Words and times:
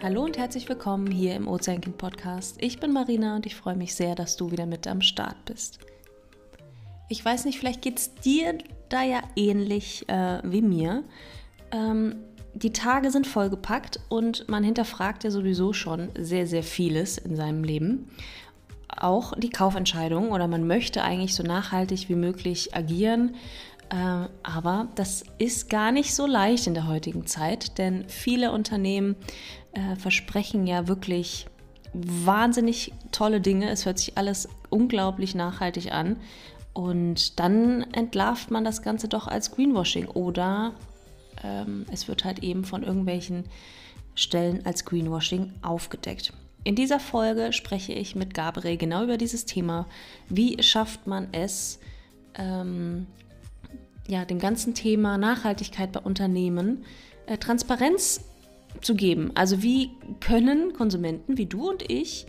Hallo 0.00 0.24
und 0.24 0.38
herzlich 0.38 0.68
willkommen 0.68 1.10
hier 1.10 1.34
im 1.34 1.48
Ozeankind 1.48 1.98
Podcast. 1.98 2.56
Ich 2.60 2.80
bin 2.80 2.92
Marina 2.92 3.36
und 3.36 3.46
ich 3.46 3.56
freue 3.56 3.76
mich 3.76 3.94
sehr, 3.94 4.14
dass 4.14 4.36
du 4.36 4.50
wieder 4.50 4.64
mit 4.64 4.86
am 4.86 5.02
Start 5.02 5.44
bist. 5.44 5.80
Ich 7.08 7.24
weiß 7.24 7.44
nicht, 7.44 7.58
vielleicht 7.58 7.82
geht 7.82 7.98
es 7.98 8.14
dir 8.14 8.56
da 8.88 9.02
ja 9.02 9.22
ähnlich 9.36 10.08
äh, 10.08 10.40
wie 10.44 10.62
mir. 10.62 11.04
Ähm, 11.72 12.16
die 12.54 12.72
Tage 12.72 13.10
sind 13.10 13.26
vollgepackt 13.26 14.00
und 14.08 14.48
man 14.48 14.64
hinterfragt 14.64 15.24
ja 15.24 15.30
sowieso 15.30 15.72
schon 15.72 16.08
sehr, 16.18 16.46
sehr 16.46 16.62
vieles 16.62 17.18
in 17.18 17.36
seinem 17.36 17.62
Leben. 17.62 18.10
Auch 19.00 19.32
die 19.36 19.50
Kaufentscheidung 19.50 20.30
oder 20.30 20.48
man 20.48 20.66
möchte 20.66 21.02
eigentlich 21.02 21.34
so 21.34 21.42
nachhaltig 21.42 22.08
wie 22.08 22.14
möglich 22.14 22.74
agieren. 22.74 23.34
Äh, 23.90 24.28
aber 24.42 24.88
das 24.94 25.24
ist 25.38 25.70
gar 25.70 25.92
nicht 25.92 26.14
so 26.14 26.26
leicht 26.26 26.66
in 26.66 26.74
der 26.74 26.86
heutigen 26.86 27.26
Zeit, 27.26 27.78
denn 27.78 28.08
viele 28.08 28.52
Unternehmen 28.52 29.16
äh, 29.72 29.96
versprechen 29.96 30.66
ja 30.66 30.88
wirklich 30.88 31.46
wahnsinnig 31.92 32.92
tolle 33.12 33.40
Dinge. 33.40 33.70
Es 33.70 33.86
hört 33.86 33.98
sich 33.98 34.18
alles 34.18 34.48
unglaublich 34.70 35.34
nachhaltig 35.34 35.92
an. 35.92 36.16
Und 36.72 37.40
dann 37.40 37.82
entlarvt 37.92 38.50
man 38.50 38.64
das 38.64 38.82
Ganze 38.82 39.08
doch 39.08 39.26
als 39.26 39.52
Greenwashing 39.52 40.06
oder 40.06 40.74
ähm, 41.42 41.86
es 41.90 42.08
wird 42.08 42.24
halt 42.24 42.40
eben 42.40 42.64
von 42.64 42.82
irgendwelchen 42.82 43.44
Stellen 44.14 44.64
als 44.64 44.84
Greenwashing 44.84 45.54
aufgedeckt. 45.62 46.32
In 46.68 46.74
dieser 46.74 47.00
Folge 47.00 47.54
spreche 47.54 47.94
ich 47.94 48.14
mit 48.14 48.34
Gabriel 48.34 48.76
genau 48.76 49.02
über 49.02 49.16
dieses 49.16 49.46
Thema. 49.46 49.86
Wie 50.28 50.62
schafft 50.62 51.06
man 51.06 51.28
es, 51.32 51.78
ähm, 52.34 53.06
ja, 54.06 54.26
dem 54.26 54.38
ganzen 54.38 54.74
Thema 54.74 55.16
Nachhaltigkeit 55.16 55.92
bei 55.92 56.00
Unternehmen 56.00 56.84
äh, 57.24 57.38
Transparenz 57.38 58.20
zu 58.82 58.94
geben? 58.94 59.32
Also 59.34 59.62
wie 59.62 59.92
können 60.20 60.74
Konsumenten 60.74 61.38
wie 61.38 61.46
du 61.46 61.70
und 61.70 61.90
ich 61.90 62.26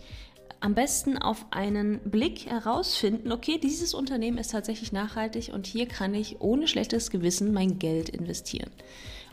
am 0.60 0.74
besten 0.74 1.18
auf 1.18 1.44
einen 1.50 1.98
Blick 2.10 2.46
herausfinden, 2.46 3.32
okay, 3.32 3.58
dieses 3.62 3.92
Unternehmen 3.92 4.38
ist 4.38 4.52
tatsächlich 4.52 4.90
nachhaltig 4.90 5.52
und 5.52 5.66
hier 5.66 5.84
kann 5.84 6.14
ich 6.14 6.40
ohne 6.40 6.66
schlechtes 6.66 7.10
Gewissen 7.10 7.52
mein 7.52 7.78
Geld 7.78 8.08
investieren, 8.08 8.70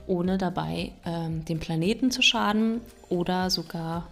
ohne 0.06 0.38
dabei 0.38 0.92
ähm, 1.06 1.46
dem 1.46 1.62
Planeten 1.62 2.12
zu 2.12 2.22
schaden 2.22 2.82
oder 3.08 3.50
sogar 3.50 4.12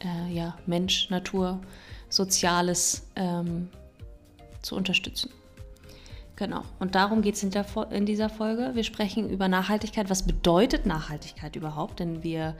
äh, 0.00 0.32
ja, 0.32 0.56
Mensch, 0.66 1.10
Natur, 1.10 1.60
Soziales 2.08 3.06
ähm, 3.16 3.68
zu 4.62 4.76
unterstützen. 4.76 5.30
Genau, 6.36 6.62
und 6.78 6.94
darum 6.94 7.20
geht 7.20 7.34
es 7.34 7.42
in, 7.42 7.52
in, 7.90 8.06
dieser 8.06 8.30
Folge. 8.30 8.70
Wir 8.72 8.82
sprechen 8.82 9.28
über 9.28 9.46
Nachhaltigkeit. 9.46 10.08
Was 10.08 10.22
bedeutet 10.22 10.86
Nachhaltigkeit 10.86 11.54
überhaupt? 11.54 12.00
Denn 12.00 12.22
wir 12.22 12.56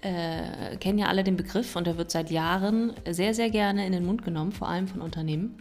äh, 0.00 0.76
kennen 0.76 0.98
ja 0.98 1.06
alle 1.06 1.24
den 1.24 1.36
Begriff 1.36 1.74
und 1.74 1.88
er 1.88 1.98
wird 1.98 2.12
seit 2.12 2.30
Jahren 2.30 2.92
sehr, 3.08 3.34
sehr 3.34 3.50
gerne 3.50 3.84
in 3.84 3.90
den 3.90 4.06
Mund 4.06 4.24
genommen, 4.24 4.52
vor 4.52 4.68
allem 4.68 4.86
von 4.86 5.00
Unternehmen. 5.00 5.56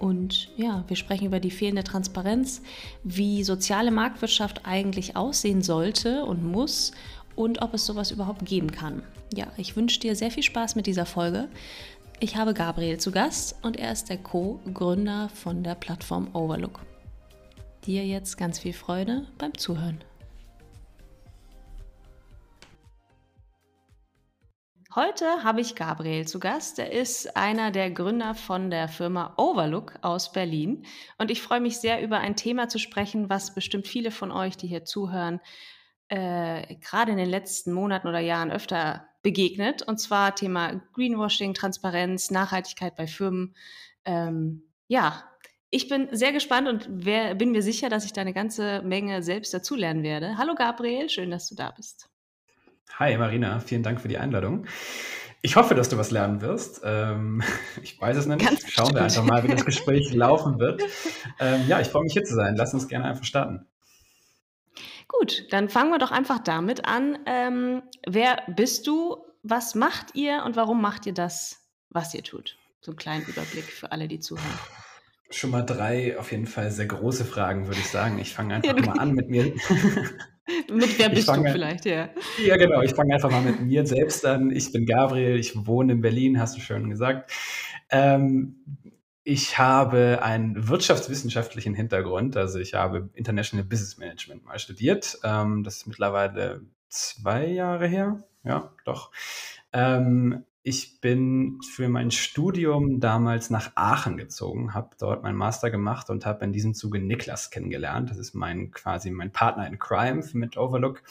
Und 0.00 0.48
ja, 0.56 0.82
wir 0.88 0.96
sprechen 0.96 1.26
über 1.26 1.38
die 1.38 1.52
fehlende 1.52 1.84
Transparenz, 1.84 2.62
wie 3.04 3.44
soziale 3.44 3.92
Marktwirtschaft 3.92 4.62
eigentlich 4.64 5.14
aussehen 5.14 5.62
sollte 5.62 6.24
und 6.24 6.42
muss 6.42 6.90
und 7.36 7.62
ob 7.62 7.74
es 7.74 7.86
sowas 7.86 8.10
überhaupt 8.10 8.44
geben 8.44 8.72
kann. 8.72 9.04
Ja, 9.34 9.46
ich 9.56 9.76
wünsche 9.76 9.98
dir 9.98 10.14
sehr 10.14 10.30
viel 10.30 10.42
Spaß 10.42 10.74
mit 10.76 10.86
dieser 10.86 11.06
Folge. 11.06 11.48
Ich 12.20 12.36
habe 12.36 12.52
Gabriel 12.52 12.98
zu 12.98 13.10
Gast 13.10 13.56
und 13.62 13.78
er 13.78 13.90
ist 13.90 14.10
der 14.10 14.18
Co-Gründer 14.18 15.30
von 15.30 15.64
der 15.64 15.74
Plattform 15.74 16.28
Overlook. 16.34 16.80
Dir 17.86 18.04
jetzt 18.04 18.36
ganz 18.36 18.58
viel 18.58 18.74
Freude 18.74 19.26
beim 19.38 19.56
Zuhören. 19.56 20.04
Heute 24.94 25.24
habe 25.42 25.62
ich 25.62 25.76
Gabriel 25.76 26.28
zu 26.28 26.38
Gast. 26.38 26.78
Er 26.78 26.92
ist 26.92 27.34
einer 27.34 27.70
der 27.70 27.90
Gründer 27.90 28.34
von 28.34 28.68
der 28.68 28.88
Firma 28.88 29.32
Overlook 29.38 29.94
aus 30.02 30.30
Berlin. 30.30 30.84
Und 31.16 31.30
ich 31.30 31.40
freue 31.40 31.60
mich 31.60 31.78
sehr, 31.78 32.02
über 32.02 32.18
ein 32.18 32.36
Thema 32.36 32.68
zu 32.68 32.78
sprechen, 32.78 33.30
was 33.30 33.54
bestimmt 33.54 33.88
viele 33.88 34.10
von 34.10 34.30
euch, 34.30 34.58
die 34.58 34.66
hier 34.66 34.84
zuhören, 34.84 35.40
äh, 36.08 36.76
gerade 36.76 37.12
in 37.12 37.16
den 37.16 37.30
letzten 37.30 37.72
Monaten 37.72 38.06
oder 38.06 38.20
Jahren 38.20 38.52
öfter 38.52 39.08
begegnet. 39.22 39.82
Und 39.82 39.98
zwar 39.98 40.34
Thema 40.34 40.82
Greenwashing, 40.94 41.54
Transparenz, 41.54 42.30
Nachhaltigkeit 42.30 42.96
bei 42.96 43.06
Firmen. 43.06 43.54
Ähm, 44.04 44.64
ja, 44.88 45.24
ich 45.70 45.88
bin 45.88 46.08
sehr 46.12 46.32
gespannt 46.32 46.68
und 46.68 46.86
wer, 46.90 47.34
bin 47.34 47.52
mir 47.52 47.62
sicher, 47.62 47.88
dass 47.88 48.04
ich 48.04 48.12
da 48.12 48.20
eine 48.20 48.34
ganze 48.34 48.82
Menge 48.82 49.22
selbst 49.22 49.54
dazulernen 49.54 50.02
werde. 50.02 50.36
Hallo 50.36 50.54
Gabriel, 50.54 51.08
schön, 51.08 51.30
dass 51.30 51.48
du 51.48 51.54
da 51.54 51.70
bist. 51.70 52.10
Hi 52.98 53.16
Marina, 53.16 53.58
vielen 53.60 53.82
Dank 53.82 54.00
für 54.00 54.08
die 54.08 54.18
Einladung. 54.18 54.66
Ich 55.40 55.56
hoffe, 55.56 55.74
dass 55.74 55.88
du 55.88 55.96
was 55.96 56.10
lernen 56.10 56.40
wirst. 56.40 56.82
Ähm, 56.84 57.42
ich 57.82 58.00
weiß 58.00 58.16
es 58.16 58.26
noch 58.26 58.36
nicht. 58.36 58.46
Ganz 58.46 58.70
Schauen 58.70 58.94
wir 58.94 59.02
einfach 59.02 59.24
mal, 59.24 59.42
wie 59.42 59.48
das 59.48 59.64
Gespräch 59.66 60.12
laufen 60.12 60.58
wird. 60.58 60.82
Ähm, 61.40 61.62
ja, 61.66 61.80
ich 61.80 61.88
freue 61.88 62.02
mich 62.02 62.12
hier 62.12 62.24
zu 62.24 62.34
sein. 62.34 62.54
Lass 62.56 62.74
uns 62.74 62.86
gerne 62.86 63.06
einfach 63.06 63.24
starten. 63.24 63.66
Gut, 65.18 65.46
dann 65.50 65.68
fangen 65.68 65.90
wir 65.90 65.98
doch 65.98 66.10
einfach 66.10 66.38
damit 66.38 66.84
an. 66.86 67.18
Ähm, 67.26 67.82
wer 68.06 68.42
bist 68.48 68.86
du? 68.86 69.16
Was 69.42 69.74
macht 69.74 70.14
ihr 70.14 70.42
und 70.44 70.56
warum 70.56 70.80
macht 70.80 71.06
ihr 71.06 71.14
das, 71.14 71.68
was 71.90 72.14
ihr 72.14 72.22
tut? 72.22 72.56
So 72.80 72.92
einen 72.92 72.98
kleinen 72.98 73.24
Überblick 73.26 73.64
für 73.64 73.92
alle, 73.92 74.08
die 74.08 74.20
zuhören. 74.20 74.58
Schon 75.30 75.50
mal 75.50 75.62
drei 75.62 76.18
auf 76.18 76.30
jeden 76.30 76.46
Fall 76.46 76.70
sehr 76.70 76.86
große 76.86 77.24
Fragen, 77.24 77.66
würde 77.66 77.80
ich 77.80 77.88
sagen. 77.88 78.18
Ich 78.18 78.34
fange 78.34 78.54
einfach 78.56 78.76
ja, 78.76 78.84
mal 78.84 78.98
an 78.98 79.12
mit 79.12 79.28
mir. 79.28 79.52
Mit 80.68 80.98
wer 80.98 81.08
bist 81.08 81.26
fange, 81.26 81.46
du 81.46 81.52
vielleicht, 81.52 81.84
ja. 81.84 82.10
Ja, 82.44 82.56
genau. 82.56 82.82
Ich 82.82 82.94
fange 82.94 83.14
einfach 83.14 83.30
mal 83.30 83.42
mit 83.42 83.60
mir 83.60 83.86
selbst 83.86 84.26
an. 84.26 84.50
Ich 84.50 84.72
bin 84.72 84.86
Gabriel, 84.86 85.38
ich 85.38 85.66
wohne 85.66 85.92
in 85.92 86.00
Berlin, 86.00 86.40
hast 86.40 86.56
du 86.56 86.60
schon 86.60 86.90
gesagt. 86.90 87.30
Ähm, 87.90 88.56
ich 89.24 89.58
habe 89.58 90.20
einen 90.22 90.68
wirtschaftswissenschaftlichen 90.68 91.74
Hintergrund. 91.74 92.36
Also 92.36 92.58
ich 92.58 92.74
habe 92.74 93.10
International 93.14 93.64
Business 93.64 93.98
Management 93.98 94.44
mal 94.44 94.58
studiert. 94.58 95.18
Ähm, 95.22 95.62
das 95.62 95.78
ist 95.78 95.86
mittlerweile 95.86 96.62
zwei 96.88 97.46
Jahre 97.46 97.86
her. 97.86 98.22
Ja, 98.44 98.72
doch. 98.84 99.12
Ähm, 99.72 100.44
ich 100.64 101.00
bin 101.00 101.58
für 101.68 101.88
mein 101.88 102.10
Studium 102.10 103.00
damals 103.00 103.50
nach 103.50 103.72
Aachen 103.74 104.16
gezogen, 104.16 104.74
habe 104.74 104.90
dort 104.98 105.24
meinen 105.24 105.36
Master 105.36 105.70
gemacht 105.70 106.08
und 106.08 106.24
habe 106.24 106.44
in 106.44 106.52
diesem 106.52 106.74
Zuge 106.74 107.00
Niklas 107.00 107.50
kennengelernt. 107.50 108.10
Das 108.10 108.18
ist 108.18 108.34
mein 108.34 108.70
quasi 108.70 109.10
mein 109.10 109.32
Partner 109.32 109.66
in 109.66 109.78
Crime 109.78 110.22
mit 110.34 110.56
Overlook. 110.56 111.02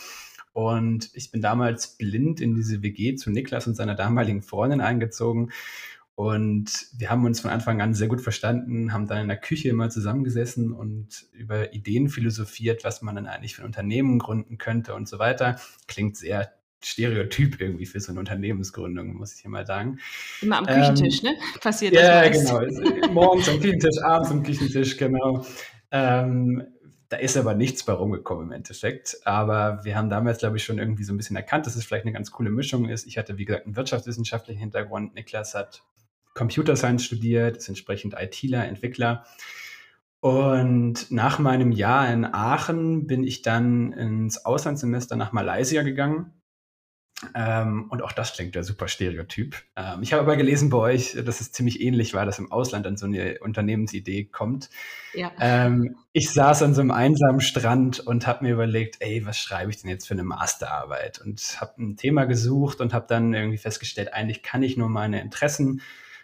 Und 0.54 1.10
ich 1.14 1.32
bin 1.32 1.42
damals 1.42 1.98
blind 1.98 2.42
in 2.42 2.56
diese 2.56 2.82
WG 2.82 3.16
zu 3.16 3.30
Niklas 3.30 3.68
und 3.68 3.76
seiner 3.76 3.96
damaligen 3.96 4.42
Freundin 4.42 4.82
eingezogen. 4.82 5.52
Und 6.16 6.88
wir 6.98 7.10
haben 7.10 7.26
uns 7.26 7.40
von 7.40 7.50
Anfang 7.50 7.82
an 7.82 7.94
sehr 7.94 8.08
gut 8.08 8.22
verstanden, 8.22 8.94
haben 8.94 9.08
dann 9.08 9.24
in 9.24 9.28
der 9.28 9.38
Küche 9.38 9.70
immer 9.70 9.90
zusammengesessen 9.90 10.72
und 10.72 11.26
über 11.32 11.74
Ideen 11.74 12.10
philosophiert, 12.10 12.84
was 12.84 13.02
man 13.02 13.16
dann 13.16 13.28
eigentlich 13.28 13.56
für 13.56 13.64
ein 13.64 13.68
Unternehmen 13.68 14.20
gründen 14.20 14.58
könnte 14.58 14.94
und 14.94 15.08
so 15.08 15.20
weiter. 15.20 15.60
Klingt 15.88 16.18
sehr 16.18 16.52
Stereotyp 16.84 17.62
irgendwie 17.62 17.86
für 17.86 18.00
so 18.00 18.12
eine 18.12 18.20
Unternehmensgründung, 18.20 19.16
muss 19.16 19.36
ich 19.36 19.42
hier 19.42 19.52
mal 19.52 19.66
sagen. 19.66 20.00
Immer 20.42 20.58
am 20.60 20.66
Küchentisch, 20.66 21.24
ähm, 21.24 21.32
ne? 21.32 21.38
Passiert 21.60 21.94
ja, 21.94 22.28
das. 22.28 22.50
Ja, 22.50 22.60
genau. 22.60 23.12
Morgens 23.12 23.50
am 23.50 23.60
Küchentisch, 23.60 23.98
abends 24.04 24.32
am 24.32 24.44
Küchentisch, 24.44 24.98
genau. 24.98 25.46
Ähm, 25.92 26.64
da 27.10 27.18
ist 27.18 27.38
aber 27.38 27.54
nichts 27.54 27.84
bei 27.84 27.94
rumgekommen 27.94 28.48
im 28.48 28.52
Endeffekt. 28.54 29.18
Aber 29.26 29.82
wir 29.84 29.96
haben 29.96 30.10
damals, 30.10 30.40
glaube 30.40 30.58
ich, 30.58 30.64
schon 30.64 30.80
irgendwie 30.80 31.04
so 31.04 31.14
ein 31.14 31.18
bisschen 31.18 31.36
erkannt, 31.36 31.68
dass 31.68 31.76
es 31.76 31.86
vielleicht 31.86 32.06
eine 32.06 32.14
ganz 32.14 32.32
coole 32.32 32.50
Mischung 32.50 32.90
ist. 32.90 33.06
Ich 33.06 33.18
hatte, 33.18 33.38
wie 33.38 33.46
gesagt, 33.46 33.66
einen 33.66 33.76
wirtschaftswissenschaftlichen 33.76 34.60
Hintergrund. 34.60 35.14
Niklas 35.14 35.54
hat 35.54 35.84
Computer 36.34 36.76
Science 36.76 37.06
studiert, 37.06 37.58
ist 37.58 37.70
entsprechend 37.70 38.16
ITler, 38.18 38.66
Entwickler. 38.68 39.26
Und 40.20 41.10
nach 41.12 41.40
meinem 41.40 41.72
Jahr 41.72 42.12
in 42.12 42.26
Aachen 42.26 43.08
bin 43.08 43.24
ich 43.24 43.42
dann 43.42 43.92
ins 43.92 44.46
Auslandssemester 44.46 45.16
nach 45.16 45.32
Malaysia 45.32 45.82
gegangen 45.82 46.34
ähm, 47.36 47.88
und 47.90 48.02
auch 48.02 48.12
das 48.12 48.34
klingt 48.34 48.56
ja 48.56 48.64
super 48.64 48.88
Stereotyp. 48.88 49.56
Ähm, 49.76 50.02
ich 50.02 50.14
habe 50.14 50.24
aber 50.24 50.36
gelesen 50.36 50.70
bei 50.70 50.78
euch, 50.78 51.18
dass 51.24 51.42
es 51.42 51.52
ziemlich 51.52 51.82
ähnlich 51.82 52.14
war, 52.14 52.26
dass 52.26 52.40
im 52.40 52.52
Ausland 52.52 52.88
an 52.88 52.98
so 52.98 53.06
eine 53.06 53.38
Unternehmensidee 53.42 54.26
kommt. 54.26 54.70
Ja. 55.14 55.32
Ähm, 55.40 55.98
ich 56.14 56.32
saß 56.32 56.64
an 56.64 56.74
so 56.74 56.82
einem 56.82 56.92
einsamen 56.92 57.42
Strand 57.42 58.00
und 58.00 58.26
habe 58.26 58.46
mir 58.46 58.54
überlegt, 58.54 58.98
ey, 59.00 59.26
was 59.26 59.38
schreibe 59.38 59.72
ich 59.72 59.82
denn 59.82 59.90
jetzt 59.90 60.08
für 60.08 60.14
eine 60.14 60.24
Masterarbeit? 60.24 61.22
Und 61.22 61.62
habe 61.62 61.82
ein 61.82 61.96
Thema 61.96 62.26
gesucht 62.26 62.82
und 62.82 62.94
habe 62.94 63.06
dann 63.08 63.34
irgendwie 63.34 63.60
festgestellt, 63.60 64.14
eigentlich 64.14 64.42
kann 64.42 64.64
ich 64.64 64.78
nur 64.78 64.90
meine 64.90 65.22
Interessen 65.22 65.82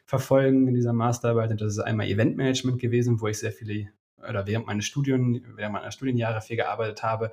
verfolgen 0.08 0.68
in 0.68 0.74
dieser 0.74 0.94
Masterarbeit. 0.94 1.52
Und 1.52 1.62
das 1.62 1.74
ist 1.74 1.80
einmal 1.80 2.08
Eventmanagement 2.08 2.80
gewesen, 2.80 3.22
wo 3.22 3.28
ich 3.28 3.38
sehr 3.38 3.52
viele 3.52 3.90
oder 4.28 4.48
während 4.48 4.66
meines 4.66 4.86
Studien, 4.86 5.46
während 5.56 5.74
meiner 5.74 5.92
Studienjahre 5.92 6.42
viel 6.42 6.56
gearbeitet 6.56 7.04
habe 7.04 7.32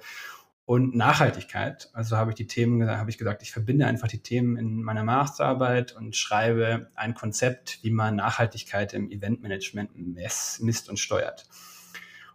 und 0.66 0.94
Nachhaltigkeit. 0.94 1.88
Also 1.92 2.16
habe 2.16 2.32
ich 2.32 2.36
die 2.36 2.46
Themen, 2.46 2.86
habe 2.90 3.10
ich 3.10 3.16
gesagt, 3.16 3.42
ich 3.42 3.52
verbinde 3.52 3.86
einfach 3.86 4.08
die 4.08 4.22
Themen 4.22 4.56
in 4.56 4.82
meiner 4.82 5.04
Masterarbeit 5.04 5.94
und 5.96 6.16
schreibe 6.16 6.90
ein 6.94 7.14
Konzept, 7.14 7.78
wie 7.82 7.90
man 7.90 8.16
Nachhaltigkeit 8.16 8.92
im 8.92 9.10
Eventmanagement 9.10 9.90
misst 9.94 10.88
und 10.88 10.98
steuert. 10.98 11.46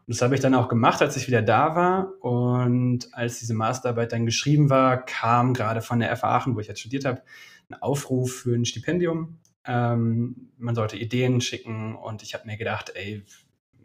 Und 0.08 0.16
das 0.16 0.22
habe 0.22 0.36
ich 0.36 0.42
dann 0.42 0.56
auch 0.56 0.70
gemacht, 0.70 1.02
als 1.02 1.18
ich 1.18 1.28
wieder 1.28 1.42
da 1.42 1.76
war. 1.76 2.14
Und 2.22 3.14
als 3.14 3.40
diese 3.40 3.54
Masterarbeit 3.54 4.14
dann 4.14 4.26
geschrieben 4.26 4.70
war, 4.70 5.06
kam 5.06 5.54
gerade 5.54 5.82
von 5.82 6.00
der 6.00 6.16
FA 6.16 6.38
Aachen, 6.38 6.56
wo 6.56 6.60
ich 6.60 6.68
jetzt 6.68 6.80
studiert 6.80 7.06
habe, 7.06 7.22
ein 7.70 7.82
Aufruf 7.82 8.34
für 8.34 8.56
ein 8.56 8.66
Stipendium. 8.66 9.38
Ähm, 9.70 10.50
man 10.58 10.74
sollte 10.74 10.98
Ideen 10.98 11.42
schicken 11.42 11.96
und 11.96 12.24
ich 12.24 12.34
habe 12.34 12.48
mir 12.48 12.58
gedacht, 12.58 12.92
ey, 12.96 13.24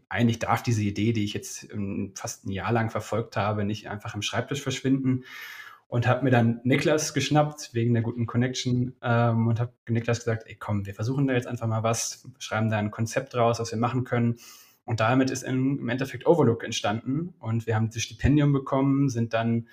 eigentlich 0.08 0.38
darf 0.38 0.62
diese 0.62 0.82
Idee, 0.82 1.12
die 1.12 1.24
ich 1.24 1.34
jetzt 1.34 1.68
fast 2.14 2.46
ein 2.46 2.52
Jahr 2.52 2.72
lang 2.72 2.88
verfolgt 2.88 3.36
habe, 3.36 3.64
nicht 3.64 3.88
einfach 3.88 4.14
im 4.14 4.22
Schreibtisch 4.22 4.62
verschwinden. 4.62 5.24
Und 5.86 6.06
habe 6.08 6.24
mir 6.24 6.30
dann 6.30 6.60
Niklas 6.64 7.12
geschnappt 7.12 7.74
wegen 7.74 7.92
der 7.92 8.02
guten 8.02 8.26
Connection 8.26 8.94
ähm, 9.02 9.46
und 9.46 9.60
habe 9.60 9.72
Niklas 9.86 10.20
gesagt, 10.20 10.44
ey 10.46 10.56
komm, 10.56 10.86
wir 10.86 10.94
versuchen 10.94 11.26
da 11.26 11.34
jetzt 11.34 11.46
einfach 11.46 11.68
mal 11.68 11.82
was, 11.82 12.26
schreiben 12.38 12.70
da 12.70 12.78
ein 12.78 12.90
Konzept 12.90 13.34
draus, 13.34 13.60
was 13.60 13.70
wir 13.70 13.78
machen 13.78 14.04
können. 14.04 14.38
Und 14.86 15.00
damit 15.00 15.30
ist 15.30 15.42
im 15.42 15.88
Endeffekt 15.88 16.26
Overlook 16.26 16.64
entstanden 16.64 17.34
und 17.38 17.66
wir 17.66 17.76
haben 17.76 17.90
das 17.90 18.02
Stipendium 18.02 18.52
bekommen, 18.52 19.08
sind 19.08 19.34
dann 19.34 19.68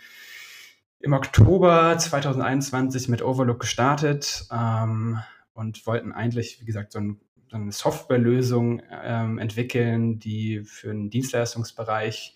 im 0.99 1.13
Oktober 1.13 1.97
2021 1.97 3.07
mit 3.07 3.23
Overlook 3.23 3.61
gestartet 3.61 4.47
ähm, 4.51 5.19
und 5.53 5.85
wollten 5.85 6.11
eigentlich, 6.11 6.59
wie 6.61 6.65
gesagt, 6.65 6.91
so 6.91 6.99
ein 6.99 7.19
eine 7.53 7.71
Softwarelösung 7.71 8.81
ähm, 9.03 9.37
entwickeln, 9.37 10.19
die 10.19 10.63
für 10.63 10.87
den 10.87 11.09
Dienstleistungsbereich 11.09 12.35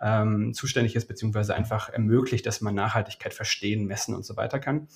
ähm, 0.00 0.52
zuständig 0.54 0.96
ist, 0.96 1.06
beziehungsweise 1.06 1.54
einfach 1.54 1.88
ermöglicht, 1.88 2.46
dass 2.46 2.60
man 2.60 2.74
Nachhaltigkeit 2.74 3.34
verstehen, 3.34 3.86
messen 3.86 4.14
und 4.14 4.24
so 4.24 4.36
weiter 4.36 4.58
kann. 4.58 4.88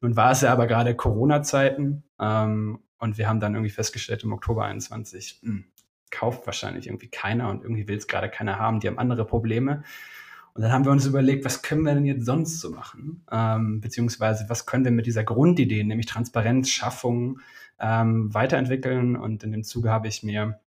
Nun 0.00 0.16
war 0.16 0.32
es 0.32 0.40
ja 0.40 0.52
aber 0.52 0.66
gerade 0.66 0.96
Corona-Zeiten 0.96 2.02
ähm, 2.20 2.80
und 2.98 3.18
wir 3.18 3.28
haben 3.28 3.40
dann 3.40 3.54
irgendwie 3.54 3.70
festgestellt 3.70 4.24
im 4.24 4.32
Oktober 4.32 4.64
21, 4.64 5.40
mh, 5.42 5.50
hm, 5.50 5.64
kauft 6.10 6.46
wahrscheinlich 6.46 6.88
irgendwie 6.88 7.08
keiner 7.08 7.48
und 7.48 7.62
irgendwie 7.62 7.88
will 7.88 7.96
es 7.96 8.06
gerade 8.06 8.28
keiner 8.28 8.58
haben, 8.58 8.80
die 8.80 8.88
haben 8.88 8.98
andere 8.98 9.24
Probleme. 9.24 9.82
Und 10.54 10.62
dann 10.62 10.72
haben 10.72 10.84
wir 10.84 10.92
uns 10.92 11.06
überlegt, 11.06 11.44
was 11.44 11.62
können 11.62 11.82
wir 11.82 11.94
denn 11.94 12.04
jetzt 12.04 12.26
sonst 12.26 12.60
so 12.60 12.70
machen? 12.70 13.24
Ähm, 13.30 13.80
beziehungsweise 13.80 14.44
was 14.48 14.66
können 14.66 14.84
wir 14.84 14.92
mit 14.92 15.06
dieser 15.06 15.24
Grundidee, 15.24 15.82
nämlich 15.82 16.06
Transparenz, 16.06 16.68
Schaffung, 16.68 17.40
ähm, 17.80 18.32
weiterentwickeln. 18.34 19.16
Und 19.16 19.42
in 19.44 19.52
dem 19.52 19.64
Zuge 19.64 19.90
habe 19.90 20.08
ich 20.08 20.22
mir 20.22 20.60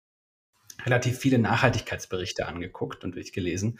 relativ 0.85 1.17
viele 1.17 1.37
Nachhaltigkeitsberichte 1.37 2.47
angeguckt 2.47 3.03
und 3.03 3.15
durchgelesen 3.15 3.79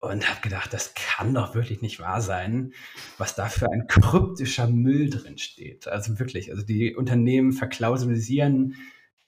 und 0.00 0.28
habe 0.28 0.40
gedacht, 0.40 0.72
das 0.72 0.94
kann 0.94 1.34
doch 1.34 1.54
wirklich 1.54 1.82
nicht 1.82 2.00
wahr 2.00 2.22
sein, 2.22 2.72
was 3.18 3.34
da 3.34 3.48
für 3.48 3.70
ein 3.70 3.86
kryptischer 3.86 4.66
Müll 4.66 5.10
drin 5.10 5.38
steht. 5.38 5.88
Also 5.88 6.18
wirklich, 6.18 6.50
also 6.50 6.64
die 6.64 6.96
Unternehmen 6.96 7.52
verklausulisieren 7.52 8.76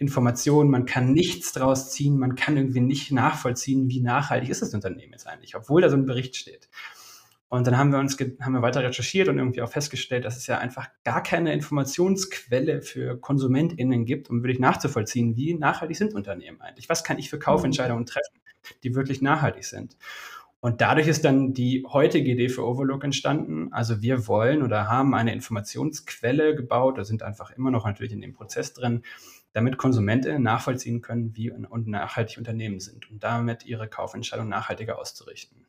Informationen, 0.02 0.68
man 0.68 0.84
kann 0.84 1.12
nichts 1.12 1.52
draus 1.52 1.92
ziehen, 1.92 2.18
man 2.18 2.34
kann 2.34 2.56
irgendwie 2.56 2.80
nicht 2.80 3.12
nachvollziehen, 3.12 3.88
wie 3.88 4.00
nachhaltig 4.00 4.50
ist 4.50 4.60
das 4.60 4.74
Unternehmen 4.74 5.12
jetzt 5.12 5.28
eigentlich, 5.28 5.54
obwohl 5.54 5.80
da 5.80 5.88
so 5.88 5.96
ein 5.96 6.06
Bericht 6.06 6.36
steht. 6.36 6.68
Und 7.48 7.66
dann 7.66 7.76
haben 7.76 7.92
wir 7.92 7.98
uns 7.98 8.18
haben 8.18 8.52
wir 8.52 8.62
weiter 8.62 8.82
recherchiert 8.82 9.28
und 9.28 9.38
irgendwie 9.38 9.62
auch 9.62 9.70
festgestellt, 9.70 10.24
dass 10.24 10.36
es 10.36 10.46
ja 10.46 10.58
einfach 10.58 10.88
gar 11.04 11.22
keine 11.22 11.52
Informationsquelle 11.52 12.82
für 12.82 13.18
KonsumentInnen 13.20 14.04
gibt, 14.06 14.30
um 14.30 14.42
wirklich 14.42 14.58
nachzuvollziehen, 14.58 15.36
wie 15.36 15.54
nachhaltig 15.54 15.96
sind 15.96 16.14
Unternehmen 16.14 16.60
eigentlich. 16.62 16.88
Was 16.88 17.04
kann 17.04 17.18
ich 17.18 17.30
für 17.30 17.38
Kaufentscheidungen 17.38 18.06
treffen, 18.06 18.40
die 18.82 18.94
wirklich 18.94 19.22
nachhaltig 19.22 19.64
sind? 19.64 19.96
Und 20.60 20.80
dadurch 20.80 21.08
ist 21.08 21.24
dann 21.24 21.52
die 21.52 21.84
heutige 21.92 22.30
Idee 22.30 22.48
für 22.48 22.64
Overlook 22.64 23.04
entstanden. 23.04 23.72
Also 23.72 24.00
wir 24.00 24.28
wollen 24.28 24.62
oder 24.62 24.88
haben 24.88 25.14
eine 25.14 25.34
Informationsquelle 25.34 26.54
gebaut, 26.54 26.98
da 26.98 27.04
sind 27.04 27.22
einfach 27.22 27.50
immer 27.50 27.70
noch 27.70 27.84
natürlich 27.84 28.12
in 28.12 28.20
dem 28.20 28.32
Prozess 28.32 28.72
drin, 28.72 29.02
damit 29.52 29.76
KonsumentInnen 29.76 30.42
nachvollziehen 30.42 31.02
können, 31.02 31.36
wie 31.36 31.50
und 31.50 31.86
nachhaltig 31.86 32.38
Unternehmen 32.38 32.80
sind 32.80 33.10
und 33.10 33.22
damit 33.22 33.64
ihre 33.64 33.88
Kaufentscheidung 33.88 34.48
nachhaltiger 34.48 34.98
auszurichten. 34.98 35.66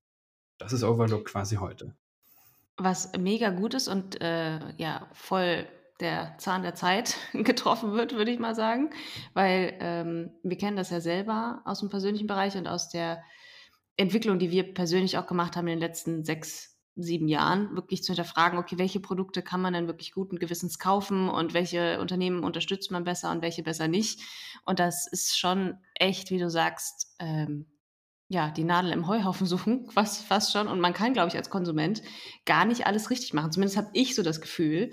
Das 0.57 0.73
ist 0.73 0.83
Overlook 0.83 1.25
quasi 1.25 1.57
heute. 1.57 1.93
Was 2.77 3.11
mega 3.17 3.49
gut 3.49 3.73
ist 3.73 3.87
und 3.87 4.21
äh, 4.21 4.59
ja, 4.77 5.07
voll 5.13 5.67
der 5.99 6.35
Zahn 6.37 6.63
der 6.63 6.75
Zeit 6.75 7.17
getroffen 7.33 7.93
wird, 7.93 8.13
würde 8.13 8.31
ich 8.31 8.39
mal 8.39 8.55
sagen. 8.55 8.89
Weil 9.33 9.75
ähm, 9.79 10.31
wir 10.43 10.57
kennen 10.57 10.77
das 10.77 10.89
ja 10.89 11.01
selber 11.01 11.61
aus 11.65 11.79
dem 11.79 11.89
persönlichen 11.89 12.27
Bereich 12.27 12.55
und 12.55 12.67
aus 12.67 12.89
der 12.89 13.23
Entwicklung, 13.95 14.39
die 14.39 14.51
wir 14.51 14.73
persönlich 14.73 15.17
auch 15.17 15.27
gemacht 15.27 15.55
haben 15.55 15.67
in 15.67 15.79
den 15.79 15.87
letzten 15.87 16.25
sechs, 16.25 16.72
sieben 16.95 17.27
Jahren, 17.27 17.75
wirklich 17.75 18.03
zu 18.03 18.13
hinterfragen, 18.13 18.59
okay, 18.59 18.77
welche 18.77 18.99
Produkte 18.99 19.41
kann 19.41 19.61
man 19.61 19.73
denn 19.73 19.87
wirklich 19.87 20.11
guten 20.11 20.37
Gewissens 20.37 20.77
kaufen 20.77 21.27
und 21.29 21.53
welche 21.53 21.99
Unternehmen 21.99 22.43
unterstützt 22.43 22.91
man 22.91 23.03
besser 23.03 23.31
und 23.31 23.41
welche 23.41 23.63
besser 23.63 23.87
nicht. 23.87 24.21
Und 24.65 24.79
das 24.79 25.07
ist 25.07 25.37
schon 25.37 25.77
echt, 25.95 26.29
wie 26.29 26.39
du 26.39 26.49
sagst, 26.49 27.15
ähm, 27.19 27.65
ja, 28.27 28.49
die 28.51 28.63
Nadel 28.63 28.91
im 28.91 29.07
Heuhaufen 29.07 29.47
suchen, 29.47 29.89
fast, 29.89 30.23
fast 30.23 30.51
schon. 30.51 30.67
Und 30.67 30.79
man 30.79 30.93
kann, 30.93 31.13
glaube 31.13 31.29
ich, 31.29 31.37
als 31.37 31.49
Konsument 31.49 32.01
gar 32.45 32.65
nicht 32.65 32.85
alles 32.85 33.09
richtig 33.09 33.33
machen. 33.33 33.51
Zumindest 33.51 33.77
habe 33.77 33.89
ich 33.93 34.15
so 34.15 34.23
das 34.23 34.41
Gefühl, 34.41 34.91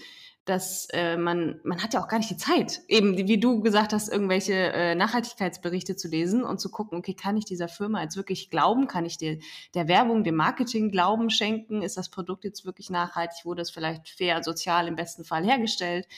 dass 0.50 0.88
äh, 0.92 1.16
man, 1.16 1.60
man 1.62 1.80
hat 1.80 1.94
ja 1.94 2.02
auch 2.02 2.08
gar 2.08 2.18
nicht 2.18 2.30
die 2.30 2.36
Zeit, 2.36 2.82
eben 2.88 3.16
wie 3.16 3.38
du 3.38 3.60
gesagt 3.60 3.92
hast, 3.92 4.08
irgendwelche 4.08 4.54
äh, 4.54 4.96
Nachhaltigkeitsberichte 4.96 5.94
zu 5.94 6.08
lesen 6.08 6.42
und 6.42 6.60
zu 6.60 6.72
gucken, 6.72 6.98
okay, 6.98 7.14
kann 7.14 7.36
ich 7.36 7.44
dieser 7.44 7.68
Firma 7.68 8.02
jetzt 8.02 8.16
wirklich 8.16 8.50
glauben? 8.50 8.88
Kann 8.88 9.06
ich 9.06 9.16
der, 9.16 9.38
der 9.74 9.86
Werbung, 9.86 10.24
dem 10.24 10.34
Marketing 10.34 10.90
Glauben 10.90 11.30
schenken? 11.30 11.82
Ist 11.82 11.96
das 11.96 12.08
Produkt 12.08 12.42
jetzt 12.42 12.64
wirklich 12.64 12.90
nachhaltig? 12.90 13.44
Wurde 13.44 13.62
es 13.62 13.70
vielleicht 13.70 14.08
fair, 14.08 14.42
sozial 14.42 14.88
im 14.88 14.96
besten 14.96 15.24
Fall 15.24 15.44
hergestellt? 15.44 16.08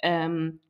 Ähm, 0.00 0.60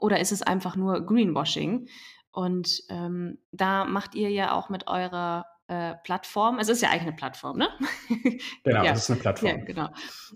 oder 0.00 0.18
ist 0.18 0.32
es 0.32 0.42
einfach 0.42 0.74
nur 0.74 1.06
Greenwashing? 1.06 1.88
Und 2.32 2.82
ähm, 2.88 3.38
da 3.52 3.84
macht 3.84 4.16
ihr 4.16 4.30
ja 4.30 4.54
auch 4.54 4.70
mit 4.70 4.88
eurer 4.88 5.46
äh, 5.68 5.94
Plattform. 6.02 6.58
Es 6.58 6.68
ist 6.68 6.82
ja 6.82 6.88
eigentlich 6.88 7.02
eine 7.02 7.12
Plattform, 7.12 7.58
ne? 7.58 7.68
Genau, 8.64 8.82
ja. 8.82 8.90
es 8.90 9.04
ist 9.04 9.10
eine 9.10 9.20
Plattform. 9.20 9.50
Ja, 9.50 9.56
genau. 9.64 9.88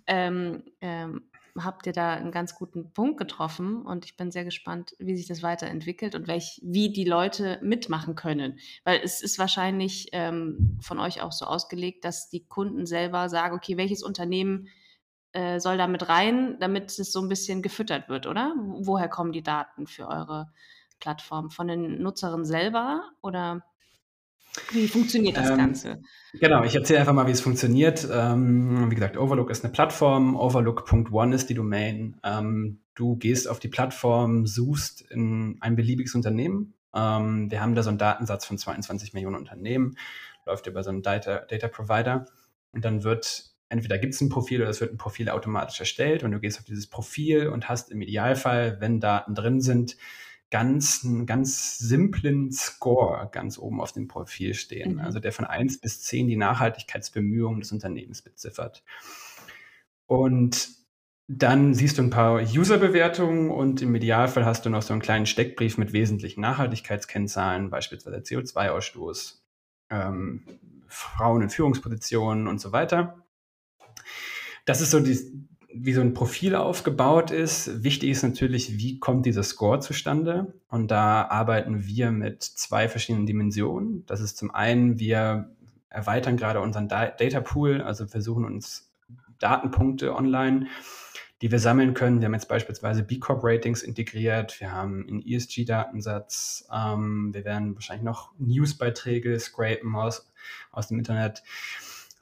Ähm, 0.07 0.63
ähm, 0.81 1.29
habt 1.63 1.87
ihr 1.87 1.93
da 1.93 2.15
einen 2.15 2.33
ganz 2.33 2.55
guten 2.55 2.93
Punkt 2.93 3.19
getroffen 3.19 3.83
und 3.83 4.05
ich 4.05 4.17
bin 4.17 4.31
sehr 4.31 4.45
gespannt, 4.45 4.95
wie 4.99 5.17
sich 5.17 5.27
das 5.27 5.43
weiterentwickelt 5.43 6.15
und 6.15 6.29
welch, 6.29 6.61
wie 6.63 6.93
die 6.93 7.05
Leute 7.05 7.59
mitmachen 7.63 8.15
können. 8.15 8.59
Weil 8.85 9.01
es 9.03 9.23
ist 9.23 9.39
wahrscheinlich 9.39 10.09
ähm, 10.13 10.79
von 10.81 10.99
euch 10.99 11.23
auch 11.23 11.33
so 11.33 11.47
ausgelegt, 11.47 12.05
dass 12.05 12.29
die 12.29 12.45
Kunden 12.45 12.87
selber 12.87 13.29
sagen, 13.29 13.55
okay, 13.57 13.77
welches 13.77 14.03
Unternehmen 14.03 14.69
äh, 15.33 15.61
soll 15.61 15.77
da 15.77 15.87
mit 15.87 16.09
rein, 16.09 16.59
damit 16.61 16.99
es 16.99 17.13
so 17.13 17.21
ein 17.21 17.29
bisschen 17.29 17.63
gefüttert 17.63 18.09
wird, 18.09 18.27
oder? 18.27 18.55
Woher 18.57 19.09
kommen 19.09 19.33
die 19.33 19.43
Daten 19.43 19.87
für 19.87 20.09
eure 20.09 20.51
Plattform? 21.01 21.51
Von 21.51 21.69
den 21.69 22.03
Nutzerinnen 22.03 22.47
selber 22.47 23.03
oder? 23.23 23.63
Wie 24.73 24.89
funktioniert 24.89 25.37
das 25.37 25.51
ähm, 25.51 25.57
Ganze? 25.57 26.03
Genau, 26.35 26.65
ich 26.65 26.75
erzähle 26.75 27.01
einfach 27.01 27.13
mal, 27.13 27.27
wie 27.27 27.33
es 27.33 27.41
funktioniert. 27.41 28.07
Ähm, 28.11 28.91
wie 28.91 28.95
gesagt, 28.95 29.17
Overlook 29.17 29.51
ist 29.51 29.65
eine 29.65 29.73
Plattform, 29.73 30.37
overlook.one 30.37 31.35
ist 31.35 31.49
die 31.49 31.55
Domain. 31.55 32.19
Ähm, 32.23 32.81
du 32.95 33.17
gehst 33.17 33.49
auf 33.49 33.59
die 33.59 33.69
Plattform, 33.69 34.47
suchst 34.47 35.03
in 35.03 35.59
ein 35.61 35.77
beliebiges 35.77 36.15
Unternehmen. 36.15 36.75
Ähm, 36.95 37.51
wir 37.51 37.61
haben 37.61 37.75
da 37.75 37.83
so 37.83 37.91
einen 37.91 37.99
Datensatz 37.99 38.45
von 38.45 38.59
22 38.59 39.13
Millionen 39.13 39.37
Unternehmen, 39.37 39.97
läuft 40.47 40.67
über 40.67 40.83
so 40.83 40.91
einen 40.91 41.03
Data, 41.03 41.41
Data 41.49 41.69
Provider 41.69 42.27
und 42.73 42.85
dann 42.85 43.05
wird 43.05 43.51
entweder 43.69 43.99
gibt 43.99 44.15
es 44.15 44.21
ein 44.21 44.29
Profil 44.29 44.61
oder 44.63 44.71
es 44.71 44.81
wird 44.81 44.93
ein 44.93 44.99
Profil 44.99 45.29
automatisch 45.29 45.81
erstellt 45.81 46.23
und 46.23 46.31
du 46.33 46.41
gehst 46.41 46.59
auf 46.59 46.65
dieses 46.65 46.87
Profil 46.87 47.49
und 47.49 47.69
hast 47.69 47.91
im 47.91 48.01
Idealfall, 48.01 48.81
wenn 48.81 49.01
Daten 49.01 49.35
drin 49.35 49.61
sind, 49.61 49.97
ganz, 50.51 51.05
einen 51.05 51.27
ganz 51.27 51.79
simplen 51.79 52.53
Score 52.53 53.29
ganz 53.33 53.59
oben 53.59 53.81
auf 53.81 53.93
dem 53.93 54.09
Profil 54.09 54.55
stehen. 54.55 54.95
Mhm. 54.95 55.01
Also 55.01 55.19
der 55.19 55.33
von 55.33 55.45
1 55.45 55.81
bis 55.81 56.03
10 56.03 56.29
die 56.29 56.37
Nachhaltigkeitsbemühungen 56.37 57.61
des 57.61 57.73
Unternehmens 57.73 58.23
beziffert. 58.23 58.85
Und 60.07 60.69
dann 61.29 61.75
siehst 61.75 61.99
du 61.99 62.03
ein 62.03 62.11
paar 62.11 62.41
User-Bewertungen 62.41 63.51
und 63.51 63.83
im 63.83 63.95
Idealfall 63.97 64.45
hast 64.45 64.65
du 64.65 64.71
noch 64.71 64.83
so 64.83 64.93
einen 64.93 65.03
kleinen 65.03 65.27
Steckbrief 65.27 65.77
mit 65.77 65.93
wesentlichen 65.93 66.41
Nachhaltigkeitskennzahlen, 66.41 67.69
beispielsweise 67.69 68.19
CO2-Ausstoß, 68.19 69.41
ähm, 69.91 70.47
Frauen 70.87 71.43
in 71.43 71.51
Führungspositionen 71.51 72.47
und 72.47 72.61
so 72.61 72.71
weiter. 72.71 73.27
Das 74.67 74.81
ist 74.81 74.93
so 74.93 75.01
die, 75.01 75.49
wie 75.85 75.93
so 75.93 76.01
ein 76.01 76.15
Profil 76.15 76.55
aufgebaut 76.55 77.31
ist. 77.31 77.83
Wichtig 77.83 78.11
ist 78.11 78.23
natürlich, 78.23 78.79
wie 78.79 78.99
kommt 78.99 79.27
dieser 79.27 79.43
Score 79.43 79.81
zustande? 79.81 80.55
Und 80.69 80.91
da 80.91 81.27
arbeiten 81.29 81.87
wir 81.87 82.11
mit 82.11 82.43
zwei 82.43 82.89
verschiedenen 82.89 83.27
Dimensionen. 83.27 84.05
Das 84.07 84.21
ist 84.21 84.37
zum 84.37 84.51
einen, 84.51 84.99
wir 84.99 85.51
erweitern 85.89 86.37
gerade 86.37 86.61
unseren 86.61 86.89
Data 86.89 87.41
Pool, 87.41 87.81
also 87.81 88.07
versuchen 88.07 88.45
uns 88.45 88.93
Datenpunkte 89.39 90.15
online, 90.15 90.67
die 91.43 91.51
wir 91.51 91.59
sammeln 91.59 91.95
können. 91.95 92.21
Wir 92.21 92.27
haben 92.27 92.35
jetzt 92.35 92.49
beispielsweise 92.49 93.03
B 93.03 93.19
Corp 93.19 93.45
Ratings 93.45 93.83
integriert. 93.83 94.61
Wir 94.61 94.73
haben 94.73 95.07
einen 95.07 95.23
ESG-Datensatz. 95.23 96.67
Ähm, 96.73 97.35
wir 97.35 97.45
werden 97.45 97.75
wahrscheinlich 97.75 98.05
noch 98.05 98.33
Newsbeiträge 98.39 99.39
scrapen 99.39 99.95
aus, 99.95 100.31
aus 100.73 100.89
dem 100.89 100.99
Internet 100.99 101.43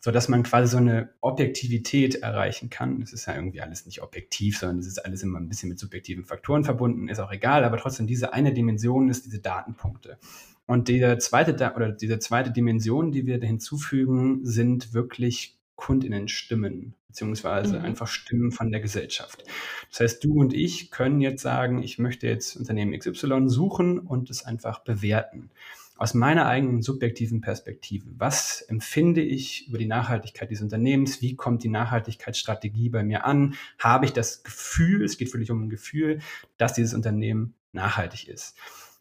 sodass 0.04 0.28
man 0.28 0.42
quasi 0.42 0.70
so 0.70 0.76
eine 0.76 1.08
Objektivität 1.22 2.16
erreichen 2.16 2.68
kann. 2.68 3.00
Es 3.00 3.14
ist 3.14 3.24
ja 3.24 3.36
irgendwie 3.36 3.62
alles 3.62 3.86
nicht 3.86 4.02
objektiv, 4.02 4.58
sondern 4.58 4.80
es 4.80 4.86
ist 4.86 4.98
alles 4.98 5.22
immer 5.22 5.40
ein 5.40 5.48
bisschen 5.48 5.70
mit 5.70 5.78
subjektiven 5.78 6.26
Faktoren 6.26 6.62
verbunden, 6.62 7.08
ist 7.08 7.20
auch 7.20 7.32
egal, 7.32 7.64
aber 7.64 7.78
trotzdem 7.78 8.06
diese 8.06 8.34
eine 8.34 8.52
Dimension 8.52 9.08
ist 9.08 9.24
diese 9.24 9.38
Datenpunkte. 9.38 10.18
Und 10.66 10.88
diese 10.88 11.16
zweite, 11.16 11.54
oder 11.74 11.90
diese 11.90 12.18
zweite 12.18 12.50
Dimension, 12.50 13.12
die 13.12 13.24
wir 13.24 13.40
hinzufügen, 13.40 14.40
sind 14.44 14.92
wirklich 14.92 15.56
KundInnen-Stimmen, 15.76 16.92
beziehungsweise 17.08 17.78
mhm. 17.78 17.86
einfach 17.86 18.06
Stimmen 18.06 18.52
von 18.52 18.70
der 18.70 18.80
Gesellschaft. 18.80 19.42
Das 19.88 20.00
heißt, 20.00 20.22
du 20.22 20.34
und 20.34 20.52
ich 20.52 20.90
können 20.90 21.22
jetzt 21.22 21.40
sagen, 21.40 21.82
ich 21.82 21.98
möchte 21.98 22.26
jetzt 22.26 22.56
Unternehmen 22.56 22.92
XY 22.92 23.48
suchen 23.48 24.00
und 24.00 24.28
es 24.28 24.44
einfach 24.44 24.80
bewerten. 24.80 25.48
Aus 25.96 26.12
meiner 26.12 26.46
eigenen 26.46 26.82
subjektiven 26.82 27.40
Perspektive, 27.40 28.06
was 28.18 28.62
empfinde 28.62 29.22
ich 29.22 29.68
über 29.68 29.78
die 29.78 29.86
Nachhaltigkeit 29.86 30.50
dieses 30.50 30.64
Unternehmens? 30.64 31.22
Wie 31.22 31.36
kommt 31.36 31.62
die 31.62 31.68
Nachhaltigkeitsstrategie 31.68 32.88
bei 32.88 33.04
mir 33.04 33.24
an? 33.24 33.54
Habe 33.78 34.06
ich 34.06 34.12
das 34.12 34.42
Gefühl, 34.42 35.04
es 35.04 35.18
geht 35.18 35.32
wirklich 35.32 35.52
um 35.52 35.62
ein 35.62 35.70
Gefühl, 35.70 36.18
dass 36.56 36.72
dieses 36.72 36.94
Unternehmen 36.94 37.54
nachhaltig 37.72 38.28
ist? 38.28 38.56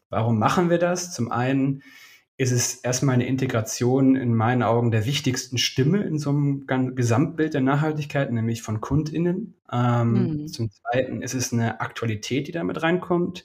Warum 0.08 0.38
machen 0.38 0.70
wir 0.70 0.78
das? 0.78 1.12
Zum 1.12 1.32
einen 1.32 1.82
ist 2.36 2.52
es 2.52 2.76
erstmal 2.76 3.14
eine 3.14 3.26
Integration 3.26 4.16
in 4.16 4.34
meinen 4.34 4.62
Augen 4.62 4.90
der 4.90 5.06
wichtigsten 5.06 5.58
Stimme 5.58 6.02
in 6.02 6.18
so 6.18 6.30
einem 6.30 6.66
Gesamtbild 6.94 7.54
der 7.54 7.60
Nachhaltigkeit, 7.60 8.30
nämlich 8.32 8.62
von 8.62 8.80
KundInnen. 8.80 9.54
Ähm, 9.72 10.12
mhm. 10.12 10.46
Zum 10.48 10.70
Zweiten 10.70 11.22
ist 11.22 11.34
es 11.34 11.52
eine 11.52 11.80
Aktualität, 11.80 12.48
die 12.48 12.52
damit 12.52 12.82
reinkommt. 12.82 13.44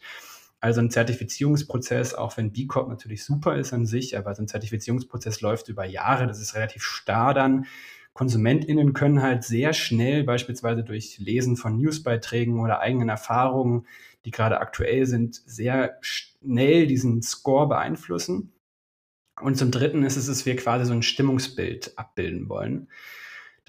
Also 0.62 0.82
ein 0.82 0.92
Zertifizierungsprozess, 0.92 2.14
auch 2.14 2.36
wenn 2.36 2.52
B 2.52 2.68
Corp 2.68 2.90
natürlich 2.90 3.24
super 3.24 3.58
ist 3.58 3.72
an 3.74 3.86
sich, 3.86 4.18
aber 4.18 4.36
so 4.36 4.44
ein 4.44 4.48
Zertifizierungsprozess 4.48 5.40
läuft 5.42 5.70
über 5.70 5.86
Jahre, 5.86 6.28
das 6.28 6.42
ist 6.42 6.56
relativ 6.56 6.84
starr 6.84 7.34
dann. 7.34 7.66
KonsumentInnen 8.14 8.94
können 8.94 9.22
halt 9.22 9.46
sehr 9.46 9.72
schnell, 9.72 10.26
beispielsweise 10.26 10.84
durch 10.84 11.18
Lesen 11.20 11.56
von 11.56 11.78
Newsbeiträgen 11.78 12.60
oder 12.60 12.82
eigenen 12.82 13.08
Erfahrungen, 13.08 13.88
die 14.26 14.32
gerade 14.32 14.60
aktuell 14.60 15.06
sind, 15.06 15.36
sehr 15.46 15.98
schnell 16.02 16.88
diesen 16.88 17.22
Score 17.22 17.70
beeinflussen. 17.70 18.52
Und 19.40 19.58
zum 19.58 19.72
Dritten 19.72 20.04
ist 20.04 20.18
es, 20.18 20.28
dass 20.28 20.46
wir 20.46 20.58
quasi 20.58 20.86
so 20.86 20.92
ein 20.92 21.04
Stimmungsbild 21.04 21.98
abbilden 21.98 22.50
wollen. 22.50 22.90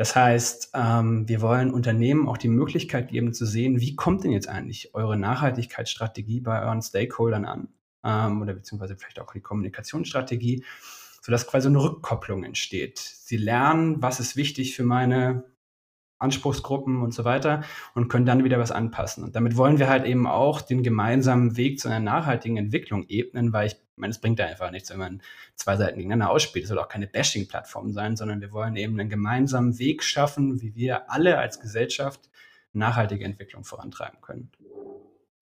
Das 0.00 0.16
heißt, 0.16 0.70
ähm, 0.72 1.28
wir 1.28 1.42
wollen 1.42 1.70
Unternehmen 1.70 2.26
auch 2.26 2.38
die 2.38 2.48
Möglichkeit 2.48 3.08
geben 3.08 3.34
zu 3.34 3.44
sehen, 3.44 3.82
wie 3.82 3.96
kommt 3.96 4.24
denn 4.24 4.30
jetzt 4.30 4.48
eigentlich 4.48 4.94
eure 4.94 5.14
Nachhaltigkeitsstrategie 5.14 6.40
bei 6.40 6.62
euren 6.62 6.80
Stakeholdern 6.80 7.44
an? 7.44 7.68
Ähm, 8.02 8.40
oder 8.40 8.54
beziehungsweise 8.54 8.96
vielleicht 8.96 9.20
auch 9.20 9.30
die 9.30 9.42
Kommunikationsstrategie, 9.42 10.64
sodass 11.20 11.46
quasi 11.46 11.68
eine 11.68 11.82
Rückkopplung 11.82 12.44
entsteht. 12.44 12.98
Sie 12.98 13.36
lernen, 13.36 14.00
was 14.00 14.20
ist 14.20 14.36
wichtig 14.36 14.74
für 14.74 14.84
meine 14.84 15.44
Anspruchsgruppen 16.20 17.02
und 17.02 17.12
so 17.12 17.24
weiter 17.24 17.62
und 17.94 18.08
können 18.08 18.26
dann 18.26 18.44
wieder 18.44 18.58
was 18.58 18.70
anpassen. 18.70 19.24
Und 19.24 19.34
damit 19.34 19.56
wollen 19.56 19.78
wir 19.78 19.88
halt 19.88 20.04
eben 20.04 20.26
auch 20.26 20.60
den 20.60 20.82
gemeinsamen 20.82 21.56
Weg 21.56 21.80
zu 21.80 21.88
einer 21.88 22.00
nachhaltigen 22.00 22.56
Entwicklung 22.56 23.06
ebnen, 23.08 23.52
weil 23.52 23.68
ich 23.68 23.76
meine, 23.96 24.10
es 24.10 24.20
bringt 24.20 24.38
da 24.38 24.46
einfach 24.46 24.70
nichts, 24.70 24.90
wenn 24.90 24.98
man 24.98 25.22
zwei 25.54 25.76
Seiten 25.76 25.98
gegeneinander 25.98 26.30
ausspielt. 26.30 26.64
Es 26.64 26.68
soll 26.68 26.78
auch 26.78 26.88
keine 26.88 27.06
Bashing-Plattform 27.06 27.92
sein, 27.92 28.16
sondern 28.16 28.40
wir 28.40 28.52
wollen 28.52 28.76
eben 28.76 28.98
einen 28.98 29.08
gemeinsamen 29.08 29.78
Weg 29.78 30.02
schaffen, 30.02 30.60
wie 30.60 30.74
wir 30.74 31.10
alle 31.10 31.38
als 31.38 31.60
Gesellschaft 31.60 32.30
nachhaltige 32.72 33.24
Entwicklung 33.24 33.64
vorantreiben 33.64 34.20
können. 34.20 34.50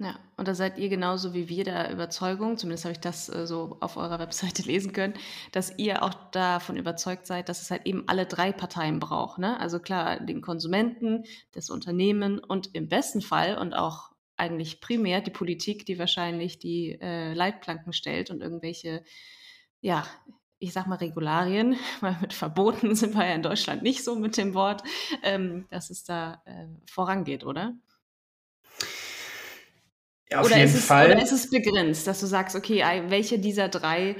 Ja, 0.00 0.16
und 0.36 0.46
da 0.46 0.54
seid 0.54 0.78
ihr 0.78 0.88
genauso 0.88 1.34
wie 1.34 1.48
wir 1.48 1.64
der 1.64 1.90
Überzeugung, 1.90 2.56
zumindest 2.56 2.84
habe 2.84 2.92
ich 2.92 3.00
das 3.00 3.28
äh, 3.28 3.48
so 3.48 3.78
auf 3.80 3.96
eurer 3.96 4.18
Webseite 4.20 4.62
lesen 4.62 4.92
können, 4.92 5.14
dass 5.50 5.76
ihr 5.76 6.04
auch 6.04 6.14
davon 6.30 6.76
überzeugt 6.76 7.26
seid, 7.26 7.48
dass 7.48 7.62
es 7.62 7.70
halt 7.72 7.84
eben 7.84 8.04
alle 8.06 8.24
drei 8.24 8.52
Parteien 8.52 9.00
braucht. 9.00 9.38
Ne? 9.38 9.58
Also 9.58 9.80
klar, 9.80 10.20
den 10.20 10.40
Konsumenten, 10.40 11.24
das 11.50 11.68
Unternehmen 11.68 12.38
und 12.38 12.74
im 12.76 12.88
besten 12.88 13.20
Fall 13.22 13.58
und 13.58 13.74
auch 13.74 14.12
eigentlich 14.36 14.80
primär 14.80 15.20
die 15.20 15.32
Politik, 15.32 15.84
die 15.84 15.98
wahrscheinlich 15.98 16.60
die 16.60 16.96
äh, 17.00 17.34
Leitplanken 17.34 17.92
stellt 17.92 18.30
und 18.30 18.40
irgendwelche, 18.40 19.02
ja, 19.80 20.06
ich 20.60 20.72
sag 20.72 20.86
mal 20.86 20.96
Regularien, 20.96 21.76
weil 22.00 22.16
mit 22.20 22.32
Verboten 22.32 22.94
sind 22.94 23.16
wir 23.16 23.26
ja 23.26 23.34
in 23.34 23.42
Deutschland 23.42 23.82
nicht 23.82 24.04
so 24.04 24.14
mit 24.14 24.36
dem 24.36 24.54
Wort, 24.54 24.84
ähm, 25.24 25.66
dass 25.70 25.90
es 25.90 26.04
da 26.04 26.40
äh, 26.44 26.66
vorangeht, 26.86 27.44
oder? 27.44 27.74
Ja, 30.30 30.40
auf 30.40 30.46
oder 30.46 30.56
jeden 30.56 30.68
ist 30.68 30.74
es, 30.76 30.84
Fall. 30.84 31.10
Oder 31.10 31.22
ist 31.22 31.32
es 31.32 31.50
begrenzt, 31.50 32.06
dass 32.06 32.20
du 32.20 32.26
sagst, 32.26 32.54
okay, 32.54 32.82
welche 33.08 33.38
dieser 33.38 33.68
drei 33.68 34.16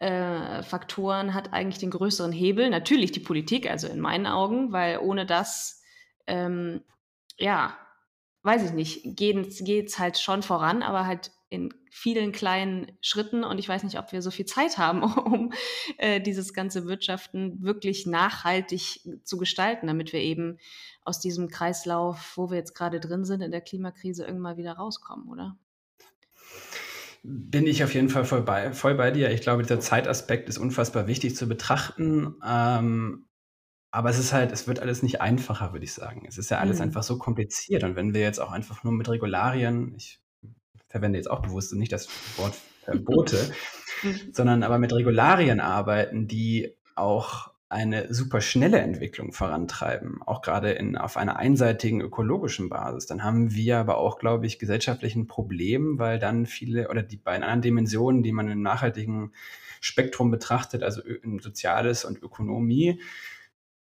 äh, 0.00 0.62
Faktoren 0.62 1.34
hat 1.34 1.52
eigentlich 1.52 1.78
den 1.78 1.90
größeren 1.90 2.32
Hebel? 2.32 2.70
Natürlich 2.70 3.12
die 3.12 3.20
Politik, 3.20 3.70
also 3.70 3.86
in 3.88 4.00
meinen 4.00 4.26
Augen, 4.26 4.72
weil 4.72 4.98
ohne 4.98 5.26
das, 5.26 5.82
ähm, 6.26 6.82
ja, 7.36 7.76
weiß 8.42 8.64
ich 8.64 8.72
nicht, 8.72 9.16
geht 9.16 9.46
es 9.56 9.98
halt 9.98 10.18
schon 10.18 10.42
voran, 10.42 10.82
aber 10.82 11.06
halt 11.06 11.30
in 11.52 11.74
vielen 11.90 12.32
kleinen 12.32 12.90
Schritten 13.02 13.44
und 13.44 13.58
ich 13.58 13.68
weiß 13.68 13.82
nicht, 13.82 13.98
ob 13.98 14.10
wir 14.10 14.22
so 14.22 14.30
viel 14.30 14.46
Zeit 14.46 14.78
haben, 14.78 15.02
um 15.02 15.52
äh, 15.98 16.18
dieses 16.18 16.54
ganze 16.54 16.86
Wirtschaften 16.86 17.62
wirklich 17.62 18.06
nachhaltig 18.06 19.00
zu 19.22 19.36
gestalten, 19.36 19.86
damit 19.86 20.14
wir 20.14 20.20
eben 20.20 20.58
aus 21.04 21.20
diesem 21.20 21.48
Kreislauf, 21.48 22.32
wo 22.36 22.50
wir 22.50 22.56
jetzt 22.56 22.74
gerade 22.74 23.00
drin 23.00 23.26
sind 23.26 23.42
in 23.42 23.50
der 23.50 23.60
Klimakrise, 23.60 24.24
irgendwann 24.24 24.56
wieder 24.56 24.72
rauskommen, 24.72 25.28
oder? 25.28 25.58
Bin 27.22 27.66
ich 27.66 27.84
auf 27.84 27.92
jeden 27.92 28.08
Fall 28.08 28.24
voll 28.24 28.42
bei, 28.42 28.72
voll 28.72 28.94
bei 28.94 29.10
dir. 29.10 29.30
Ich 29.30 29.42
glaube, 29.42 29.62
dieser 29.62 29.78
Zeitaspekt 29.78 30.48
ist 30.48 30.56
unfassbar 30.56 31.06
wichtig 31.06 31.36
zu 31.36 31.46
betrachten. 31.46 32.34
Ähm, 32.44 33.26
aber 33.90 34.08
es 34.08 34.18
ist 34.18 34.32
halt, 34.32 34.52
es 34.52 34.66
wird 34.66 34.80
alles 34.80 35.02
nicht 35.02 35.20
einfacher, 35.20 35.72
würde 35.72 35.84
ich 35.84 35.92
sagen. 35.92 36.24
Es 36.26 36.38
ist 36.38 36.50
ja 36.50 36.58
alles 36.58 36.78
mhm. 36.78 36.84
einfach 36.84 37.02
so 37.02 37.18
kompliziert. 37.18 37.84
Und 37.84 37.94
wenn 37.94 38.14
wir 38.14 38.22
jetzt 38.22 38.40
auch 38.40 38.50
einfach 38.50 38.84
nur 38.84 38.94
mit 38.94 39.08
Regularien, 39.08 39.94
ich 39.94 40.21
verwende 40.92 41.18
jetzt 41.18 41.30
auch 41.30 41.40
bewusst 41.40 41.74
nicht 41.74 41.90
das 41.90 42.08
Wort 42.36 42.54
Verbote, 42.84 43.52
sondern 44.32 44.62
aber 44.62 44.78
mit 44.78 44.92
Regularien 44.92 45.60
arbeiten, 45.60 46.26
die 46.28 46.74
auch 46.94 47.50
eine 47.68 48.12
super 48.12 48.42
schnelle 48.42 48.80
Entwicklung 48.80 49.32
vorantreiben, 49.32 50.20
auch 50.22 50.42
gerade 50.42 50.72
in, 50.72 50.96
auf 50.96 51.16
einer 51.16 51.36
einseitigen 51.36 52.02
ökologischen 52.02 52.68
Basis, 52.68 53.06
dann 53.06 53.24
haben 53.24 53.54
wir 53.54 53.78
aber 53.78 53.96
auch, 53.96 54.18
glaube 54.18 54.46
ich, 54.46 54.58
gesellschaftlichen 54.58 55.26
Problem, 55.26 55.98
weil 55.98 56.18
dann 56.18 56.44
viele 56.44 56.90
oder 56.90 57.02
die 57.02 57.16
beiden 57.16 57.44
anderen 57.44 57.62
Dimensionen, 57.62 58.22
die 58.22 58.32
man 58.32 58.50
im 58.50 58.60
nachhaltigen 58.60 59.32
Spektrum 59.80 60.30
betrachtet, 60.30 60.82
also 60.82 61.00
Soziales 61.40 62.04
und 62.04 62.22
Ökonomie, 62.22 63.00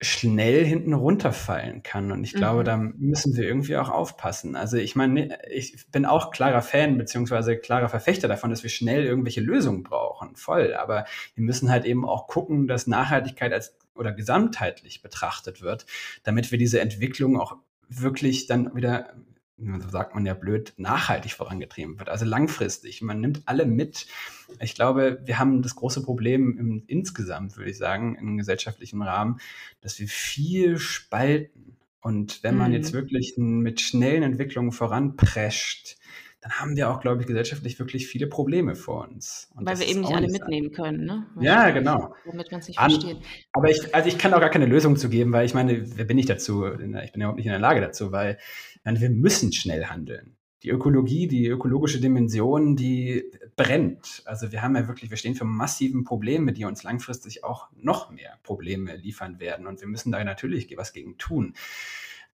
schnell 0.02 0.64
hinten 0.64 0.94
runterfallen 0.94 1.82
kann. 1.82 2.10
Und 2.10 2.24
ich 2.24 2.32
glaube, 2.32 2.60
mhm. 2.60 2.64
da 2.64 2.76
müssen 2.76 3.36
wir 3.36 3.44
irgendwie 3.44 3.76
auch 3.76 3.90
aufpassen. 3.90 4.56
Also 4.56 4.78
ich 4.78 4.96
meine, 4.96 5.38
ich 5.50 5.86
bin 5.90 6.06
auch 6.06 6.30
klarer 6.30 6.62
Fan 6.62 6.96
beziehungsweise 6.96 7.58
klarer 7.58 7.90
Verfechter 7.90 8.26
davon, 8.26 8.48
dass 8.48 8.62
wir 8.62 8.70
schnell 8.70 9.04
irgendwelche 9.04 9.42
Lösungen 9.42 9.82
brauchen. 9.82 10.36
Voll. 10.36 10.74
Aber 10.74 11.04
wir 11.34 11.44
müssen 11.44 11.70
halt 11.70 11.84
eben 11.84 12.08
auch 12.08 12.28
gucken, 12.28 12.66
dass 12.66 12.86
Nachhaltigkeit 12.86 13.52
als 13.52 13.76
oder 13.94 14.12
gesamtheitlich 14.12 15.02
betrachtet 15.02 15.60
wird, 15.60 15.84
damit 16.22 16.50
wir 16.50 16.58
diese 16.58 16.80
Entwicklung 16.80 17.38
auch 17.38 17.56
wirklich 17.88 18.46
dann 18.46 18.74
wieder 18.74 19.12
so 19.80 19.88
sagt 19.88 20.14
man 20.14 20.24
ja 20.26 20.34
blöd, 20.34 20.72
nachhaltig 20.76 21.32
vorangetrieben 21.32 21.98
wird, 21.98 22.08
also 22.08 22.24
langfristig. 22.24 23.02
Man 23.02 23.20
nimmt 23.20 23.42
alle 23.46 23.66
mit. 23.66 24.06
Ich 24.60 24.74
glaube, 24.74 25.20
wir 25.24 25.38
haben 25.38 25.62
das 25.62 25.76
große 25.76 26.02
Problem 26.02 26.58
im, 26.58 26.84
insgesamt, 26.86 27.56
würde 27.56 27.70
ich 27.70 27.78
sagen, 27.78 28.16
im 28.16 28.38
gesellschaftlichen 28.38 29.02
Rahmen, 29.02 29.40
dass 29.80 29.98
wir 29.98 30.08
viel 30.08 30.78
spalten. 30.78 31.76
Und 32.00 32.42
wenn 32.42 32.56
man 32.56 32.70
mhm. 32.70 32.76
jetzt 32.76 32.92
wirklich 32.92 33.34
mit 33.36 33.80
schnellen 33.80 34.22
Entwicklungen 34.22 34.72
voranprescht, 34.72 35.98
dann 36.40 36.52
haben 36.52 36.74
wir 36.74 36.90
auch, 36.90 37.00
glaube 37.00 37.20
ich, 37.20 37.26
gesellschaftlich 37.26 37.78
wirklich 37.78 38.06
viele 38.06 38.26
Probleme 38.26 38.74
vor 38.74 39.06
uns. 39.06 39.50
Und 39.54 39.66
Weil 39.66 39.78
wir 39.78 39.86
eben 39.86 40.00
nicht 40.00 40.14
alle 40.14 40.28
mitnehmen 40.28 40.72
können, 40.72 41.04
ne? 41.04 41.26
Weil 41.34 41.44
ja, 41.44 41.70
genau. 41.70 42.14
Damit 42.24 42.50
man 42.50 42.60
es 42.60 42.68
nicht 42.68 42.78
An, 42.78 42.90
versteht. 42.90 43.18
Aber 43.52 43.68
ich, 43.68 43.94
also 43.94 44.08
ich 44.08 44.16
kann 44.16 44.32
auch 44.32 44.40
gar 44.40 44.48
keine 44.48 44.66
Lösung 44.66 44.96
zu 44.96 45.10
geben, 45.10 45.32
weil 45.32 45.44
ich 45.44 45.52
meine, 45.52 45.96
wer 45.96 46.04
bin 46.06 46.16
ich 46.18 46.26
dazu? 46.26 46.64
Ich 46.66 46.78
bin 46.78 46.94
ja 46.94 47.08
überhaupt 47.14 47.36
nicht 47.36 47.46
in 47.46 47.52
der 47.52 47.60
Lage 47.60 47.80
dazu, 47.82 48.10
weil 48.10 48.38
meine, 48.84 49.00
wir 49.00 49.10
müssen 49.10 49.52
schnell 49.52 49.86
handeln. 49.86 50.36
Die 50.62 50.70
Ökologie, 50.70 51.26
die 51.26 51.46
ökologische 51.46 52.00
Dimension, 52.00 52.76
die 52.76 53.30
brennt. 53.56 54.22
Also 54.26 54.52
wir 54.52 54.60
haben 54.60 54.76
ja 54.76 54.88
wirklich, 54.88 55.10
wir 55.10 55.16
stehen 55.16 55.34
für 55.34 55.46
massiven 55.46 56.04
Probleme, 56.04 56.52
die 56.52 56.66
uns 56.66 56.82
langfristig 56.82 57.44
auch 57.44 57.68
noch 57.74 58.10
mehr 58.10 58.38
Probleme 58.42 58.96
liefern 58.96 59.40
werden. 59.40 59.66
Und 59.66 59.80
wir 59.80 59.88
müssen 59.88 60.12
da 60.12 60.22
natürlich 60.22 60.74
was 60.76 60.92
gegen 60.92 61.16
tun. 61.16 61.54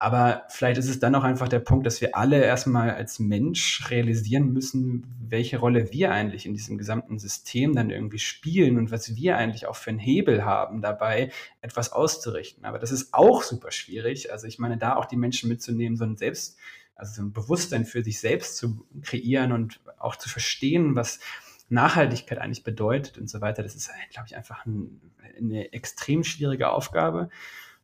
Aber 0.02 0.42
vielleicht 0.48 0.78
ist 0.78 0.88
es 0.88 0.98
dann 0.98 1.14
auch 1.14 1.22
einfach 1.22 1.46
der 1.46 1.60
Punkt, 1.60 1.86
dass 1.86 2.00
wir 2.00 2.16
alle 2.16 2.42
erstmal 2.42 2.90
als 2.90 3.20
Mensch 3.20 3.88
realisieren 3.88 4.52
müssen, 4.52 5.06
welche 5.28 5.58
Rolle 5.58 5.92
wir 5.92 6.10
eigentlich 6.10 6.44
in 6.44 6.54
diesem 6.54 6.76
gesamten 6.76 7.20
System 7.20 7.76
dann 7.76 7.90
irgendwie 7.90 8.18
spielen 8.18 8.78
und 8.78 8.90
was 8.90 9.14
wir 9.14 9.36
eigentlich 9.36 9.68
auch 9.68 9.76
für 9.76 9.90
einen 9.90 10.00
Hebel 10.00 10.44
haben 10.44 10.82
dabei, 10.82 11.30
etwas 11.60 11.92
auszurichten. 11.92 12.64
Aber 12.64 12.80
das 12.80 12.90
ist 12.90 13.14
auch 13.14 13.44
super 13.44 13.70
schwierig. 13.70 14.32
Also 14.32 14.48
ich 14.48 14.58
meine, 14.58 14.76
da 14.76 14.96
auch 14.96 15.04
die 15.04 15.14
Menschen 15.14 15.48
mitzunehmen, 15.48 15.96
so 15.96 16.02
ein 16.02 16.16
Selbst, 16.16 16.58
also 16.96 17.14
so 17.14 17.22
ein 17.22 17.32
Bewusstsein 17.32 17.84
für 17.84 18.02
sich 18.02 18.18
selbst 18.18 18.56
zu 18.56 18.84
kreieren 19.02 19.52
und 19.52 19.78
auch 20.00 20.16
zu 20.16 20.28
verstehen, 20.28 20.96
was 20.96 21.20
Nachhaltigkeit 21.68 22.38
eigentlich 22.38 22.64
bedeutet 22.64 23.18
und 23.18 23.30
so 23.30 23.40
weiter, 23.40 23.62
das 23.62 23.76
ist, 23.76 23.88
glaube 24.10 24.26
ich, 24.26 24.34
einfach 24.34 24.66
ein, 24.66 25.00
eine 25.38 25.72
extrem 25.72 26.24
schwierige 26.24 26.70
Aufgabe. 26.70 27.30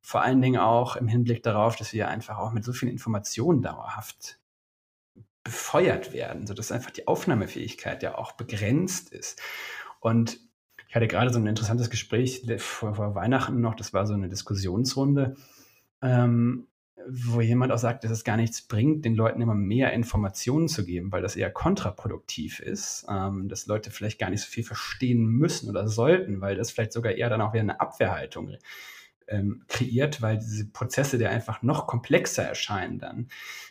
Vor 0.09 0.23
allen 0.23 0.41
Dingen 0.41 0.59
auch 0.59 0.97
im 0.97 1.07
Hinblick 1.07 1.43
darauf, 1.43 1.77
dass 1.77 1.93
wir 1.93 2.09
einfach 2.09 2.39
auch 2.39 2.51
mit 2.51 2.65
so 2.65 2.73
vielen 2.73 2.91
Informationen 2.91 3.61
dauerhaft 3.61 4.39
befeuert 5.45 6.15
werden, 6.15 6.47
sodass 6.47 6.73
einfach 6.73 6.91
die 6.91 7.07
Aufnahmefähigkeit 7.07 8.03
ja 8.03 8.17
auch 8.17 8.33
begrenzt 8.33 9.13
ist. 9.13 9.39
Und 10.01 10.41
ich 10.89 10.95
hatte 10.95 11.09
gerade 11.09 11.31
so 11.31 11.39
ein 11.39 11.47
interessantes 11.47 11.91
Gespräch 11.91 12.47
vor, 12.57 12.95
vor 12.95 13.15
Weihnachten 13.15 13.61
noch, 13.61 13.75
das 13.75 13.93
war 13.93 14.07
so 14.07 14.15
eine 14.15 14.31
Diskussionsrunde, 14.31 15.37
ähm, 16.01 16.69
wo 17.07 17.43
jemand 17.43 17.71
auch 17.71 17.77
sagt, 17.77 18.03
dass 18.03 18.11
es 18.11 18.25
gar 18.25 18.39
nichts 18.39 18.63
bringt, 18.63 19.05
den 19.05 19.15
Leuten 19.15 19.43
immer 19.43 19.55
mehr 19.55 19.93
Informationen 19.93 20.69
zu 20.69 20.87
geben, 20.87 21.13
weil 21.13 21.21
das 21.21 21.37
eher 21.37 21.51
kontraproduktiv 21.51 22.61
ist, 22.61 23.05
ähm, 23.11 23.51
dass 23.51 23.67
Leute 23.67 23.91
vielleicht 23.91 24.19
gar 24.19 24.31
nicht 24.31 24.41
so 24.41 24.49
viel 24.49 24.65
verstehen 24.65 25.27
müssen 25.27 25.69
oder 25.69 25.87
sollten, 25.87 26.41
weil 26.41 26.57
das 26.57 26.71
vielleicht 26.71 26.95
sogar 26.95 27.13
eher 27.13 27.29
dann 27.29 27.43
auch 27.43 27.53
wieder 27.53 27.61
eine 27.61 27.81
Abwehrhaltung 27.81 28.49
ähm, 29.29 29.63
kreiert, 29.69 30.23
weil 30.23 30.39
diese 30.39 30.67
Prozesse 30.67 31.19
der 31.19 31.31
einfach 31.31 31.63
noch 31.63 31.87
komplexer 31.87 32.45
erscheinen 32.45 32.99
dann. 32.99 33.29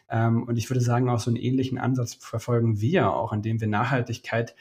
Ähm, 0.09 0.43
und 0.43 0.57
ich 0.57 0.69
würde 0.69 0.81
sagen, 0.81 1.09
auch 1.09 1.19
so 1.19 1.29
einen 1.29 1.37
ähnlichen 1.37 1.77
Ansatz 1.77 2.15
verfolgen 2.15 2.79
wir 2.79 3.11
auch, 3.11 3.33
indem 3.33 3.59
wir 3.59 3.67
Nachhaltigkeit 3.67 4.55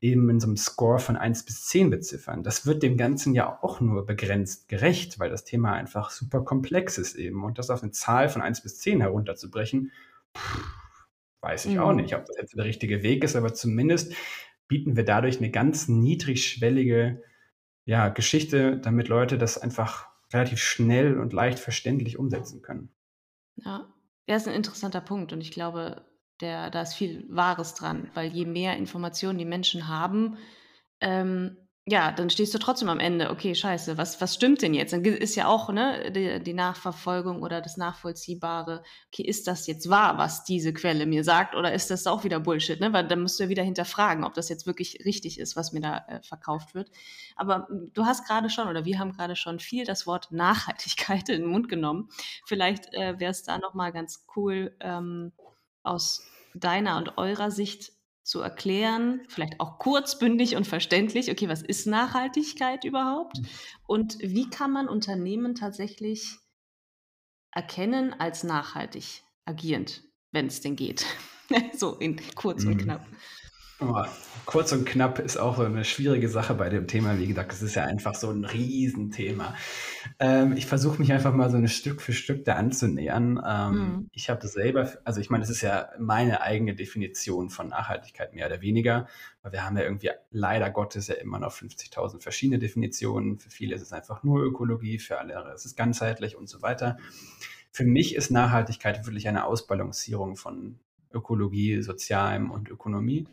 eben 0.00 0.30
in 0.30 0.38
so 0.40 0.46
einem 0.46 0.56
Score 0.56 0.98
von 1.00 1.16
1 1.16 1.44
bis 1.44 1.66
10 1.66 1.90
beziffern. 1.90 2.42
Das 2.44 2.66
wird 2.66 2.82
dem 2.82 2.96
Ganzen 2.96 3.34
ja 3.34 3.58
auch 3.62 3.80
nur 3.80 4.06
begrenzt 4.06 4.68
gerecht, 4.68 5.18
weil 5.18 5.28
das 5.28 5.44
Thema 5.44 5.72
einfach 5.72 6.10
super 6.10 6.44
komplex 6.44 6.98
ist 6.98 7.16
eben. 7.16 7.42
Und 7.42 7.58
das 7.58 7.70
auf 7.70 7.82
eine 7.82 7.90
Zahl 7.90 8.28
von 8.28 8.42
1 8.42 8.62
bis 8.62 8.78
10 8.78 9.00
herunterzubrechen, 9.00 9.90
pff, 10.36 10.64
weiß 11.40 11.66
ich 11.66 11.74
mhm. 11.74 11.80
auch 11.80 11.92
nicht, 11.92 12.14
ob 12.14 12.26
das 12.26 12.36
jetzt 12.36 12.56
der 12.56 12.64
richtige 12.64 13.02
Weg 13.02 13.24
ist, 13.24 13.34
aber 13.34 13.54
zumindest 13.54 14.14
bieten 14.68 14.96
wir 14.96 15.04
dadurch 15.04 15.38
eine 15.38 15.50
ganz 15.50 15.88
niedrigschwellige 15.88 17.22
ja, 17.84 18.08
Geschichte, 18.10 18.76
damit 18.76 19.08
Leute 19.08 19.38
das 19.38 19.58
einfach 19.58 20.08
relativ 20.32 20.60
schnell 20.60 21.18
und 21.18 21.32
leicht 21.32 21.58
verständlich 21.58 22.18
umsetzen 22.18 22.62
können. 22.62 22.90
Ja, 23.56 23.92
das 24.26 24.42
ist 24.42 24.48
ein 24.48 24.54
interessanter 24.54 25.00
Punkt 25.00 25.32
und 25.32 25.40
ich 25.40 25.50
glaube, 25.50 26.04
der, 26.40 26.70
da 26.70 26.82
ist 26.82 26.94
viel 26.94 27.26
Wahres 27.28 27.74
dran, 27.74 28.10
weil 28.14 28.30
je 28.30 28.46
mehr 28.46 28.76
Informationen 28.76 29.38
die 29.38 29.44
Menschen 29.44 29.88
haben, 29.88 30.38
ähm, 31.00 31.56
ja, 31.90 32.12
dann 32.12 32.28
stehst 32.28 32.52
du 32.52 32.58
trotzdem 32.58 32.90
am 32.90 33.00
Ende, 33.00 33.30
okay, 33.30 33.54
scheiße, 33.54 33.96
was, 33.96 34.20
was 34.20 34.34
stimmt 34.34 34.60
denn 34.60 34.74
jetzt? 34.74 34.92
Dann 34.92 35.02
ist 35.04 35.36
ja 35.36 35.46
auch 35.46 35.70
ne, 35.70 36.12
die, 36.12 36.42
die 36.42 36.52
Nachverfolgung 36.52 37.42
oder 37.42 37.62
das 37.62 37.78
Nachvollziehbare, 37.78 38.82
okay, 39.10 39.22
ist 39.22 39.46
das 39.46 39.66
jetzt 39.66 39.88
wahr, 39.88 40.18
was 40.18 40.44
diese 40.44 40.74
Quelle 40.74 41.06
mir 41.06 41.24
sagt, 41.24 41.54
oder 41.54 41.72
ist 41.72 41.90
das 41.90 42.06
auch 42.06 42.24
wieder 42.24 42.40
Bullshit? 42.40 42.78
Ne? 42.78 42.92
Weil 42.92 43.08
dann 43.08 43.22
musst 43.22 43.38
du 43.38 43.44
ja 43.44 43.48
wieder 43.48 43.62
hinterfragen, 43.62 44.24
ob 44.24 44.34
das 44.34 44.50
jetzt 44.50 44.66
wirklich 44.66 44.98
richtig 45.06 45.38
ist, 45.38 45.56
was 45.56 45.72
mir 45.72 45.80
da 45.80 46.04
äh, 46.08 46.22
verkauft 46.22 46.74
wird. 46.74 46.90
Aber 47.36 47.68
du 47.94 48.04
hast 48.04 48.26
gerade 48.26 48.50
schon, 48.50 48.68
oder 48.68 48.84
wir 48.84 48.98
haben 48.98 49.12
gerade 49.12 49.34
schon 49.34 49.58
viel 49.58 49.86
das 49.86 50.06
Wort 50.06 50.30
Nachhaltigkeit 50.30 51.28
in 51.30 51.42
den 51.42 51.50
Mund 51.50 51.70
genommen. 51.70 52.10
Vielleicht 52.44 52.92
äh, 52.92 53.18
wäre 53.18 53.30
es 53.30 53.44
da 53.44 53.58
nochmal 53.58 53.92
ganz 53.92 54.26
cool, 54.36 54.76
ähm, 54.80 55.32
aus 55.82 56.26
deiner 56.54 56.98
und 56.98 57.16
eurer 57.16 57.50
Sicht 57.50 57.92
zu 58.28 58.42
erklären, 58.42 59.22
vielleicht 59.28 59.58
auch 59.58 59.78
kurzbündig 59.78 60.54
und 60.54 60.66
verständlich, 60.66 61.30
okay, 61.30 61.48
was 61.48 61.62
ist 61.62 61.86
Nachhaltigkeit 61.86 62.84
überhaupt? 62.84 63.38
Mhm. 63.38 63.46
Und 63.86 64.18
wie 64.20 64.50
kann 64.50 64.70
man 64.70 64.86
Unternehmen 64.86 65.54
tatsächlich 65.54 66.36
erkennen 67.52 68.12
als 68.12 68.44
nachhaltig 68.44 69.22
agierend, 69.46 70.02
wenn 70.30 70.46
es 70.46 70.60
denn 70.60 70.76
geht? 70.76 71.06
so 71.72 71.94
in 71.94 72.20
kurz 72.34 72.64
und 72.64 72.74
mhm. 72.74 72.78
knapp. 72.80 73.06
Kurz 74.44 74.72
und 74.72 74.86
knapp 74.86 75.18
ist 75.18 75.36
auch 75.36 75.56
so 75.56 75.62
eine 75.62 75.84
schwierige 75.84 76.28
Sache 76.28 76.54
bei 76.54 76.70
dem 76.70 76.86
Thema. 76.86 77.18
Wie 77.18 77.26
gesagt, 77.26 77.52
es 77.52 77.60
ist 77.60 77.74
ja 77.74 77.84
einfach 77.84 78.14
so 78.14 78.30
ein 78.30 78.44
Riesenthema. 78.44 79.54
Ähm, 80.18 80.56
ich 80.56 80.66
versuche 80.66 80.98
mich 80.98 81.12
einfach 81.12 81.34
mal 81.34 81.50
so 81.50 81.58
ein 81.58 81.68
Stück 81.68 82.00
für 82.00 82.14
Stück 82.14 82.44
da 82.44 82.54
anzunähern. 82.54 83.40
Ähm, 83.46 83.72
mhm. 83.72 84.10
Ich 84.12 84.30
habe 84.30 84.40
das 84.40 84.54
selber, 84.54 84.90
also 85.04 85.20
ich 85.20 85.28
meine, 85.28 85.42
das 85.42 85.50
ist 85.50 85.60
ja 85.60 85.90
meine 85.98 86.40
eigene 86.40 86.74
Definition 86.74 87.50
von 87.50 87.68
Nachhaltigkeit 87.68 88.34
mehr 88.34 88.46
oder 88.46 88.62
weniger, 88.62 89.06
weil 89.42 89.52
wir 89.52 89.64
haben 89.64 89.76
ja 89.76 89.84
irgendwie 89.84 90.10
leider 90.30 90.70
Gottes 90.70 91.08
ja 91.08 91.16
immer 91.16 91.38
noch 91.38 91.52
50.000 91.52 92.22
verschiedene 92.22 92.58
Definitionen. 92.58 93.38
Für 93.38 93.50
viele 93.50 93.76
ist 93.76 93.82
es 93.82 93.92
einfach 93.92 94.22
nur 94.22 94.42
Ökologie, 94.42 94.98
für 94.98 95.18
alle 95.18 95.52
ist 95.54 95.66
es 95.66 95.76
ganzheitlich 95.76 96.36
und 96.36 96.48
so 96.48 96.62
weiter. 96.62 96.96
Für 97.70 97.84
mich 97.84 98.14
ist 98.14 98.30
Nachhaltigkeit 98.30 99.04
wirklich 99.06 99.28
eine 99.28 99.44
Ausbalancierung 99.44 100.36
von 100.36 100.78
Ökologie, 101.12 101.82
Sozialem 101.82 102.50
und 102.50 102.70
Ökonomie. 102.70 103.26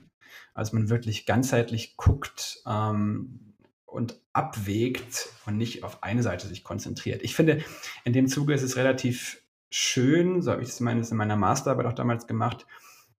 Also 0.53 0.75
man 0.75 0.89
wirklich 0.89 1.25
ganzheitlich 1.25 1.97
guckt 1.97 2.61
ähm, 2.67 3.53
und 3.85 4.19
abwägt 4.33 5.29
und 5.45 5.57
nicht 5.57 5.83
auf 5.83 6.03
eine 6.03 6.23
Seite 6.23 6.47
sich 6.47 6.63
konzentriert. 6.63 7.23
Ich 7.23 7.35
finde, 7.35 7.63
in 8.03 8.13
dem 8.13 8.27
Zuge 8.27 8.53
ist 8.53 8.63
es 8.63 8.75
relativ 8.75 9.41
schön, 9.69 10.41
so 10.41 10.51
habe 10.51 10.61
ich 10.61 10.69
es 10.69 10.79
in 10.79 11.17
meiner 11.17 11.35
Masterarbeit 11.35 11.85
auch 11.85 11.93
damals 11.93 12.27
gemacht, 12.27 12.65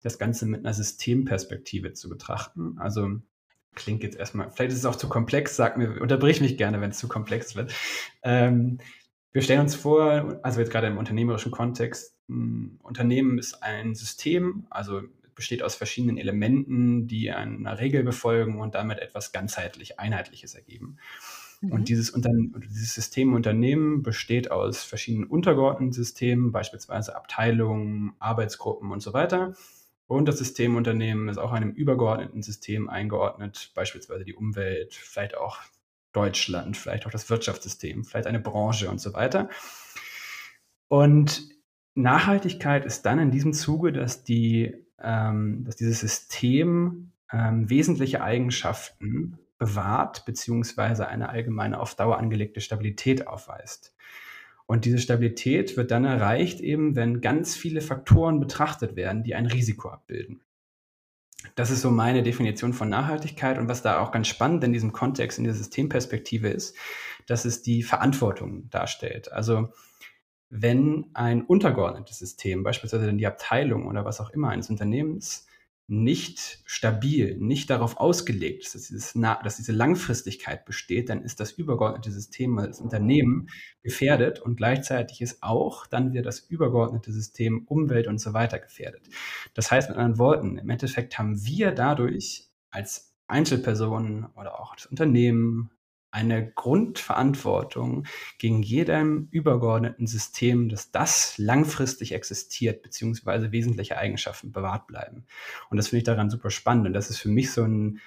das 0.02 0.20
Ganze 0.20 0.46
mit 0.46 0.62
einer 0.62 0.74
Systemperspektive 0.74 1.94
zu 1.94 2.10
betrachten. 2.10 2.78
Also 2.78 3.20
klingt 3.74 4.04
jetzt 4.04 4.18
erstmal, 4.18 4.52
vielleicht 4.52 4.72
ist 4.72 4.80
es 4.80 4.86
auch 4.86 4.96
zu 4.96 5.10
komplex, 5.10 5.56
sag 5.56 5.78
mir, 5.78 6.02
unterbrich 6.02 6.42
mich 6.42 6.58
gerne, 6.58 6.82
wenn 6.82 6.92
es 6.92 6.98
zu 6.98 7.08
komplex 7.08 7.56
wird. 7.56 7.74
Ähm, 8.24 8.80
wir 9.34 9.42
stellen 9.42 9.62
uns 9.62 9.76
vor, 9.76 10.40
also 10.44 10.60
jetzt 10.62 10.72
gerade 10.72 10.88
im 10.88 10.98
unternehmerischen 10.98 11.52
Kontext, 11.52 12.16
ein 12.30 12.80
Unternehmen 12.82 13.38
ist 13.38 13.62
ein 13.62 13.94
System, 13.94 14.66
also 14.70 15.02
besteht 15.36 15.62
aus 15.62 15.76
verschiedenen 15.76 16.18
Elementen, 16.18 17.08
die 17.08 17.32
einer 17.32 17.80
Regel 17.80 18.04
befolgen 18.04 18.60
und 18.62 18.76
damit 18.76 19.00
etwas 19.00 19.32
ganzheitlich 19.32 20.00
Einheitliches 20.00 20.56
ergeben. 20.56 20.98
Mhm. 21.62 21.72
Und 21.72 21.90
dieses, 21.90 22.14
dieses 22.14 22.94
System 22.94 23.34
Unternehmen 23.34 24.02
besteht 24.04 24.52
aus 24.52 24.84
verschiedenen 24.84 25.28
untergeordneten 25.28 25.94
Systemen, 25.94 26.52
beispielsweise 26.52 27.16
Abteilungen, 27.16 28.14
Arbeitsgruppen 28.20 28.92
und 28.92 29.02
so 29.02 29.14
weiter. 29.14 29.54
Und 30.08 30.28
das 30.28 30.38
Systemunternehmen 30.38 31.30
ist 31.30 31.38
auch 31.38 31.52
einem 31.52 31.72
übergeordneten 31.72 32.44
System 32.44 32.90
eingeordnet, 32.90 33.72
beispielsweise 33.74 34.24
die 34.24 34.36
Umwelt, 34.36 34.94
vielleicht 34.94 35.36
auch 35.36 35.60
Deutschland, 36.14 36.78
vielleicht 36.78 37.06
auch 37.08 37.12
das 37.12 37.30
Wirtschaftssystem, 37.30 38.06
vielleicht 38.06 38.28
eine 38.28 38.40
Branche 38.40 38.90
und 38.90 39.02
so 39.02 39.14
weiter. 39.14 39.50
Und 40.88 41.50
Nachhaltigkeit 41.96 42.86
ist 42.86 43.04
dann 43.06 43.20
in 43.20 43.32
diesem 43.32 43.54
Zuge, 43.54 43.92
dass 43.92 44.24
die 44.24 44.85
dass 45.06 45.76
dieses 45.76 46.00
System 46.00 47.12
ähm, 47.32 47.70
wesentliche 47.70 48.22
Eigenschaften 48.22 49.38
bewahrt, 49.58 50.26
beziehungsweise 50.26 51.08
eine 51.08 51.30
allgemeine 51.30 51.80
auf 51.80 51.96
Dauer 51.96 52.18
angelegte 52.18 52.62
Stabilität 52.62 53.28
aufweist. 53.28 53.96
Und 54.68 54.86
diese 54.86 54.98
Stabilität 54.98 55.78
wird 55.78 55.92
dann 55.92 56.06
erreicht, 56.06 56.60
eben 56.60 56.96
wenn 56.96 57.22
ganz 57.22 57.56
viele 57.56 57.82
Faktoren 57.82 58.40
betrachtet 58.40 58.96
werden, 58.96 59.24
die 59.24 59.36
ein 59.36 59.46
Risiko 59.46 59.90
abbilden. 59.90 60.42
Das 61.54 61.70
ist 61.70 61.82
so 61.82 61.92
meine 61.92 62.24
Definition 62.24 62.74
von 62.74 62.90
Nachhaltigkeit 62.90 63.60
und 63.60 63.68
was 63.68 63.84
da 63.84 64.00
auch 64.00 64.12
ganz 64.12 64.28
spannend 64.28 64.64
in 64.64 64.74
diesem 64.74 64.92
Kontext, 64.92 65.38
in 65.38 65.44
der 65.44 65.54
Systemperspektive 65.54 66.50
ist, 66.50 66.76
dass 67.28 67.46
es 67.46 67.62
die 67.62 67.84
Verantwortung 67.84 68.68
darstellt. 68.72 69.32
Also 69.32 69.70
wenn 70.62 71.06
ein 71.14 71.44
untergeordnetes 71.44 72.20
System, 72.20 72.64
beispielsweise 72.64 73.14
die 73.14 73.28
Abteilung 73.28 73.88
oder 73.88 74.06
was 74.06 74.22
auch 74.22 74.30
immer 74.30 74.50
eines 74.50 74.70
Unternehmens, 74.70 75.48
nicht 75.88 76.64
stabil, 76.66 77.38
nicht 77.38 77.70
darauf 77.70 77.98
ausgelegt 77.98 78.64
ist, 78.64 78.74
dass, 78.74 78.88
dieses, 78.88 79.14
dass 79.14 79.58
diese 79.58 79.72
Langfristigkeit 79.72 80.66
besteht, 80.66 81.10
dann 81.10 81.22
ist 81.22 81.40
das 81.40 81.52
übergeordnete 81.52 82.12
System, 82.12 82.58
das 82.58 82.80
Unternehmen 82.80 83.50
gefährdet 83.84 84.40
und 84.40 84.56
gleichzeitig 84.56 85.22
ist 85.22 85.44
auch 85.44 85.86
dann 85.86 86.12
wieder 86.12 86.24
das 86.24 86.40
übergeordnete 86.40 87.12
System 87.12 87.66
Umwelt 87.68 88.08
und 88.08 88.18
so 88.18 88.34
weiter 88.34 88.58
gefährdet. 88.58 89.10
Das 89.54 89.70
heißt 89.70 89.90
mit 89.90 89.98
anderen 89.98 90.18
Worten, 90.18 90.58
im 90.58 90.70
Endeffekt 90.70 91.20
haben 91.20 91.46
wir 91.46 91.72
dadurch 91.72 92.50
als 92.72 93.14
Einzelpersonen 93.28 94.26
oder 94.36 94.60
auch 94.60 94.76
das 94.76 94.88
Unternehmen, 94.88 95.70
eine 96.16 96.50
Grundverantwortung 96.50 98.06
gegen 98.38 98.64
jedem 98.64 99.28
übergeordneten 99.32 100.08
System, 100.08 100.70
dass 100.70 100.90
das 100.90 101.38
langfristig 101.38 102.14
existiert, 102.14 102.82
beziehungsweise 102.84 103.52
wesentliche 103.52 103.98
Eigenschaften 103.98 104.54
bewahrt 104.54 104.88
bleiben. 104.88 105.26
Und 105.70 105.76
das 105.76 105.90
finde 105.90 105.98
ich 105.98 106.04
daran 106.06 106.30
super 106.30 106.52
spannend. 106.52 106.88
Und 106.88 106.94
das 106.94 107.10
ist 107.10 107.18
für 107.18 107.28
mich 107.28 107.52
so 107.52 107.64
ein, 107.64 108.00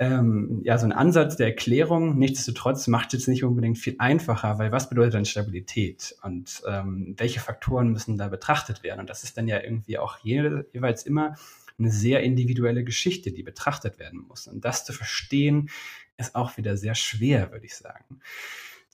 ähm, 0.00 0.60
ja, 0.64 0.76
so 0.76 0.86
ein 0.86 0.92
Ansatz 0.92 1.36
der 1.36 1.46
Erklärung. 1.46 2.18
Nichtsdestotrotz 2.18 2.88
macht 2.88 3.14
es 3.14 3.28
nicht 3.28 3.44
unbedingt 3.44 3.78
viel 3.78 3.94
einfacher, 4.00 4.58
weil 4.58 4.72
was 4.72 4.88
bedeutet 4.88 5.14
dann 5.14 5.24
Stabilität 5.24 6.16
und 6.22 6.62
ähm, 6.68 7.14
welche 7.16 7.38
Faktoren 7.38 7.92
müssen 7.92 8.18
da 8.18 8.26
betrachtet 8.26 8.82
werden? 8.82 8.98
Und 8.98 9.08
das 9.08 9.22
ist 9.22 9.38
dann 9.38 9.46
ja 9.46 9.62
irgendwie 9.62 9.98
auch 9.98 10.18
jede, 10.18 10.66
jeweils 10.72 11.06
immer 11.06 11.36
eine 11.78 11.90
sehr 11.90 12.22
individuelle 12.22 12.84
Geschichte, 12.84 13.32
die 13.32 13.42
betrachtet 13.42 13.98
werden 13.98 14.20
muss. 14.26 14.46
Und 14.46 14.64
das 14.64 14.84
zu 14.84 14.92
verstehen, 14.92 15.70
ist 16.16 16.34
auch 16.34 16.56
wieder 16.56 16.76
sehr 16.76 16.94
schwer, 16.94 17.52
würde 17.52 17.66
ich 17.66 17.76
sagen. 17.76 18.20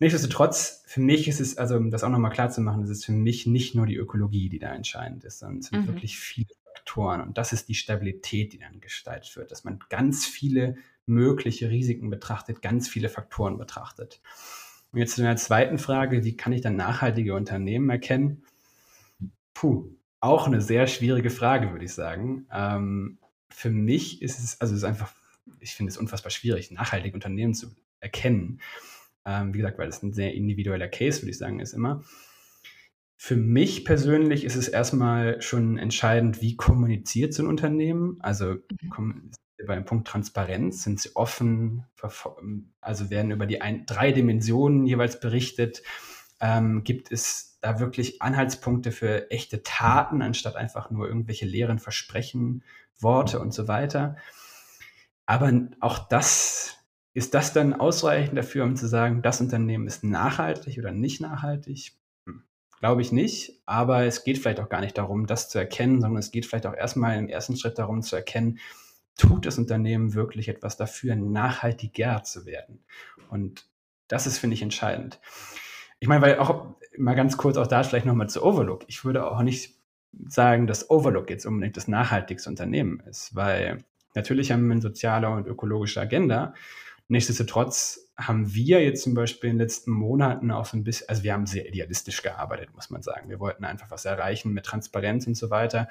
Nichtsdestotrotz, 0.01 0.83
für 0.87 1.01
mich 1.01 1.29
ist 1.29 1.41
es, 1.41 1.59
also 1.59 1.77
um 1.77 1.91
das 1.91 2.03
auch 2.03 2.09
nochmal 2.09 2.33
klar 2.33 2.51
zu 2.51 2.61
machen, 2.61 2.83
ist 2.83 2.91
es 2.91 3.05
für 3.05 3.13
mich 3.13 3.47
nicht 3.47 3.75
nur 3.75 3.87
die 3.87 3.97
Ökologie, 3.97 4.49
die 4.49 4.59
da 4.59 4.75
entscheidend 4.75 5.23
ist, 5.25 5.39
sondern 5.39 5.59
es 5.59 5.67
sind 5.67 5.83
mhm. 5.83 5.87
wirklich 5.87 6.19
viele 6.19 6.49
Faktoren. 6.75 7.21
Und 7.21 7.39
das 7.39 7.53
ist 7.53 7.69
die 7.69 7.75
Stabilität, 7.75 8.53
die 8.53 8.59
dann 8.59 8.81
gestaltet 8.81 9.37
wird, 9.37 9.53
dass 9.53 9.63
man 9.63 9.79
ganz 9.91 10.27
viele 10.27 10.77
mögliche 11.07 11.71
Risiken 11.71 12.11
betrachtet, 12.11 12.63
ganz 12.63 12.89
viele 12.89 13.09
Faktoren 13.09 13.59
betrachtet. 13.59 14.21
Und 14.91 14.99
jetzt 14.99 15.15
zu 15.15 15.23
der 15.23 15.37
zweiten 15.37 15.79
Frage, 15.79 16.25
wie 16.25 16.37
kann 16.37 16.53
ich 16.53 16.61
dann 16.61 16.77
nachhaltige 16.77 17.35
Unternehmen 17.35 17.89
erkennen? 17.89 18.43
Puh, 19.55 19.89
auch 20.23 20.47
eine 20.47 20.61
sehr 20.61 20.87
schwierige 20.87 21.31
Frage, 21.31 21.73
würde 21.73 21.85
ich 21.85 21.93
sagen. 21.93 22.47
Ähm, 22.53 23.19
für 23.51 23.71
mich 23.71 24.23
ist 24.23 24.39
es, 24.39 24.61
also 24.61 24.73
es 24.73 24.79
ist 24.79 24.85
einfach, 24.85 25.13
ich 25.61 25.75
finde 25.75 25.91
es 25.91 25.99
unfassbar 25.99 26.31
schwierig, 26.31 26.71
nachhaltige 26.71 27.15
Unternehmen 27.15 27.55
zu 27.55 27.75
erkennen. 28.01 28.61
Ähm, 29.27 29.53
wie 29.53 29.59
gesagt, 29.59 29.79
weil 29.79 29.87
das 29.87 30.03
ein 30.03 30.15
sehr 30.15 30.33
individueller 30.35 30.89
Case, 30.89 31.23
würde 31.23 31.31
ich 31.31 31.39
sagen, 31.39 31.61
ist 31.61 31.73
immer. 31.75 32.05
Für 33.17 33.37
mich 33.37 33.85
persönlich 33.85 34.45
ist 34.45 34.57
es 34.57 34.69
erstmal 34.69 35.41
schon 35.43 35.77
entscheidend, 35.77 36.41
wie 36.41 36.57
kommuniziert 36.57 37.35
so 37.35 37.43
ein 37.43 37.49
Unternehmen. 37.49 38.19
Also 38.21 38.55
mhm. 38.81 39.31
bei 39.67 39.75
dem 39.75 39.85
Punkt 39.85 40.07
Transparenz 40.07 40.85
sind 40.85 41.01
sie 41.01 41.15
offen, 41.15 41.85
also 42.81 43.11
werden 43.11 43.33
über 43.33 43.47
die 43.47 43.61
ein, 43.61 43.87
drei 43.87 44.13
Dimensionen 44.13 44.87
jeweils 44.87 45.19
berichtet. 45.19 45.83
Ähm, 46.43 46.85
gibt 46.85 47.11
es 47.11 47.59
da 47.63 47.79
wirklich 47.79 48.21
Anhaltspunkte 48.21 48.93
für 48.93 49.31
echte 49.31 49.63
Taten, 49.63 50.21
anstatt 50.21 50.57
einfach 50.57 50.91
nur 50.91 51.07
irgendwelche 51.07 51.47
leeren 51.47 51.79
Versprechen, 51.79 52.65
Worte 52.99 53.41
und 53.41 53.55
so 53.55 53.69
weiter. 53.69 54.17
Aber 55.25 55.53
auch 55.81 55.99
das 56.09 56.77
ist 57.15 57.35
das 57.35 57.53
dann 57.53 57.75
ausreichend 57.75 58.37
dafür, 58.37 58.65
um 58.65 58.77
zu 58.77 58.87
sagen, 58.89 59.23
das 59.23 59.41
Unternehmen 59.41 59.87
ist 59.87 60.03
nachhaltig 60.03 60.79
oder 60.79 60.93
nicht 60.93 61.21
nachhaltig? 61.21 61.93
Hm, 62.27 62.43
glaube 62.81 63.03
ich 63.03 63.13
nicht, 63.13 63.63
aber 63.67 64.05
es 64.05 64.25
geht 64.25 64.39
vielleicht 64.39 64.61
auch 64.61 64.69
gar 64.69 64.81
nicht 64.81 64.99
darum, 64.99 65.27
das 65.27 65.49
zu 65.49 65.59
erkennen, 65.59 66.01
sondern 66.01 66.19
es 66.19 66.31
geht 66.31 66.47
vielleicht 66.47 66.67
auch 66.67 66.75
erstmal 66.75 67.19
im 67.19 67.29
ersten 67.29 67.57
Schritt 67.57 67.79
darum 67.79 68.03
zu 68.03 68.17
erkennen, 68.17 68.59
tut 69.17 69.47
das 69.47 69.59
Unternehmen 69.59 70.15
wirklich 70.15 70.49
etwas 70.49 70.77
dafür, 70.77 71.15
nachhaltiger 71.15 72.25
zu 72.25 72.47
werden? 72.47 72.85
Und 73.29 73.67
das 74.09 74.27
ist, 74.27 74.39
finde 74.39 74.55
ich, 74.55 74.63
entscheidend. 74.63 75.21
Ich 76.03 76.09
meine, 76.09 76.21
weil 76.23 76.39
auch 76.39 76.75
mal 76.99 77.15
ganz 77.15 77.37
kurz 77.37 77.57
auch 77.57 77.67
da 77.67 77.83
vielleicht 77.85 78.07
nochmal 78.07 78.29
zu 78.29 78.45
Overlook. 78.45 78.85
Ich 78.89 79.05
würde 79.05 79.25
auch 79.25 79.41
nicht 79.43 79.75
sagen, 80.27 80.67
dass 80.67 80.91
Overlook 80.91 81.31
jetzt 81.31 81.47
unbedingt 81.47 81.77
das 81.77 81.89
nachhaltigste 81.89 82.51
Unternehmen 82.51 83.01
ist, 83.09 83.35
weil 83.35 83.85
natürlich 84.15 84.53
haben 84.53 84.67
wir 84.67 84.73
eine 84.73 84.83
soziale 84.83 85.31
und 85.31 85.47
ökologische 85.47 86.01
Agenda 86.01 86.55
Nichtsdestotrotz 87.13 88.11
haben 88.17 88.55
wir 88.55 88.83
jetzt 88.83 89.03
zum 89.03 89.13
Beispiel 89.13 89.51
in 89.51 89.57
den 89.57 89.65
letzten 89.67 89.91
Monaten 89.91 90.51
auch 90.51 90.65
so 90.65 90.79
ein 90.79 90.83
bisschen, 90.83 91.11
also 91.11 91.23
wir 91.23 91.35
haben 91.35 91.45
sehr 91.45 91.69
idealistisch 91.69 92.23
gearbeitet, 92.23 92.75
muss 92.75 92.89
man 92.89 93.03
sagen. 93.03 93.29
Wir 93.29 93.39
wollten 93.39 93.67
einfach 93.67 93.91
was 93.91 94.07
erreichen 94.07 94.55
mit 94.55 94.65
Transparenz 94.65 95.27
und 95.27 95.37
so 95.37 95.51
weiter 95.51 95.89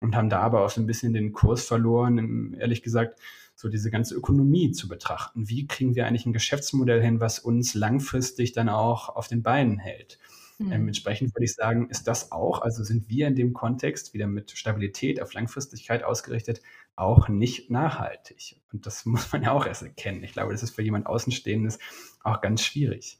und 0.00 0.16
haben 0.16 0.28
da 0.28 0.40
aber 0.40 0.64
auch 0.64 0.70
so 0.70 0.80
ein 0.80 0.88
bisschen 0.88 1.12
den 1.12 1.32
Kurs 1.32 1.64
verloren, 1.64 2.54
ehrlich 2.58 2.82
gesagt, 2.82 3.20
so 3.56 3.68
diese 3.68 3.90
ganze 3.90 4.14
Ökonomie 4.14 4.70
zu 4.70 4.86
betrachten. 4.86 5.48
Wie 5.48 5.66
kriegen 5.66 5.96
wir 5.96 6.06
eigentlich 6.06 6.26
ein 6.26 6.34
Geschäftsmodell 6.34 7.02
hin, 7.02 7.20
was 7.20 7.38
uns 7.38 7.74
langfristig 7.74 8.52
dann 8.52 8.68
auch 8.68 9.08
auf 9.08 9.28
den 9.28 9.42
Beinen 9.42 9.78
hält? 9.78 10.18
Mhm. 10.58 10.72
Ähm, 10.72 10.86
entsprechend 10.88 11.34
würde 11.34 11.44
ich 11.44 11.54
sagen, 11.54 11.88
ist 11.88 12.06
das 12.06 12.32
auch, 12.32 12.62
also 12.62 12.84
sind 12.84 13.08
wir 13.08 13.26
in 13.26 13.34
dem 13.34 13.54
Kontext 13.54 14.14
wieder 14.14 14.26
mit 14.26 14.52
Stabilität 14.52 15.20
auf 15.20 15.32
Langfristigkeit 15.32 16.04
ausgerichtet, 16.04 16.60
auch 16.96 17.28
nicht 17.28 17.70
nachhaltig. 17.70 18.60
Und 18.72 18.86
das 18.86 19.04
muss 19.06 19.32
man 19.32 19.42
ja 19.42 19.52
auch 19.52 19.66
erst 19.66 19.82
erkennen. 19.82 20.22
Ich 20.22 20.32
glaube, 20.32 20.52
das 20.52 20.62
ist 20.62 20.74
für 20.74 20.82
jemand 20.82 21.06
Außenstehendes 21.06 21.78
auch 22.22 22.42
ganz 22.42 22.62
schwierig. 22.62 23.18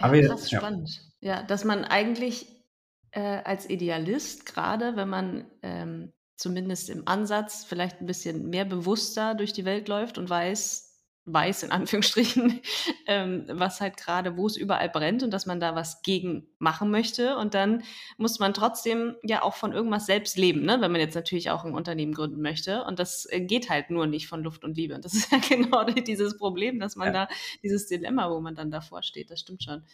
Aber 0.00 0.16
ja, 0.16 0.28
das 0.28 0.44
ist 0.44 0.50
ja. 0.50 0.58
spannend. 0.58 1.00
Ja, 1.20 1.42
dass 1.42 1.64
man 1.64 1.84
eigentlich 1.84 2.46
äh, 3.12 3.20
als 3.20 3.70
Idealist, 3.70 4.44
gerade 4.44 4.96
wenn 4.96 5.08
man 5.08 5.46
ähm, 5.62 6.12
zumindest 6.36 6.90
im 6.90 7.06
Ansatz 7.06 7.64
vielleicht 7.64 8.00
ein 8.00 8.06
bisschen 8.06 8.48
mehr 8.50 8.64
bewusster 8.64 9.34
durch 9.34 9.52
die 9.52 9.64
Welt 9.64 9.88
läuft 9.88 10.18
und 10.18 10.28
weiß, 10.28 10.94
weiß, 11.26 11.62
in 11.62 11.70
Anführungsstrichen, 11.70 12.60
ähm, 13.06 13.46
was 13.48 13.80
halt 13.80 13.96
gerade, 13.96 14.36
wo 14.36 14.46
es 14.46 14.56
überall 14.56 14.90
brennt 14.90 15.22
und 15.22 15.30
dass 15.30 15.46
man 15.46 15.58
da 15.58 15.74
was 15.74 16.02
gegen 16.02 16.46
machen 16.58 16.90
möchte. 16.90 17.36
Und 17.36 17.54
dann 17.54 17.82
muss 18.18 18.38
man 18.38 18.52
trotzdem 18.52 19.16
ja 19.22 19.42
auch 19.42 19.54
von 19.54 19.72
irgendwas 19.72 20.06
selbst 20.06 20.36
leben, 20.36 20.62
ne? 20.62 20.80
wenn 20.80 20.92
man 20.92 21.00
jetzt 21.00 21.14
natürlich 21.14 21.50
auch 21.50 21.64
ein 21.64 21.74
Unternehmen 21.74 22.12
gründen 22.12 22.42
möchte. 22.42 22.84
Und 22.84 22.98
das 22.98 23.26
äh, 23.30 23.40
geht 23.40 23.70
halt 23.70 23.90
nur 23.90 24.06
nicht 24.06 24.28
von 24.28 24.42
Luft 24.42 24.64
und 24.64 24.76
Liebe. 24.76 24.94
Und 24.94 25.04
das 25.04 25.14
ist 25.14 25.32
ja 25.32 25.38
genau 25.48 25.84
dieses 25.84 26.36
Problem, 26.36 26.78
dass 26.78 26.96
man 26.96 27.14
ja. 27.14 27.26
da, 27.26 27.34
dieses 27.62 27.86
Dilemma, 27.86 28.30
wo 28.30 28.40
man 28.40 28.54
dann 28.54 28.70
davor 28.70 29.02
steht, 29.02 29.30
das 29.30 29.40
stimmt 29.40 29.62
schon. 29.62 29.84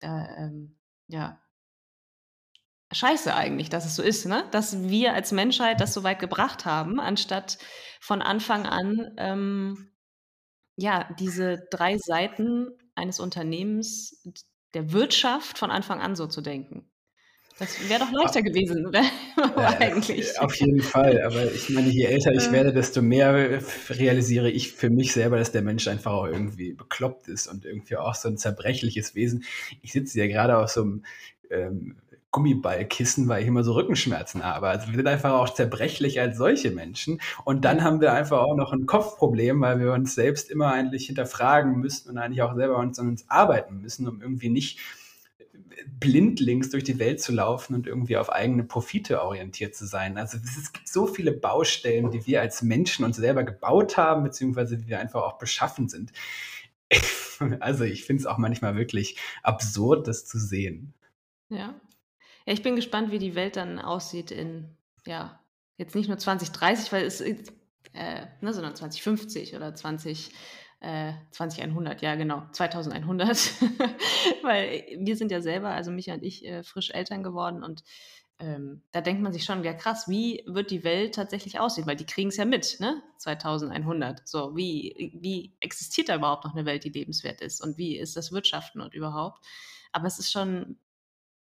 Da, 0.00 0.28
ähm, 0.38 0.76
ja, 1.06 1.40
scheiße 2.94 3.34
eigentlich, 3.34 3.68
dass 3.68 3.84
es 3.84 3.96
so 3.96 4.02
ist, 4.02 4.26
ne? 4.26 4.44
Dass 4.50 4.88
wir 4.88 5.14
als 5.14 5.32
Menschheit 5.32 5.80
das 5.80 5.94
so 5.94 6.02
weit 6.02 6.18
gebracht 6.18 6.64
haben, 6.64 7.00
anstatt 7.00 7.58
von 8.00 8.22
Anfang 8.22 8.66
an 8.66 9.14
ähm, 9.18 9.90
ja, 10.76 11.08
diese 11.18 11.66
drei 11.70 11.96
Seiten 11.98 12.68
eines 12.94 13.20
Unternehmens 13.20 14.22
der 14.74 14.92
Wirtschaft 14.92 15.58
von 15.58 15.70
Anfang 15.70 16.00
an 16.00 16.16
so 16.16 16.26
zu 16.26 16.40
denken. 16.40 16.90
Das 17.58 17.88
wäre 17.88 18.00
doch 18.00 18.10
leichter 18.10 18.42
gewesen, 18.42 18.84
oder? 18.88 19.04
Eigentlich. 19.78 20.38
Auf 20.40 20.56
jeden 20.56 20.82
Fall. 20.82 21.22
Aber 21.22 21.52
ich 21.52 21.70
meine, 21.70 21.88
je 21.88 22.04
älter 22.04 22.32
ich 22.32 22.50
werde, 22.50 22.72
desto 22.72 23.00
mehr 23.00 23.62
realisiere 23.90 24.50
ich 24.50 24.72
für 24.72 24.90
mich 24.90 25.12
selber, 25.12 25.38
dass 25.38 25.52
der 25.52 25.62
Mensch 25.62 25.86
einfach 25.86 26.12
auch 26.12 26.26
irgendwie 26.26 26.72
bekloppt 26.72 27.28
ist 27.28 27.46
und 27.46 27.64
irgendwie 27.64 27.96
auch 27.96 28.16
so 28.16 28.28
ein 28.28 28.38
zerbrechliches 28.38 29.14
Wesen. 29.14 29.44
Ich 29.82 29.92
sitze 29.92 30.18
ja 30.18 30.26
gerade 30.26 30.58
auf 30.58 30.70
so 30.70 30.82
einem 30.82 31.04
ähm, 31.50 31.96
Gummiballkissen, 32.34 33.28
weil 33.28 33.42
ich 33.42 33.48
immer 33.48 33.62
so 33.62 33.74
Rückenschmerzen 33.74 34.44
habe. 34.44 34.66
Also 34.66 34.88
wir 34.88 34.96
sind 34.96 35.06
einfach 35.06 35.34
auch 35.34 35.54
zerbrechlich 35.54 36.20
als 36.20 36.36
solche 36.36 36.72
Menschen. 36.72 37.20
Und 37.44 37.64
dann 37.64 37.84
haben 37.84 38.00
wir 38.00 38.12
einfach 38.12 38.40
auch 38.40 38.56
noch 38.56 38.72
ein 38.72 38.86
Kopfproblem, 38.86 39.60
weil 39.60 39.78
wir 39.78 39.92
uns 39.92 40.16
selbst 40.16 40.50
immer 40.50 40.72
eigentlich 40.72 41.06
hinterfragen 41.06 41.78
müssen 41.78 42.10
und 42.10 42.18
eigentlich 42.18 42.42
auch 42.42 42.56
selber 42.56 42.78
uns 42.78 42.98
an 42.98 43.06
uns 43.06 43.30
arbeiten 43.30 43.80
müssen, 43.80 44.08
um 44.08 44.20
irgendwie 44.20 44.48
nicht 44.48 44.80
blindlings 46.00 46.70
durch 46.70 46.82
die 46.82 46.98
Welt 46.98 47.20
zu 47.20 47.30
laufen 47.30 47.76
und 47.76 47.86
irgendwie 47.86 48.16
auf 48.16 48.32
eigene 48.32 48.64
Profite 48.64 49.22
orientiert 49.22 49.76
zu 49.76 49.86
sein. 49.86 50.18
Also 50.18 50.36
es 50.38 50.72
gibt 50.72 50.88
so 50.88 51.06
viele 51.06 51.30
Baustellen, 51.30 52.10
die 52.10 52.26
wir 52.26 52.40
als 52.40 52.62
Menschen 52.62 53.04
uns 53.04 53.16
selber 53.16 53.44
gebaut 53.44 53.96
haben, 53.96 54.24
beziehungsweise 54.24 54.76
die 54.76 54.88
wir 54.88 54.98
einfach 54.98 55.22
auch 55.22 55.38
beschaffen 55.38 55.88
sind. 55.88 56.12
Also 57.58 57.82
ich 57.82 58.04
finde 58.04 58.20
es 58.20 58.26
auch 58.26 58.38
manchmal 58.38 58.76
wirklich 58.76 59.18
absurd, 59.42 60.06
das 60.06 60.24
zu 60.24 60.38
sehen. 60.38 60.94
Ja, 61.48 61.74
ja, 62.46 62.52
ich 62.52 62.62
bin 62.62 62.76
gespannt, 62.76 63.10
wie 63.10 63.18
die 63.18 63.34
Welt 63.34 63.56
dann 63.56 63.78
aussieht 63.78 64.30
in, 64.30 64.76
ja, 65.06 65.40
jetzt 65.76 65.94
nicht 65.94 66.08
nur 66.08 66.18
2030, 66.18 66.92
weil 66.92 67.04
es, 67.04 67.20
äh, 67.20 67.36
ne, 68.40 68.52
sondern 68.52 68.76
2050 68.76 69.54
oder 69.56 69.74
20, 69.74 70.30
äh, 70.80 71.12
2100, 71.30 72.02
ja 72.02 72.14
genau, 72.16 72.42
2100. 72.52 73.28
weil 74.42 74.84
wir 74.98 75.16
sind 75.16 75.30
ja 75.30 75.40
selber, 75.40 75.70
also 75.70 75.90
Micha 75.90 76.14
und 76.14 76.22
ich, 76.22 76.44
äh, 76.44 76.62
frisch 76.62 76.90
Eltern 76.90 77.22
geworden 77.22 77.62
und 77.62 77.82
ähm, 78.40 78.82
da 78.90 79.00
denkt 79.00 79.22
man 79.22 79.32
sich 79.32 79.44
schon, 79.44 79.62
ja 79.62 79.72
krass, 79.72 80.08
wie 80.08 80.42
wird 80.46 80.70
die 80.70 80.82
Welt 80.82 81.14
tatsächlich 81.14 81.60
aussehen? 81.60 81.86
Weil 81.86 81.96
die 81.96 82.06
kriegen 82.06 82.30
es 82.30 82.36
ja 82.36 82.44
mit, 82.44 82.80
ne? 82.80 83.00
2100. 83.18 84.26
So, 84.26 84.56
wie, 84.56 85.12
wie 85.14 85.54
existiert 85.60 86.08
da 86.08 86.16
überhaupt 86.16 86.44
noch 86.44 86.54
eine 86.54 86.66
Welt, 86.66 86.82
die 86.82 86.90
lebenswert 86.90 87.40
ist? 87.40 87.62
Und 87.62 87.78
wie 87.78 87.96
ist 87.96 88.16
das 88.16 88.32
Wirtschaften 88.32 88.80
und 88.80 88.92
überhaupt? 88.92 89.44
Aber 89.92 90.08
es 90.08 90.18
ist 90.18 90.32
schon 90.32 90.78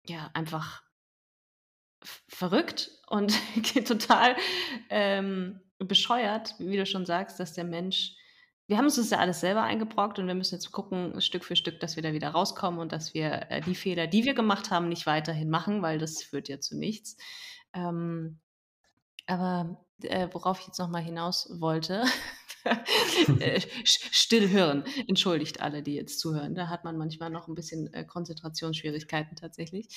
ja, 0.08 0.30
einfach 0.34 0.82
verrückt 2.28 2.90
und 3.08 3.34
total 3.86 4.36
ähm, 4.90 5.60
bescheuert, 5.78 6.54
wie 6.58 6.76
du 6.76 6.86
schon 6.86 7.06
sagst, 7.06 7.40
dass 7.40 7.52
der 7.52 7.64
Mensch, 7.64 8.14
wir 8.66 8.78
haben 8.78 8.86
uns 8.86 8.96
das 8.96 9.10
ja 9.10 9.18
alles 9.18 9.40
selber 9.40 9.62
eingebrockt 9.62 10.18
und 10.18 10.26
wir 10.26 10.34
müssen 10.34 10.54
jetzt 10.54 10.72
gucken, 10.72 11.20
Stück 11.20 11.44
für 11.44 11.56
Stück, 11.56 11.80
dass 11.80 11.96
wir 11.96 12.02
da 12.02 12.12
wieder 12.12 12.30
rauskommen 12.30 12.80
und 12.80 12.92
dass 12.92 13.14
wir 13.14 13.50
äh, 13.50 13.60
die 13.60 13.74
Fehler, 13.74 14.06
die 14.06 14.24
wir 14.24 14.34
gemacht 14.34 14.70
haben, 14.70 14.88
nicht 14.88 15.06
weiterhin 15.06 15.50
machen, 15.50 15.82
weil 15.82 15.98
das 15.98 16.22
führt 16.22 16.48
ja 16.48 16.60
zu 16.60 16.76
nichts. 16.76 17.16
Ähm, 17.72 18.40
aber 19.26 19.84
äh, 20.02 20.28
worauf 20.32 20.60
ich 20.60 20.66
jetzt 20.68 20.78
nochmal 20.78 21.02
hinaus 21.02 21.48
wollte, 21.60 22.04
äh, 23.40 23.60
still 23.84 24.50
hören. 24.50 24.84
Entschuldigt 25.06 25.60
alle, 25.60 25.82
die 25.82 25.94
jetzt 25.94 26.20
zuhören. 26.20 26.54
Da 26.54 26.68
hat 26.68 26.84
man 26.84 26.96
manchmal 26.96 27.30
noch 27.30 27.48
ein 27.48 27.54
bisschen 27.54 27.92
äh, 27.92 28.04
Konzentrationsschwierigkeiten 28.04 29.36
tatsächlich. 29.36 29.88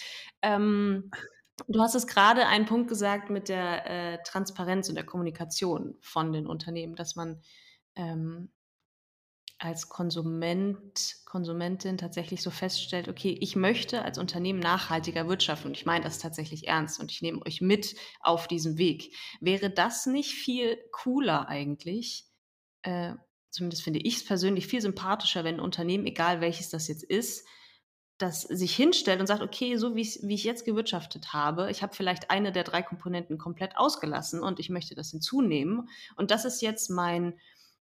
Ähm, 0.42 1.12
du 1.68 1.82
hast 1.82 1.96
es 1.96 2.08
gerade 2.08 2.48
einen 2.48 2.66
Punkt 2.66 2.88
gesagt 2.88 3.30
mit 3.30 3.50
der 3.50 3.86
äh, 3.86 4.24
Transparenz 4.24 4.90
und 4.90 4.96
der 4.96 5.06
Kommunikation 5.06 5.98
von 6.02 6.32
den 6.32 6.48
Unternehmen, 6.48 6.96
dass 6.96 7.16
man 7.16 7.42
ähm, 7.96 8.50
als 9.60 9.90
Konsument, 9.90 11.18
Konsumentin 11.26 11.98
tatsächlich 11.98 12.42
so 12.42 12.50
feststellt, 12.50 13.10
okay, 13.10 13.38
ich 13.42 13.58
möchte 13.58 14.04
als 14.04 14.18
Unternehmen 14.18 14.60
nachhaltiger 14.60 15.28
wirtschaften 15.28 15.68
und 15.68 15.78
ich 15.78 15.86
meine 15.86 16.06
das 16.06 16.18
tatsächlich 16.18 16.68
ernst 16.68 17.00
und 17.00 17.12
ich 17.12 17.22
nehme 17.22 17.46
euch 17.46 17.60
mit 17.60 17.96
auf 18.22 18.48
diesem 18.48 18.78
Weg. 18.78 19.14
Wäre 19.42 19.70
das 19.70 20.06
nicht 20.06 20.34
viel 20.34 20.78
cooler 20.94 21.50
eigentlich, 21.50 22.29
äh, 22.84 23.14
zumindest 23.50 23.84
finde 23.84 24.00
ich 24.00 24.18
es 24.18 24.26
persönlich 24.26 24.68
viel 24.68 24.82
sympathischer, 24.82 25.44
wenn 25.44 25.56
ein 25.56 25.62
Unternehmen, 25.62 26.06
egal 26.06 26.42
welches 26.42 26.70
das 26.70 26.88
jetzt 26.88 27.04
ist, 27.04 27.46
das 28.20 28.42
sich 28.42 28.76
hinstellt 28.76 29.22
und 29.22 29.28
sagt, 29.28 29.42
okay, 29.42 29.78
so 29.78 29.96
wie, 29.96 30.04
wie 30.24 30.36
ich 30.36 30.44
jetzt 30.44 30.66
gewirtschaftet 30.66 31.32
habe, 31.32 31.72
ich 31.72 31.82
habe 31.82 31.96
vielleicht 31.96 32.30
eine 32.30 32.52
der 32.52 32.66
drei 32.66 32.82
Komponenten 32.82 33.38
komplett 33.38 33.78
ausgelassen 33.78 34.44
und 34.44 34.60
ich 34.60 34.70
möchte 34.70 34.94
das 34.94 35.12
hinzunehmen. 35.12 35.90
Und 36.18 36.30
das 36.30 36.44
ist 36.44 36.62
jetzt 36.62 36.90
mein, 36.90 37.40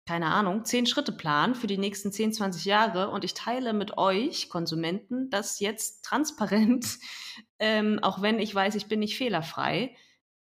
keine 0.07 0.27
Ahnung, 0.27 0.67
zehn 0.67 0.87
Schritte 0.87 1.13
Plan 1.13 1.55
für 1.55 1.67
die 1.67 1.79
nächsten 1.79 2.13
10, 2.13 2.35
20 2.35 2.67
Jahre 2.67 3.11
und 3.11 3.25
ich 3.25 3.33
teile 3.33 3.73
mit 3.73 3.97
euch 3.97 4.51
Konsumenten 4.51 5.31
das 5.31 5.59
jetzt 5.59 6.05
transparent, 6.05 6.99
ähm, 7.59 7.99
auch 8.03 8.21
wenn 8.21 8.39
ich 8.39 8.55
weiß, 8.55 8.75
ich 8.75 8.89
bin 8.89 9.01
nicht 9.01 9.17
fehlerfrei, 9.17 9.97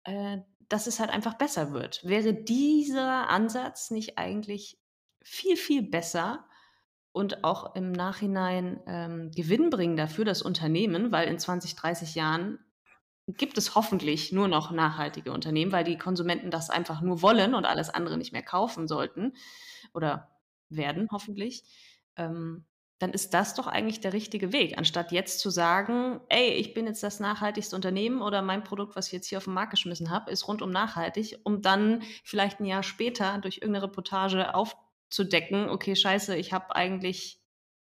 äh, 0.05 0.39
dass 0.68 0.87
es 0.87 1.00
halt 1.00 1.11
einfach 1.11 1.35
besser 1.35 1.72
wird. 1.72 2.00
Wäre 2.05 2.35
dieser 2.35 3.29
Ansatz 3.29 3.90
nicht 3.90 4.18
eigentlich 4.18 4.79
viel, 5.22 5.57
viel 5.57 5.83
besser? 5.83 6.46
und 7.16 7.44
auch 7.44 7.74
im 7.74 7.92
Nachhinein 7.92 8.79
ähm, 8.87 9.31
gewinnbringender 9.31 10.07
für 10.07 10.26
das 10.26 10.42
Unternehmen, 10.42 11.12
weil 11.12 11.29
in 11.29 11.38
20, 11.38 11.74
30 11.74 12.14
Jahren 12.14 12.59
gibt 13.26 13.57
es 13.57 13.74
hoffentlich 13.74 14.33
nur 14.33 14.48
noch 14.48 14.70
nachhaltige 14.70 15.33
Unternehmen, 15.33 15.72
weil 15.72 15.85
die 15.85 15.96
Konsumenten 15.96 16.50
das 16.50 16.68
einfach 16.68 17.00
nur 17.00 17.22
wollen 17.22 17.55
und 17.55 17.64
alles 17.64 17.88
andere 17.88 18.18
nicht 18.18 18.33
mehr 18.33 18.42
kaufen 18.42 18.87
sollten 18.87 19.33
oder 19.94 20.29
werden, 20.68 21.09
hoffentlich. 21.11 21.64
Ähm, 22.16 22.66
dann 22.99 23.13
ist 23.13 23.35
das 23.35 23.55
doch 23.55 23.67
eigentlich 23.67 24.01
der 24.01 24.13
richtige 24.13 24.53
Weg, 24.53 24.79
anstatt 24.79 25.13
jetzt 25.13 25.41
zu 25.41 25.51
sagen, 25.51 26.21
ey, 26.29 26.51
ich 26.53 26.73
bin 26.73 26.87
jetzt 26.87 27.03
das 27.03 27.21
nachhaltigste 27.21 27.77
Unternehmen 27.77 28.23
oder 28.23 28.41
mein 28.41 28.65
Produkt, 28.65 28.97
was 28.97 29.09
ich 29.09 29.13
jetzt 29.13 29.27
hier 29.27 29.39
auf 29.39 29.45
den 29.45 29.55
Markt 29.55 29.73
geschmissen 29.73 30.11
habe, 30.11 30.31
ist 30.31 30.49
rundum 30.49 30.71
nachhaltig, 30.71 31.39
um 31.45 31.61
dann 31.61 32.03
vielleicht 32.25 32.61
ein 32.61 32.65
Jahr 32.65 32.83
später 32.83 33.39
durch 33.39 33.59
irgendeine 33.59 33.85
Reportage 33.85 34.55
auf 34.55 34.77
zu 35.11 35.25
decken, 35.25 35.69
okay, 35.69 35.95
scheiße, 35.95 36.37
ich 36.37 36.53
habe 36.53 36.75
eigentlich 36.75 37.41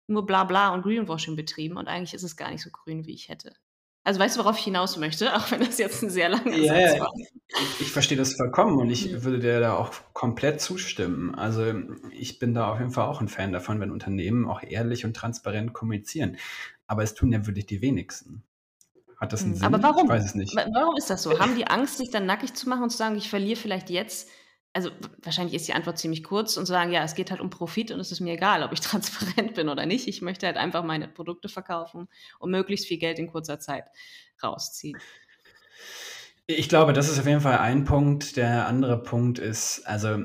nur 0.07 0.25
Blabla 0.25 0.73
und 0.73 0.83
Greenwashing 0.83 1.35
betrieben 1.35 1.77
und 1.77 1.87
eigentlich 1.87 2.13
ist 2.13 2.23
es 2.23 2.37
gar 2.37 2.49
nicht 2.49 2.63
so 2.63 2.69
grün, 2.69 3.05
wie 3.05 3.13
ich 3.13 3.29
hätte. 3.29 3.53
Also 4.03 4.19
weißt 4.19 4.35
du, 4.35 4.39
worauf 4.41 4.57
ich 4.57 4.63
hinaus 4.63 4.97
möchte, 4.97 5.35
auch 5.35 5.51
wenn 5.51 5.59
das 5.59 5.77
jetzt 5.77 6.01
ein 6.01 6.09
sehr 6.09 6.29
langer 6.29 6.55
ja, 6.55 6.89
Satz 6.89 6.99
war. 6.99 7.13
Ich, 7.17 7.81
ich 7.81 7.91
verstehe 7.91 8.17
das 8.17 8.33
vollkommen 8.33 8.79
und 8.79 8.89
ich 8.89 9.11
mhm. 9.11 9.23
würde 9.23 9.39
dir 9.39 9.59
da 9.59 9.75
auch 9.75 9.91
komplett 10.13 10.59
zustimmen. 10.59 11.35
Also 11.35 11.73
ich 12.11 12.39
bin 12.39 12.53
da 12.53 12.71
auf 12.71 12.79
jeden 12.79 12.91
Fall 12.91 13.05
auch 13.05 13.21
ein 13.21 13.27
Fan 13.27 13.51
davon, 13.51 13.79
wenn 13.79 13.91
Unternehmen 13.91 14.47
auch 14.47 14.63
ehrlich 14.63 15.05
und 15.05 15.15
transparent 15.15 15.73
kommunizieren. 15.73 16.37
Aber 16.87 17.03
es 17.03 17.13
tun 17.13 17.31
ja 17.31 17.45
wirklich 17.45 17.67
die 17.67 17.81
wenigsten. 17.81 18.43
Hat 19.17 19.33
das 19.33 19.43
einen 19.43 19.51
mhm. 19.51 19.55
Sinn? 19.57 19.65
Aber 19.65 19.83
warum? 19.83 20.05
Ich 20.05 20.09
weiß 20.09 20.25
es 20.25 20.35
nicht. 20.35 20.55
Warum 20.55 20.97
ist 20.97 21.11
das 21.11 21.21
so? 21.21 21.39
Haben 21.39 21.55
die 21.55 21.67
Angst, 21.67 21.97
sich 21.97 22.09
dann 22.09 22.25
nackig 22.25 22.55
zu 22.55 22.67
machen 22.67 22.83
und 22.83 22.89
zu 22.89 22.97
sagen, 22.97 23.15
ich 23.17 23.29
verliere 23.29 23.59
vielleicht 23.59 23.91
jetzt 23.91 24.29
also 24.73 24.89
wahrscheinlich 25.21 25.55
ist 25.55 25.67
die 25.67 25.73
Antwort 25.73 25.97
ziemlich 25.97 26.23
kurz 26.23 26.55
und 26.57 26.65
sagen, 26.65 26.91
ja, 26.91 27.03
es 27.03 27.15
geht 27.15 27.31
halt 27.31 27.41
um 27.41 27.49
Profit 27.49 27.91
und 27.91 27.99
es 27.99 28.11
ist 28.11 28.21
mir 28.21 28.33
egal, 28.33 28.63
ob 28.63 28.71
ich 28.71 28.79
transparent 28.81 29.53
bin 29.53 29.69
oder 29.69 29.85
nicht. 29.85 30.07
Ich 30.07 30.21
möchte 30.21 30.45
halt 30.45 30.57
einfach 30.57 30.83
meine 30.83 31.07
Produkte 31.07 31.49
verkaufen 31.49 32.07
und 32.39 32.51
möglichst 32.51 32.87
viel 32.87 32.97
Geld 32.97 33.19
in 33.19 33.27
kurzer 33.27 33.59
Zeit 33.59 33.85
rausziehen. 34.41 34.97
Ich 36.47 36.69
glaube, 36.69 36.93
das 36.93 37.09
ist 37.09 37.19
auf 37.19 37.27
jeden 37.27 37.41
Fall 37.41 37.59
ein 37.59 37.85
Punkt. 37.85 38.35
Der 38.35 38.67
andere 38.67 39.01
Punkt 39.01 39.39
ist, 39.39 39.83
also 39.85 40.17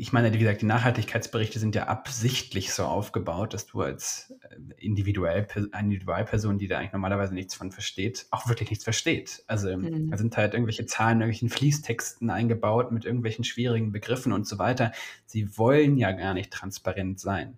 ich 0.00 0.12
meine, 0.12 0.32
wie 0.32 0.38
gesagt, 0.38 0.62
die 0.62 0.66
Nachhaltigkeitsberichte 0.66 1.58
sind 1.58 1.74
ja 1.74 1.88
absichtlich 1.88 2.72
so 2.72 2.84
aufgebaut, 2.84 3.54
dass 3.54 3.66
du 3.66 3.82
als 3.82 4.34
äh, 4.42 4.56
individuell, 4.76 5.46
Individualperson, 5.78 6.58
die 6.58 6.68
da 6.68 6.78
eigentlich 6.78 6.92
normalerweise 6.92 7.34
nichts 7.34 7.54
von 7.54 7.72
versteht, 7.72 8.26
auch 8.30 8.48
wirklich 8.48 8.70
nichts 8.70 8.84
versteht. 8.84 9.42
Also 9.46 9.76
mhm. 9.76 10.10
da 10.10 10.16
sind 10.16 10.36
halt 10.36 10.54
irgendwelche 10.54 10.86
Zahlen, 10.86 11.20
irgendwelchen 11.20 11.50
Fließtexten 11.50 12.30
eingebaut 12.30 12.92
mit 12.92 13.04
irgendwelchen 13.04 13.44
schwierigen 13.44 13.92
Begriffen 13.92 14.32
und 14.32 14.46
so 14.46 14.58
weiter. 14.58 14.92
Sie 15.26 15.58
wollen 15.58 15.96
ja 15.96 16.12
gar 16.12 16.34
nicht 16.34 16.52
transparent 16.52 17.20
sein. 17.20 17.56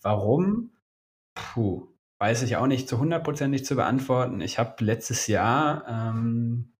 Warum? 0.00 0.70
Puh, 1.34 1.88
weiß 2.18 2.42
ich 2.42 2.56
auch 2.56 2.66
nicht 2.66 2.88
zu 2.88 2.98
hundertprozentig 2.98 3.64
zu 3.64 3.76
beantworten. 3.76 4.40
Ich 4.40 4.58
habe 4.58 4.84
letztes 4.84 5.26
Jahr 5.26 5.86
ähm, 5.88 6.72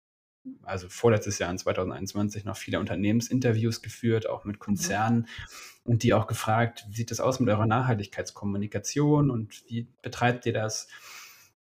also 0.62 0.88
vorletztes 0.88 1.38
Jahr 1.38 1.50
in 1.50 1.58
2021 1.58 2.44
noch 2.44 2.56
viele 2.56 2.80
Unternehmensinterviews 2.80 3.82
geführt, 3.82 4.28
auch 4.28 4.44
mit. 4.44 4.58
Konzernen 4.58 5.20
mhm. 5.20 5.92
und 5.92 6.02
die 6.02 6.14
auch 6.14 6.26
gefragt, 6.26 6.84
wie 6.88 6.96
sieht 6.96 7.10
das 7.10 7.20
aus 7.20 7.40
mit 7.40 7.48
eurer 7.48 7.66
Nachhaltigkeitskommunikation 7.66 9.30
und 9.30 9.62
wie 9.68 9.88
betreibt 10.02 10.46
ihr 10.46 10.52
das? 10.52 10.88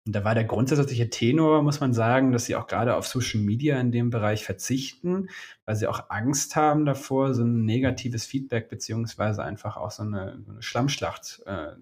Und 0.06 0.14
da 0.14 0.24
war 0.24 0.34
der 0.34 0.44
grundsätzliche 0.44 1.10
Tenor, 1.10 1.62
muss 1.62 1.80
man 1.80 1.92
sagen, 1.92 2.32
dass 2.32 2.46
sie 2.46 2.56
auch 2.56 2.66
gerade 2.66 2.96
auf 2.96 3.06
Social 3.06 3.40
Media 3.40 3.78
in 3.78 3.92
dem 3.92 4.10
Bereich 4.10 4.44
verzichten, 4.44 5.28
weil 5.66 5.76
sie 5.76 5.86
auch 5.86 6.08
Angst 6.08 6.56
haben 6.56 6.86
davor, 6.86 7.34
so 7.34 7.44
ein 7.44 7.64
negatives 7.64 8.24
Feedback 8.24 8.70
beziehungsweise 8.70 9.44
einfach 9.44 9.76
auch 9.76 9.90
so 9.90 10.02
eine, 10.02 10.40
so 10.44 10.52
eine 10.52 10.62
Schlammschlacht 10.62 11.42
äh, 11.46 11.72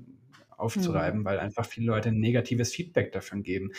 aufzureiben, 0.57 1.21
mhm. 1.21 1.25
weil 1.25 1.39
einfach 1.39 1.67
viele 1.67 1.87
Leute 1.87 2.09
ein 2.09 2.19
negatives 2.19 2.73
Feedback 2.75 3.13
davon 3.13 3.43
geben 3.43 3.71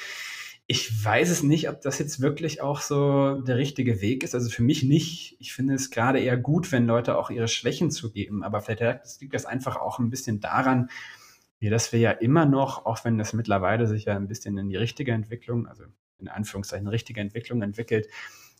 ich 0.69 1.03
weiß 1.03 1.29
es 1.29 1.43
nicht, 1.43 1.69
ob 1.69 1.79
das 1.79 1.97
jetzt 1.97 2.19
wirklich 2.19 2.61
auch 2.61 2.81
so 2.81 3.39
der 3.39 3.55
richtige 3.55 4.01
Weg 4.01 4.23
ist. 4.23 4.35
Also 4.35 4.49
für 4.49 4.63
mich 4.63 4.83
nicht. 4.83 5.37
Ich 5.39 5.53
finde 5.53 5.75
es 5.75 5.91
gerade 5.91 6.19
eher 6.19 6.35
gut, 6.35 6.73
wenn 6.73 6.85
Leute 6.85 7.17
auch 7.17 7.29
ihre 7.29 7.47
Schwächen 7.47 7.89
zugeben. 7.89 8.43
Aber 8.43 8.59
vielleicht 8.59 9.21
liegt 9.21 9.33
das 9.33 9.45
einfach 9.45 9.77
auch 9.77 9.99
ein 9.99 10.09
bisschen 10.09 10.41
daran, 10.41 10.89
dass 11.61 11.93
wir 11.93 11.99
ja 11.99 12.11
immer 12.11 12.45
noch, 12.45 12.85
auch 12.85 13.05
wenn 13.05 13.17
das 13.17 13.31
mittlerweile 13.31 13.87
sich 13.87 14.05
ja 14.05 14.17
ein 14.17 14.27
bisschen 14.27 14.57
in 14.57 14.67
die 14.67 14.75
richtige 14.75 15.13
Entwicklung, 15.13 15.67
also 15.67 15.83
in 16.19 16.27
Anführungszeichen 16.27 16.87
richtige 16.87 17.21
Entwicklung 17.21 17.61
entwickelt, 17.61 18.07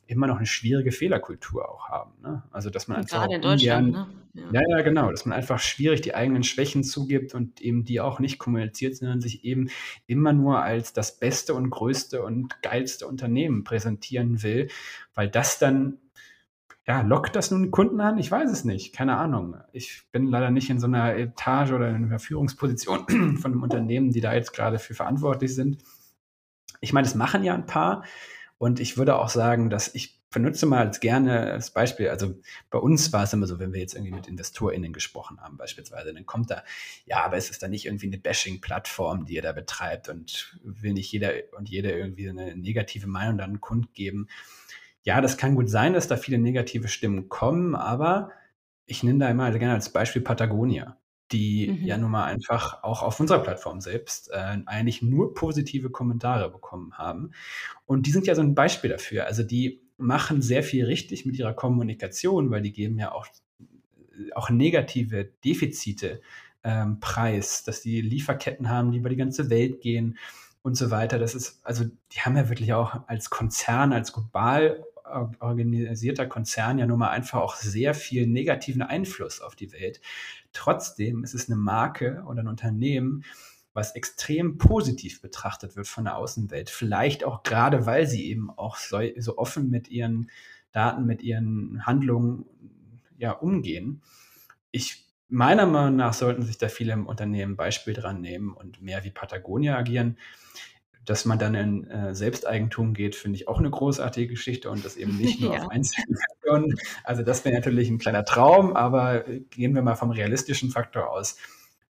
immer 0.07 0.27
noch 0.27 0.37
eine 0.37 0.45
schwierige 0.45 0.91
Fehlerkultur 0.91 1.69
auch 1.69 1.89
haben. 1.89 2.13
Ne? 2.21 2.43
Also 2.51 2.69
dass 2.69 2.87
man 2.87 2.97
einfach 2.97 3.21
gerade 3.21 3.35
in 3.35 3.41
Deutschland, 3.41 3.87
ungern, 3.87 4.07
ne? 4.33 4.41
ja. 4.53 4.61
ja. 4.61 4.77
ja, 4.77 4.81
genau, 4.83 5.11
dass 5.11 5.25
man 5.25 5.37
einfach 5.37 5.59
schwierig 5.59 6.01
die 6.01 6.15
eigenen 6.15 6.43
Schwächen 6.43 6.83
zugibt 6.83 7.35
und 7.35 7.61
eben 7.61 7.83
die 7.83 8.01
auch 8.01 8.19
nicht 8.19 8.39
kommuniziert, 8.39 8.95
sondern 8.95 9.21
sich 9.21 9.43
eben 9.43 9.69
immer 10.07 10.33
nur 10.33 10.61
als 10.61 10.93
das 10.93 11.19
beste 11.19 11.53
und 11.53 11.69
größte 11.69 12.23
und 12.23 12.61
geilste 12.61 13.07
Unternehmen 13.07 13.63
präsentieren 13.63 14.43
will, 14.43 14.69
weil 15.13 15.29
das 15.29 15.59
dann 15.59 15.97
ja, 16.87 17.01
lockt 17.01 17.35
das 17.35 17.51
nun 17.51 17.69
Kunden 17.69 17.99
an? 17.99 18.17
Ich 18.17 18.31
weiß 18.31 18.49
es 18.49 18.63
nicht. 18.63 18.95
Keine 18.95 19.17
Ahnung. 19.17 19.57
Ich 19.73 20.03
bin 20.13 20.27
leider 20.27 20.51
nicht 20.51 20.69
in 20.69 20.79
so 20.79 20.87
einer 20.87 21.17
Etage 21.17 21.73
oder 21.73 21.89
in 21.89 22.05
einer 22.05 22.19
Führungsposition 22.19 23.05
von 23.41 23.51
einem 23.51 23.63
Unternehmen, 23.63 24.11
die 24.11 24.21
da 24.21 24.33
jetzt 24.33 24.53
gerade 24.53 24.79
für 24.79 24.93
verantwortlich 24.93 25.53
sind. 25.53 25.83
Ich 26.79 26.93
meine, 26.93 27.05
das 27.05 27.15
machen 27.15 27.43
ja 27.43 27.53
ein 27.53 27.65
paar. 27.65 28.05
Und 28.57 28.79
ich 28.79 28.97
würde 28.97 29.17
auch 29.17 29.29
sagen, 29.29 29.69
dass 29.69 29.93
ich 29.93 30.17
benutze 30.29 30.65
mal 30.65 30.85
als 30.85 30.99
gerne 30.99 31.51
als 31.51 31.71
Beispiel, 31.71 32.09
also 32.09 32.35
bei 32.69 32.79
uns 32.79 33.13
war 33.13 33.23
es 33.23 33.33
immer 33.33 33.47
so, 33.47 33.59
wenn 33.59 33.71
wir 33.71 33.79
jetzt 33.79 33.93
irgendwie 33.93 34.13
mit 34.13 34.27
InvestorInnen 34.27 34.91
gesprochen 34.93 35.39
haben, 35.41 35.57
beispielsweise, 35.57 36.13
dann 36.13 36.25
kommt 36.25 36.51
da, 36.51 36.63
ja, 37.05 37.23
aber 37.23 37.37
es 37.37 37.49
ist 37.49 37.63
da 37.63 37.67
nicht 37.67 37.85
irgendwie 37.85 38.07
eine 38.07 38.17
Bashing-Plattform, 38.17 39.25
die 39.25 39.35
ihr 39.35 39.41
da 39.41 39.53
betreibt 39.53 40.09
und 40.09 40.57
will 40.63 40.93
nicht 40.93 41.11
jeder 41.11 41.31
und 41.57 41.69
jede 41.69 41.91
irgendwie 41.91 42.29
eine 42.29 42.55
negative 42.57 43.07
Meinung 43.07 43.37
dann 43.37 43.61
kundgeben. 43.61 44.29
Ja, 45.03 45.21
das 45.21 45.37
kann 45.37 45.55
gut 45.55 45.69
sein, 45.69 45.93
dass 45.93 46.07
da 46.07 46.17
viele 46.17 46.37
negative 46.37 46.89
Stimmen 46.89 47.29
kommen, 47.29 47.75
aber 47.75 48.31
ich 48.85 49.03
nehme 49.03 49.19
da 49.19 49.29
immer 49.29 49.49
gerne 49.51 49.75
als 49.75 49.93
Beispiel 49.93 50.21
Patagonia 50.21 50.97
die 51.31 51.67
mhm. 51.67 51.85
ja 51.85 51.97
nun 51.97 52.11
mal 52.11 52.25
einfach 52.25 52.83
auch 52.83 53.03
auf 53.03 53.19
unserer 53.19 53.39
Plattform 53.39 53.81
selbst 53.81 54.31
äh, 54.31 54.57
eigentlich 54.65 55.01
nur 55.01 55.33
positive 55.33 55.89
Kommentare 55.89 56.49
bekommen 56.49 56.97
haben. 56.97 57.31
Und 57.85 58.07
die 58.07 58.11
sind 58.11 58.27
ja 58.27 58.35
so 58.35 58.41
ein 58.41 58.55
Beispiel 58.55 58.89
dafür. 58.89 59.25
Also 59.25 59.43
die 59.43 59.81
machen 59.97 60.41
sehr 60.41 60.63
viel 60.63 60.85
richtig 60.85 61.25
mit 61.25 61.37
ihrer 61.37 61.53
Kommunikation, 61.53 62.51
weil 62.51 62.61
die 62.61 62.71
geben 62.71 62.97
ja 62.99 63.11
auch, 63.11 63.27
auch 64.35 64.49
negative 64.49 65.25
Defizite 65.43 66.21
ähm, 66.63 66.99
preis, 66.99 67.63
dass 67.63 67.81
die 67.81 68.01
Lieferketten 68.01 68.69
haben, 68.69 68.91
die 68.91 68.99
über 68.99 69.09
die 69.09 69.15
ganze 69.15 69.49
Welt 69.49 69.81
gehen 69.81 70.17
und 70.61 70.75
so 70.75 70.91
weiter. 70.91 71.19
Das 71.19 71.35
ist, 71.35 71.59
also 71.63 71.85
die 72.11 72.19
haben 72.19 72.37
ja 72.37 72.49
wirklich 72.49 72.73
auch 72.73 73.07
als 73.07 73.29
Konzern, 73.29 73.93
als 73.93 74.13
global 74.13 74.83
organisierter 75.39 76.25
Konzern 76.25 76.77
ja 76.77 76.85
nun 76.85 76.99
mal 76.99 77.09
einfach 77.09 77.39
auch 77.39 77.55
sehr 77.55 77.93
viel 77.93 78.27
negativen 78.27 78.81
Einfluss 78.81 79.41
auf 79.41 79.55
die 79.55 79.71
Welt. 79.71 80.01
Trotzdem 80.53 81.23
ist 81.23 81.33
es 81.33 81.49
eine 81.49 81.57
Marke 81.57 82.23
oder 82.27 82.41
ein 82.41 82.47
Unternehmen, 82.47 83.23
was 83.73 83.95
extrem 83.95 84.57
positiv 84.57 85.21
betrachtet 85.21 85.75
wird 85.75 85.87
von 85.87 86.05
der 86.05 86.17
Außenwelt. 86.17 86.69
Vielleicht 86.69 87.23
auch 87.23 87.43
gerade, 87.43 87.85
weil 87.85 88.07
sie 88.07 88.27
eben 88.29 88.49
auch 88.49 88.75
so, 88.75 88.99
so 89.17 89.37
offen 89.37 89.69
mit 89.69 89.87
ihren 89.89 90.31
Daten, 90.71 91.05
mit 91.05 91.21
ihren 91.21 91.85
Handlungen 91.85 92.45
ja, 93.17 93.31
umgehen. 93.31 94.01
Ich 94.71 95.07
meiner 95.29 95.65
Meinung 95.65 95.97
nach 95.97 96.13
sollten 96.13 96.43
sich 96.43 96.57
da 96.57 96.69
viele 96.69 96.93
im 96.93 97.05
Unternehmen 97.05 97.55
Beispiel 97.55 97.93
dran 97.93 98.21
nehmen 98.21 98.53
und 98.53 98.81
mehr 98.81 99.03
wie 99.03 99.11
Patagonia 99.11 99.77
agieren. 99.77 100.17
Dass 101.07 101.25
man 101.25 101.39
dann 101.39 101.55
in 101.55 101.87
äh, 101.87 102.13
Selbsteigentum 102.13 102.93
geht, 102.93 103.15
finde 103.15 103.37
ich 103.37 103.47
auch 103.47 103.59
eine 103.59 103.69
großartige 103.69 104.27
Geschichte 104.27 104.69
und 104.69 104.83
das 104.83 104.97
eben 104.97 105.17
nicht 105.17 105.39
nur 105.41 105.55
ja. 105.55 105.63
auf 105.63 105.71
einzelne 105.71 106.17
Faktoren. 106.17 106.75
Also 107.03 107.23
das 107.23 107.45
wäre 107.45 107.55
natürlich 107.55 107.89
ein 107.89 107.97
kleiner 107.97 108.25
Traum, 108.25 108.75
aber 108.75 109.23
gehen 109.49 109.73
wir 109.73 109.81
mal 109.81 109.95
vom 109.95 110.11
realistischen 110.11 110.69
Faktor 110.69 111.09
aus. 111.09 111.37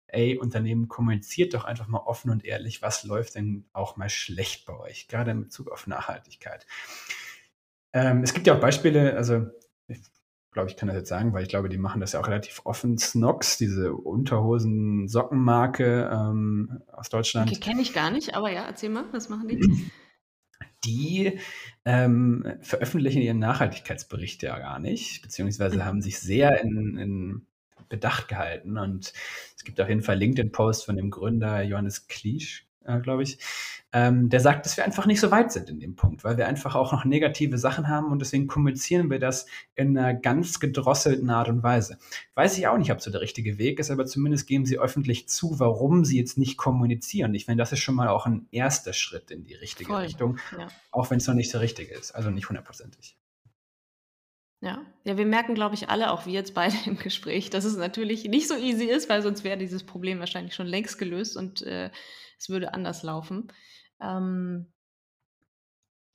Ey, 0.07 0.39
Unternehmen, 0.39 0.87
kommuniziert 0.87 1.55
doch 1.55 1.65
einfach 1.65 1.89
mal 1.89 1.99
offen 1.99 2.31
und 2.31 2.45
ehrlich, 2.45 2.83
was 2.83 3.05
läuft 3.05 3.35
denn 3.35 3.65
auch 3.73 3.97
mal 3.97 4.09
schlecht 4.09 4.67
bei 4.67 4.79
euch, 4.79 5.09
gerade 5.09 5.31
in 5.33 5.43
Bezug 5.43 5.71
auf 5.71 5.87
Nachhaltigkeit. 5.87 6.67
Ähm, 7.93 8.23
es 8.23 8.35
gibt 8.35 8.47
ja 8.47 8.55
auch 8.55 8.61
Beispiele, 8.61 9.17
also 9.17 9.47
glaube 10.57 10.71
ich, 10.71 10.77
kann 10.79 10.89
das 10.89 10.97
jetzt 10.97 11.11
sagen, 11.11 11.35
weil 11.35 11.43
ich 11.43 11.51
glaube, 11.51 11.69
die 11.69 11.77
machen 11.77 12.01
das 12.01 12.13
ja 12.13 12.21
auch 12.21 12.29
relativ 12.29 12.63
offen. 12.65 12.97
Snox, 12.97 13.59
diese 13.59 13.93
Unterhosen-Sockenmarke 13.93 16.11
ähm, 16.11 16.81
aus 16.91 17.11
Deutschland. 17.11 17.51
Okay, 17.51 17.61
kenne 17.61 17.83
ich 17.83 17.93
gar 17.93 18.11
nicht, 18.11 18.35
aber 18.35 18.51
ja, 18.51 18.65
erzähl 18.65 18.89
mal, 18.89 19.05
was 19.13 19.29
machen 19.29 19.49
die? 19.49 19.91
Die 20.87 21.39
ähm, 21.85 22.55
veröffentlichen 22.63 23.21
ihren 23.21 23.39
Nachhaltigkeitsbericht 23.39 24.43
ja 24.43 24.59
gar 24.59 24.79
nicht, 24.79 25.21
beziehungsweise 25.21 25.85
haben 25.85 26.01
sich 26.01 26.21
sehr 26.21 26.63
in, 26.63 26.97
in 26.97 27.47
Bedacht 27.91 28.29
gehalten. 28.29 28.79
Und 28.79 29.13
es 29.59 29.63
gibt 29.63 29.79
auf 29.79 29.91
jeden 29.91 30.03
Fall 30.03 30.17
LinkedIn-Posts 30.17 30.85
von 30.85 30.97
dem 30.97 31.11
Gründer 31.11 31.63
Johannes 31.65 32.09
Kliesch, 32.09 32.66
äh, 32.87 33.01
glaube 33.01 33.23
ich, 33.23 33.39
ähm, 33.93 34.29
der 34.29 34.41
sagt, 34.41 34.67
dass 34.67 34.77
wir 34.77 34.85
einfach 34.85 35.07
nicht 35.07 35.21
so 35.21 35.31
weit 35.31 35.53
sind 35.53 35.71
in 35.71 35.81
dem 35.81 35.97
Punkt, 35.97 36.25
weil 36.25 36.37
wir 36.37 36.47
einfach 36.47 36.75
auch 36.75 36.93
noch 36.93 37.05
negative 37.05 37.57
Sachen 37.57 37.89
haben 37.89 38.11
und 38.13 38.19
deswegen 38.19 38.47
kommunizieren 38.47 39.11
wir 39.11 39.19
das 39.19 39.47
in 39.75 39.97
einer 39.97 40.13
ganz 40.13 40.61
gedrosselten 40.61 41.31
Art 41.31 41.49
und 41.49 41.63
Weise. 41.63 41.99
Weiß 42.35 42.59
ich 42.59 42.67
auch 42.67 42.79
nicht, 42.79 42.93
ob 42.93 43.01
so 43.01 43.11
der 43.11 43.21
richtige 43.21 43.59
Weg 43.59 43.79
ist, 43.79 43.91
aber 43.91 44.05
zumindest 44.05 44.47
geben 44.47 44.67
sie 44.67 44.79
öffentlich 44.79 45.29
zu, 45.29 45.61
warum 45.61 46.05
sie 46.05 46.19
jetzt 46.19 46.37
nicht 46.37 46.57
kommunizieren. 46.57 47.35
Ich 47.35 47.47
finde, 47.47 47.63
das 47.63 47.73
ist 47.73 47.81
schon 47.81 47.95
mal 47.95 48.09
auch 48.09 48.27
ein 48.27 48.49
erster 48.51 48.93
Schritt 48.93 49.31
in 49.31 49.45
die 49.45 49.55
richtige 49.55 49.91
Voll, 49.91 50.03
Richtung, 50.03 50.39
ja. 50.59 50.69
auch 50.91 51.11
wenn 51.11 51.19
es 51.19 51.27
noch 51.27 51.35
nicht 51.35 51.51
so 51.51 51.59
richtig 51.59 51.91
ist, 51.91 52.13
also 52.13 52.31
nicht 52.31 52.49
hundertprozentig. 52.49 53.17
Ja. 54.63 54.85
ja, 55.05 55.19
wir 55.19 55.27
merken, 55.27 55.55
glaube 55.55 55.75
ich, 55.75 55.91
alle, 55.91 56.11
auch 56.11 56.27
wir 56.27 56.33
jetzt 56.33 56.55
beide 56.55 56.75
im 56.87 56.99
Gespräch, 56.99 57.51
dass 57.51 57.65
es 57.65 57.77
natürlich 57.77 58.25
nicht 58.25 58.49
so 58.49 58.57
easy 58.57 58.85
ist, 58.85 59.09
weil 59.09 59.23
sonst 59.23 59.45
wäre 59.45 59.59
dieses 59.59 59.85
Problem 59.85 60.19
wahrscheinlich 60.19 60.55
schon 60.55 60.67
längst 60.67 60.99
gelöst 60.99 61.37
und 61.37 61.63
äh, 61.63 61.91
es 62.39 62.49
würde 62.49 62.75
anders 62.75 63.03
laufen. 63.03 63.53
Ähm, 64.01 64.73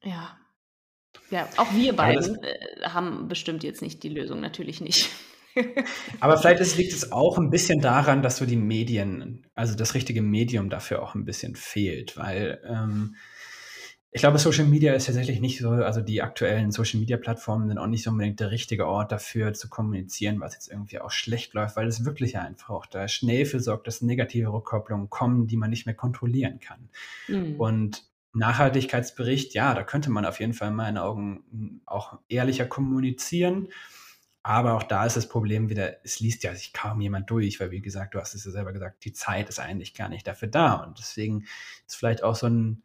ja. 0.04 0.38
Ja, 1.30 1.48
auch 1.58 1.74
wir 1.74 1.94
beiden 1.94 2.42
äh, 2.44 2.82
haben 2.84 3.28
bestimmt 3.28 3.64
jetzt 3.64 3.82
nicht 3.82 4.04
die 4.04 4.10
Lösung, 4.10 4.40
natürlich 4.40 4.82
nicht. 4.82 5.10
Aber 6.20 6.38
vielleicht 6.38 6.62
ist, 6.62 6.78
liegt 6.78 6.94
es 6.94 7.12
auch 7.12 7.38
ein 7.38 7.50
bisschen 7.50 7.82
daran, 7.82 8.22
dass 8.22 8.38
so 8.38 8.46
die 8.46 8.58
Medien, 8.58 9.46
also 9.54 9.76
das 9.76 9.94
richtige 9.94 10.22
Medium 10.22 10.70
dafür 10.70 11.02
auch 11.02 11.16
ein 11.16 11.26
bisschen 11.26 11.56
fehlt, 11.56 12.18
weil 12.18 12.62
ähm, 12.66 13.16
ich 14.14 14.20
glaube, 14.22 14.38
Social 14.40 14.66
Media 14.66 14.94
ist 14.94 15.06
tatsächlich 15.06 15.40
nicht 15.40 15.60
so, 15.60 15.70
also 15.70 16.02
die 16.02 16.22
aktuellen 16.22 16.72
Social 16.72 17.00
Media 17.00 17.16
Plattformen 17.16 17.70
sind 17.70 17.78
auch 17.78 17.88
nicht 17.88 18.04
so 18.04 18.10
unbedingt 18.10 18.42
der 18.42 18.52
richtige 18.52 18.86
Ort 18.86 19.14
dafür 19.14 19.54
zu 19.54 19.70
kommunizieren, 19.70 20.42
was 20.42 20.54
jetzt 20.54 20.70
irgendwie 20.70 21.00
auch 21.00 21.12
schlecht 21.12 21.54
läuft, 21.54 21.78
weil 21.78 21.88
es 21.88 22.04
wirklich 22.04 22.38
einfach 22.38 22.72
auch 22.72 22.86
da 22.86 23.08
schnell 23.08 23.46
für 23.46 23.62
sorgt, 23.62 23.88
dass 23.88 24.02
negative 24.02 24.52
Rückkopplungen 24.52 25.10
kommen, 25.10 25.48
die 25.48 25.56
man 25.56 25.70
nicht 25.70 25.86
mehr 25.86 25.96
kontrollieren 25.96 26.60
kann. 26.60 26.90
Mhm. 27.30 27.56
Und 27.56 28.04
Nachhaltigkeitsbericht, 28.34 29.54
ja, 29.54 29.74
da 29.74 29.84
könnte 29.84 30.10
man 30.10 30.26
auf 30.26 30.42
jeden 30.42 30.54
Fall 30.54 30.70
in 30.70 30.76
meinen 30.76 30.98
Augen 30.98 31.82
auch 31.86 32.20
ehrlicher 32.28 32.66
kommunizieren. 32.66 33.70
Aber 34.44 34.74
auch 34.74 34.84
da 34.84 35.06
ist 35.06 35.16
das 35.16 35.30
Problem 35.30 35.70
wieder, 35.70 36.04
es 36.04 36.20
liest 36.20 36.44
ja 36.44 36.54
sich 36.54 36.74
kaum 36.74 37.00
jemand 37.00 37.30
durch, 37.30 37.60
weil 37.60 37.72
wie 37.72 37.82
gesagt, 37.82 38.16
du 38.16 38.20
hast 38.20 38.34
es 38.34 38.44
ja 38.44 38.52
selber 38.52 38.74
gesagt, 38.74 39.06
die 39.06 39.14
Zeit 39.14 39.48
ist 39.48 39.60
eigentlich 39.60 39.94
gar 39.94 40.10
nicht 40.10 40.28
dafür 40.28 40.50
da. 40.50 40.76
Und 40.76 41.00
deswegen 41.00 41.46
ist 41.88 41.96
vielleicht 41.96 42.24
auch 42.24 42.36
so 42.36 42.48
ein, 42.48 42.82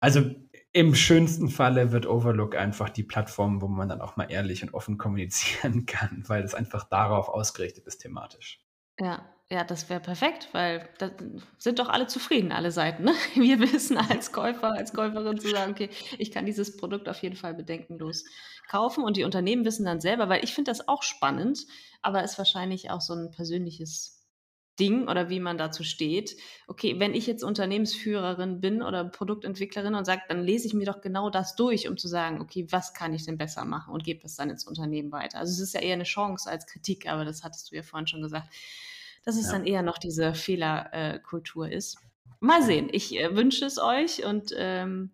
also 0.00 0.34
im 0.72 0.94
schönsten 0.94 1.48
Falle 1.48 1.92
wird 1.92 2.06
Overlook 2.06 2.56
einfach 2.56 2.88
die 2.88 3.02
Plattform, 3.02 3.60
wo 3.60 3.68
man 3.68 3.88
dann 3.88 4.00
auch 4.00 4.16
mal 4.16 4.30
ehrlich 4.30 4.62
und 4.62 4.72
offen 4.72 4.96
kommunizieren 4.96 5.86
kann, 5.86 6.24
weil 6.26 6.42
es 6.42 6.54
einfach 6.54 6.84
darauf 6.84 7.28
ausgerichtet 7.28 7.86
ist 7.86 7.98
thematisch. 7.98 8.60
Ja, 8.98 9.28
ja, 9.50 9.64
das 9.64 9.90
wäre 9.90 10.00
perfekt, 10.00 10.48
weil 10.52 10.88
da 10.98 11.10
sind 11.58 11.78
doch 11.78 11.90
alle 11.90 12.06
zufrieden, 12.06 12.52
alle 12.52 12.70
Seiten. 12.70 13.04
Ne? 13.04 13.12
Wir 13.34 13.60
wissen 13.60 13.98
als 13.98 14.32
Käufer, 14.32 14.72
als 14.72 14.94
Käuferin 14.94 15.38
zu 15.38 15.50
sagen, 15.50 15.72
okay, 15.72 15.90
ich 16.18 16.30
kann 16.30 16.46
dieses 16.46 16.76
Produkt 16.78 17.08
auf 17.08 17.22
jeden 17.22 17.36
Fall 17.36 17.52
bedenkenlos 17.52 18.24
kaufen 18.70 19.04
und 19.04 19.18
die 19.18 19.24
Unternehmen 19.24 19.66
wissen 19.66 19.84
dann 19.84 20.00
selber, 20.00 20.30
weil 20.30 20.42
ich 20.42 20.54
finde 20.54 20.70
das 20.70 20.88
auch 20.88 21.02
spannend, 21.02 21.66
aber 22.00 22.24
ist 22.24 22.38
wahrscheinlich 22.38 22.90
auch 22.90 23.02
so 23.02 23.12
ein 23.12 23.30
persönliches 23.30 24.21
Ding 24.80 25.08
oder 25.08 25.28
wie 25.28 25.40
man 25.40 25.58
dazu 25.58 25.84
steht. 25.84 26.36
Okay, 26.66 26.98
wenn 26.98 27.14
ich 27.14 27.26
jetzt 27.26 27.44
Unternehmensführerin 27.44 28.60
bin 28.60 28.82
oder 28.82 29.04
Produktentwicklerin 29.04 29.94
und 29.94 30.04
sage, 30.04 30.22
dann 30.28 30.42
lese 30.42 30.66
ich 30.66 30.74
mir 30.74 30.86
doch 30.86 31.00
genau 31.00 31.30
das 31.30 31.56
durch, 31.56 31.88
um 31.88 31.96
zu 31.96 32.08
sagen, 32.08 32.40
okay, 32.40 32.66
was 32.70 32.94
kann 32.94 33.12
ich 33.12 33.24
denn 33.24 33.36
besser 33.36 33.64
machen 33.64 33.92
und 33.92 34.04
gebe 34.04 34.20
das 34.20 34.36
dann 34.36 34.50
ins 34.50 34.66
Unternehmen 34.66 35.12
weiter. 35.12 35.38
Also 35.38 35.52
es 35.52 35.60
ist 35.60 35.74
ja 35.74 35.80
eher 35.80 35.94
eine 35.94 36.04
Chance 36.04 36.50
als 36.50 36.66
Kritik, 36.66 37.06
aber 37.06 37.24
das 37.24 37.44
hattest 37.44 37.70
du 37.70 37.76
ja 37.76 37.82
vorhin 37.82 38.06
schon 38.06 38.22
gesagt, 38.22 38.48
dass 39.24 39.36
es 39.36 39.46
ja. 39.46 39.52
dann 39.52 39.66
eher 39.66 39.82
noch 39.82 39.98
diese 39.98 40.34
Fehlerkultur 40.34 41.70
ist. 41.70 41.98
Mal 42.40 42.62
sehen, 42.62 42.88
ich 42.90 43.16
äh, 43.18 43.36
wünsche 43.36 43.64
es 43.66 43.78
euch 43.78 44.24
und 44.24 44.52
ähm, 44.56 45.12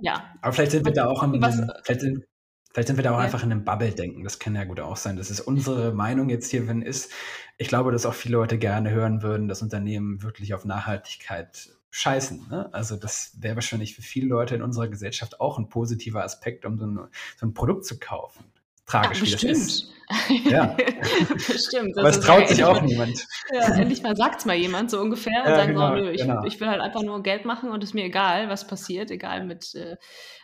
ja. 0.00 0.32
Aber 0.42 0.52
vielleicht 0.52 0.72
sind 0.72 0.84
wir 0.84 0.92
da 0.92 1.06
auch 1.08 1.22
an, 1.22 1.40
was, 1.42 1.60
vielleicht 1.82 2.02
sind, 2.02 2.24
Vielleicht 2.72 2.88
sind 2.88 2.96
wir 2.96 3.04
da 3.04 3.12
auch 3.12 3.18
ja. 3.18 3.24
einfach 3.24 3.42
in 3.42 3.52
einem 3.52 3.64
Bubble-Denken. 3.64 4.24
Das 4.24 4.38
kann 4.38 4.54
ja 4.54 4.64
gut 4.64 4.80
auch 4.80 4.96
sein. 4.96 5.16
Das 5.16 5.30
ist 5.30 5.40
unsere 5.40 5.92
Meinung 5.94 6.28
jetzt 6.28 6.50
hier, 6.50 6.66
wenn 6.68 6.82
ist. 6.82 7.12
Ich 7.58 7.68
glaube, 7.68 7.92
dass 7.92 8.06
auch 8.06 8.14
viele 8.14 8.36
Leute 8.36 8.58
gerne 8.58 8.90
hören 8.90 9.22
würden, 9.22 9.48
dass 9.48 9.62
Unternehmen 9.62 10.22
wirklich 10.22 10.54
auf 10.54 10.64
Nachhaltigkeit 10.64 11.70
scheißen. 11.90 12.48
Ne? 12.48 12.72
Also 12.72 12.96
das 12.96 13.36
wäre 13.38 13.56
wahrscheinlich 13.56 13.94
für 13.94 14.02
viele 14.02 14.26
Leute 14.26 14.54
in 14.54 14.62
unserer 14.62 14.88
Gesellschaft 14.88 15.40
auch 15.40 15.58
ein 15.58 15.68
positiver 15.68 16.24
Aspekt, 16.24 16.64
um 16.64 16.78
so 16.78 16.86
ein, 16.86 16.98
so 17.36 17.46
ein 17.46 17.54
Produkt 17.54 17.84
zu 17.84 17.98
kaufen 17.98 18.44
tragisch, 18.86 19.20
ja, 19.20 19.26
wie 19.26 19.30
das 19.32 19.42
ist. 19.44 19.92
Ja, 20.44 20.76
bestimmt. 21.48 21.96
Aber 21.96 22.08
es 22.08 22.20
traut 22.20 22.48
sich 22.48 22.62
auch 22.64 22.80
niemand. 22.82 23.26
Ja, 23.52 23.74
endlich 23.74 24.02
mal 24.02 24.16
sagt 24.16 24.40
es 24.40 24.44
mal 24.44 24.56
jemand 24.56 24.90
so 24.90 25.00
ungefähr 25.00 25.42
und 25.42 25.50
ja, 25.50 25.56
sagt, 25.56 25.68
genau, 25.68 25.88
so, 25.88 25.94
nö, 25.94 26.10
ich, 26.10 26.20
genau. 26.20 26.44
ich, 26.44 26.60
will 26.60 26.68
halt 26.68 26.80
einfach 26.80 27.02
nur 27.02 27.22
Geld 27.22 27.44
machen 27.44 27.70
und 27.70 27.82
es 27.82 27.90
ist 27.90 27.94
mir 27.94 28.04
egal, 28.04 28.48
was 28.48 28.66
passiert, 28.66 29.10
egal 29.10 29.44
mit 29.44 29.74
äh, 29.74 29.96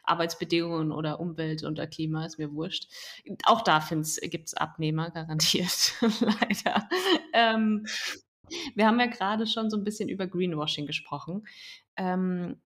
Arbeitsbedingungen 0.04 0.92
oder 0.92 1.20
Umwelt 1.20 1.64
oder 1.64 1.86
Klima, 1.86 2.24
ist 2.24 2.38
mir 2.38 2.52
wurscht. 2.54 2.88
Auch 3.44 3.62
da 3.62 3.84
gibt 4.22 4.48
es 4.48 4.54
Abnehmer, 4.54 5.10
garantiert, 5.10 5.94
leider. 6.00 6.88
Ähm, 7.32 7.86
wir 8.74 8.86
haben 8.86 9.00
ja 9.00 9.06
gerade 9.06 9.46
schon 9.46 9.68
so 9.68 9.76
ein 9.76 9.84
bisschen 9.84 10.08
über 10.08 10.26
Greenwashing 10.26 10.86
gesprochen. 10.86 11.46
Ähm, 11.96 12.60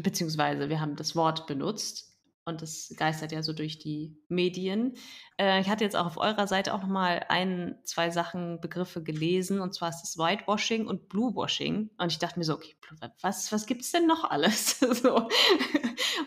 beziehungsweise 0.00 0.68
wir 0.68 0.80
haben 0.80 0.94
das 0.94 1.16
Wort 1.16 1.46
benutzt 1.46 2.07
und 2.48 2.62
das 2.62 2.92
geistert 2.96 3.30
ja 3.30 3.42
so 3.42 3.52
durch 3.52 3.78
die 3.78 4.16
Medien. 4.28 4.94
Äh, 5.38 5.60
ich 5.60 5.68
hatte 5.68 5.84
jetzt 5.84 5.96
auch 5.96 6.06
auf 6.06 6.16
eurer 6.16 6.46
Seite 6.46 6.74
auch 6.74 6.80
nochmal 6.80 7.26
ein, 7.28 7.78
zwei 7.84 8.10
Sachen, 8.10 8.60
Begriffe 8.60 9.02
gelesen, 9.02 9.60
und 9.60 9.74
zwar 9.74 9.90
ist 9.90 10.00
das 10.00 10.18
Whitewashing 10.18 10.86
und 10.86 11.08
Bluewashing. 11.08 11.90
Und 11.98 12.12
ich 12.12 12.18
dachte 12.18 12.38
mir 12.38 12.44
so, 12.44 12.54
okay, 12.54 12.74
was, 13.20 13.52
was 13.52 13.66
gibt 13.66 13.82
es 13.82 13.92
denn 13.92 14.06
noch 14.06 14.24
alles? 14.24 14.80
so. 14.80 15.28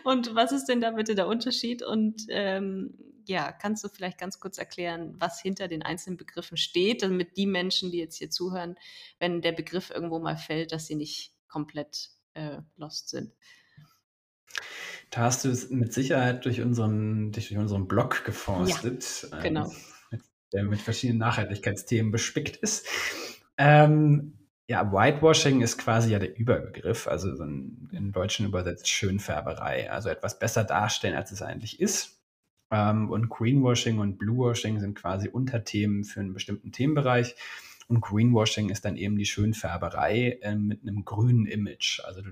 Und 0.04 0.34
was 0.34 0.52
ist 0.52 0.66
denn 0.66 0.80
da 0.80 0.92
bitte 0.92 1.14
der 1.14 1.26
Unterschied? 1.26 1.82
Und 1.82 2.22
ähm, 2.28 2.94
ja, 3.26 3.52
kannst 3.52 3.84
du 3.84 3.88
vielleicht 3.88 4.18
ganz 4.18 4.40
kurz 4.40 4.58
erklären, 4.58 5.14
was 5.18 5.40
hinter 5.40 5.68
den 5.68 5.82
einzelnen 5.82 6.16
Begriffen 6.16 6.56
steht, 6.56 7.02
damit 7.02 7.36
die 7.36 7.46
Menschen, 7.46 7.90
die 7.90 7.98
jetzt 7.98 8.16
hier 8.16 8.30
zuhören, 8.30 8.76
wenn 9.18 9.42
der 9.42 9.52
Begriff 9.52 9.90
irgendwo 9.90 10.18
mal 10.18 10.36
fällt, 10.36 10.72
dass 10.72 10.86
sie 10.86 10.96
nicht 10.96 11.34
komplett 11.48 12.10
äh, 12.34 12.58
lost 12.76 13.10
sind? 13.10 13.32
Da 15.12 15.20
hast 15.20 15.44
du 15.44 15.50
es 15.50 15.68
mit 15.68 15.92
Sicherheit 15.92 16.46
durch 16.46 16.62
unseren, 16.62 17.32
durch 17.32 17.54
unseren 17.54 17.86
Blog 17.86 18.24
geforstet, 18.24 19.28
ja, 19.30 19.40
genau. 19.40 19.70
ähm, 20.10 20.20
der 20.54 20.64
mit 20.64 20.80
verschiedenen 20.80 21.18
Nachhaltigkeitsthemen 21.18 22.10
bespickt 22.10 22.56
ist. 22.56 22.88
Ähm, 23.58 24.38
ja, 24.68 24.90
Whitewashing 24.90 25.60
ist 25.60 25.76
quasi 25.76 26.12
ja 26.12 26.18
der 26.18 26.34
Überbegriff, 26.34 27.06
also 27.06 27.36
so 27.36 27.44
ein, 27.44 27.90
in 27.92 28.10
Deutschen 28.10 28.46
übersetzt 28.46 28.88
Schönfärberei, 28.88 29.90
also 29.90 30.08
etwas 30.08 30.38
besser 30.38 30.64
darstellen, 30.64 31.14
als 31.14 31.30
es 31.30 31.42
eigentlich 31.42 31.78
ist. 31.78 32.22
Ähm, 32.70 33.10
und 33.10 33.28
Greenwashing 33.28 33.98
und 33.98 34.16
Bluewashing 34.16 34.80
sind 34.80 34.94
quasi 34.94 35.28
Unterthemen 35.28 36.04
für 36.04 36.20
einen 36.20 36.32
bestimmten 36.32 36.72
Themenbereich. 36.72 37.36
Und 37.86 38.00
Greenwashing 38.00 38.70
ist 38.70 38.86
dann 38.86 38.96
eben 38.96 39.18
die 39.18 39.26
Schönfärberei 39.26 40.38
äh, 40.40 40.54
mit 40.54 40.80
einem 40.80 41.04
grünen 41.04 41.44
Image. 41.44 42.00
Also 42.06 42.22
du 42.22 42.30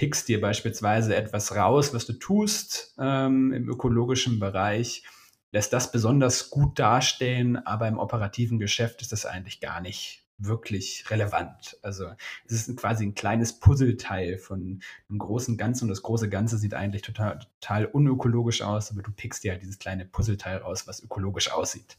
pickst 0.00 0.28
dir 0.28 0.40
beispielsweise 0.40 1.14
etwas 1.14 1.54
raus, 1.54 1.92
was 1.92 2.06
du 2.06 2.14
tust 2.14 2.94
ähm, 2.98 3.52
im 3.52 3.68
ökologischen 3.68 4.40
Bereich, 4.40 5.04
lässt 5.52 5.74
das 5.74 5.92
besonders 5.92 6.48
gut 6.48 6.78
darstellen, 6.78 7.58
aber 7.58 7.86
im 7.86 7.98
operativen 7.98 8.58
Geschäft 8.58 9.02
ist 9.02 9.12
das 9.12 9.26
eigentlich 9.26 9.60
gar 9.60 9.82
nicht 9.82 10.24
wirklich 10.38 11.04
relevant. 11.10 11.76
Also 11.82 12.06
es 12.46 12.66
ist 12.66 12.74
quasi 12.78 13.04
ein 13.04 13.14
kleines 13.14 13.60
Puzzleteil 13.60 14.38
von 14.38 14.80
einem 15.10 15.18
großen 15.18 15.58
Ganzen 15.58 15.84
und 15.84 15.90
das 15.90 16.00
große 16.00 16.30
Ganze 16.30 16.56
sieht 16.56 16.72
eigentlich 16.72 17.02
total, 17.02 17.40
total 17.60 17.84
unökologisch 17.84 18.62
aus, 18.62 18.90
aber 18.90 19.02
du 19.02 19.12
pickst 19.12 19.44
dir 19.44 19.52
halt 19.52 19.60
dieses 19.60 19.78
kleine 19.78 20.06
Puzzleteil 20.06 20.56
raus, 20.56 20.86
was 20.86 21.02
ökologisch 21.02 21.52
aussieht. 21.52 21.98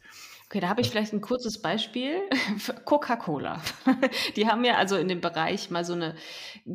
Okay, 0.51 0.59
da 0.59 0.67
habe 0.67 0.81
ich 0.81 0.89
vielleicht 0.89 1.13
ein 1.13 1.21
kurzes 1.21 1.61
Beispiel. 1.61 2.19
Coca-Cola. 2.83 3.61
Die 4.35 4.49
haben 4.49 4.65
ja 4.65 4.75
also 4.75 4.97
in 4.97 5.07
dem 5.07 5.21
Bereich 5.21 5.69
mal 5.69 5.85
so 5.85 5.93
eine 5.93 6.13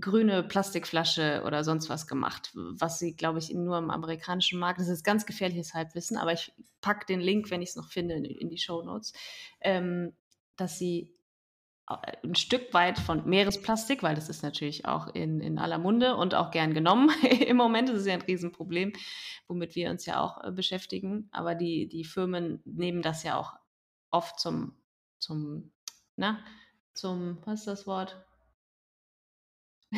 grüne 0.00 0.42
Plastikflasche 0.42 1.42
oder 1.44 1.62
sonst 1.62 1.90
was 1.90 2.06
gemacht, 2.06 2.52
was 2.54 2.98
sie, 2.98 3.14
glaube 3.14 3.38
ich, 3.38 3.52
nur 3.52 3.76
im 3.76 3.90
amerikanischen 3.90 4.58
Markt, 4.58 4.80
das 4.80 4.88
ist 4.88 5.04
ganz 5.04 5.26
gefährliches 5.26 5.74
Halbwissen, 5.74 6.16
aber 6.16 6.32
ich 6.32 6.54
packe 6.80 7.04
den 7.04 7.20
Link, 7.20 7.50
wenn 7.50 7.60
ich 7.60 7.68
es 7.68 7.76
noch 7.76 7.90
finde, 7.90 8.14
in, 8.14 8.48
die 8.48 8.56
Show 8.56 8.80
Notes, 8.82 9.12
ähm, 9.60 10.16
dass 10.56 10.78
sie 10.78 11.14
ein 11.84 12.34
Stück 12.34 12.72
weit 12.72 12.98
von 12.98 13.28
Meeresplastik, 13.28 14.02
weil 14.02 14.14
das 14.14 14.30
ist 14.30 14.42
natürlich 14.42 14.86
auch 14.86 15.08
in, 15.08 15.40
in 15.40 15.58
aller 15.58 15.78
Munde 15.78 16.16
und 16.16 16.34
auch 16.34 16.50
gern 16.50 16.72
genommen 16.72 17.10
im 17.46 17.58
Moment. 17.58 17.90
Das 17.90 17.98
ist 17.98 18.06
ja 18.06 18.14
ein 18.14 18.22
Riesenproblem, 18.22 18.94
womit 19.48 19.76
wir 19.76 19.90
uns 19.90 20.06
ja 20.06 20.22
auch 20.22 20.42
äh, 20.42 20.50
beschäftigen. 20.50 21.28
Aber 21.30 21.54
die, 21.54 21.88
die 21.88 22.04
Firmen 22.04 22.62
nehmen 22.64 23.02
das 23.02 23.22
ja 23.22 23.38
auch 23.38 23.52
oft 24.16 24.40
zum, 24.40 24.74
zum, 25.18 25.72
na, 26.16 26.42
zum, 26.94 27.38
was 27.44 27.60
ist 27.60 27.66
das 27.66 27.86
Wort? 27.86 28.24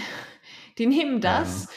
die 0.79 0.87
nehmen 0.87 1.21
das, 1.21 1.69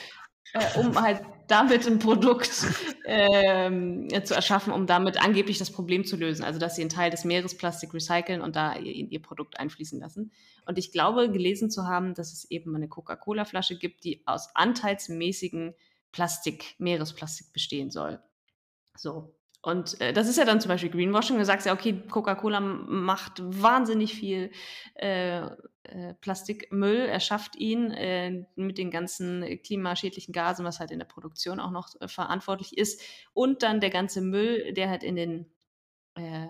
ähm. 0.53 0.61
äh, 0.61 0.79
um 0.79 1.01
halt 1.01 1.21
damit 1.47 1.85
ein 1.85 1.99
Produkt 1.99 2.65
ähm, 3.05 4.07
zu 4.23 4.33
erschaffen, 4.33 4.71
um 4.71 4.87
damit 4.87 5.21
angeblich 5.21 5.57
das 5.57 5.71
Problem 5.71 6.05
zu 6.05 6.15
lösen. 6.15 6.43
Also, 6.43 6.59
dass 6.59 6.75
sie 6.75 6.81
einen 6.81 6.89
Teil 6.89 7.11
des 7.11 7.25
Meeresplastik 7.25 7.93
recyceln 7.93 8.41
und 8.41 8.55
da 8.55 8.75
ihr, 8.75 8.93
ihr 8.93 9.21
Produkt 9.21 9.59
einfließen 9.59 9.99
lassen. 9.99 10.31
Und 10.65 10.77
ich 10.77 10.91
glaube, 10.91 11.29
gelesen 11.29 11.69
zu 11.69 11.87
haben, 11.87 12.13
dass 12.13 12.31
es 12.31 12.49
eben 12.49 12.75
eine 12.75 12.87
Coca-Cola-Flasche 12.87 13.77
gibt, 13.77 14.05
die 14.05 14.23
aus 14.25 14.55
anteilsmäßigen 14.55 15.75
Plastik, 16.11 16.75
Meeresplastik 16.79 17.51
bestehen 17.53 17.91
soll. 17.91 18.21
So. 18.97 19.35
Und 19.61 20.01
äh, 20.01 20.11
das 20.11 20.27
ist 20.27 20.37
ja 20.37 20.45
dann 20.45 20.59
zum 20.59 20.69
Beispiel 20.69 20.89
Greenwashing. 20.89 21.37
Du 21.37 21.45
sagst 21.45 21.67
ja, 21.67 21.73
okay, 21.73 22.01
Coca-Cola 22.09 22.59
macht 22.59 23.41
wahnsinnig 23.43 24.15
viel 24.15 24.51
äh, 24.95 25.41
äh, 25.83 26.13
Plastikmüll, 26.21 27.05
erschafft 27.05 27.55
ihn 27.55 27.91
äh, 27.91 28.45
mit 28.55 28.77
den 28.77 28.91
ganzen 28.91 29.61
klimaschädlichen 29.63 30.33
Gasen, 30.33 30.65
was 30.65 30.79
halt 30.79 30.91
in 30.91 30.99
der 30.99 31.05
Produktion 31.05 31.59
auch 31.59 31.71
noch 31.71 31.89
äh, 32.01 32.07
verantwortlich 32.07 32.77
ist. 32.77 33.01
Und 33.33 33.61
dann 33.61 33.81
der 33.81 33.91
ganze 33.91 34.21
Müll, 34.21 34.73
der 34.73 34.89
halt 34.89 35.03
in 35.03 35.15
den 35.15 35.51
äh, 36.15 36.47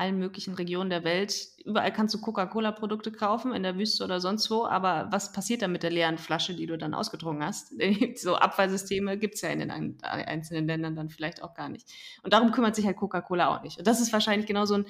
allen 0.00 0.18
möglichen 0.18 0.54
Regionen 0.54 0.88
der 0.88 1.04
Welt. 1.04 1.48
Überall 1.62 1.92
kannst 1.92 2.14
du 2.14 2.20
Coca-Cola-Produkte 2.20 3.12
kaufen, 3.12 3.52
in 3.52 3.62
der 3.62 3.76
Wüste 3.76 4.02
oder 4.02 4.18
sonst 4.18 4.50
wo. 4.50 4.64
Aber 4.64 5.08
was 5.10 5.32
passiert 5.32 5.60
dann 5.60 5.72
mit 5.72 5.82
der 5.82 5.90
leeren 5.90 6.16
Flasche, 6.16 6.54
die 6.54 6.64
du 6.64 6.78
dann 6.78 6.94
ausgetrunken 6.94 7.44
hast? 7.44 7.74
so 8.16 8.34
Abfallsysteme 8.34 9.18
gibt 9.18 9.34
es 9.34 9.42
ja 9.42 9.50
in 9.50 9.58
den 9.58 10.00
einzelnen 10.00 10.66
Ländern 10.66 10.96
dann 10.96 11.10
vielleicht 11.10 11.42
auch 11.42 11.52
gar 11.52 11.68
nicht. 11.68 11.86
Und 12.22 12.32
darum 12.32 12.50
kümmert 12.50 12.76
sich 12.76 12.86
halt 12.86 12.96
Coca-Cola 12.96 13.54
auch 13.54 13.62
nicht. 13.62 13.78
Und 13.78 13.86
das 13.86 14.00
ist 14.00 14.10
wahrscheinlich 14.10 14.46
genau 14.46 14.64
so 14.64 14.76
ein 14.76 14.86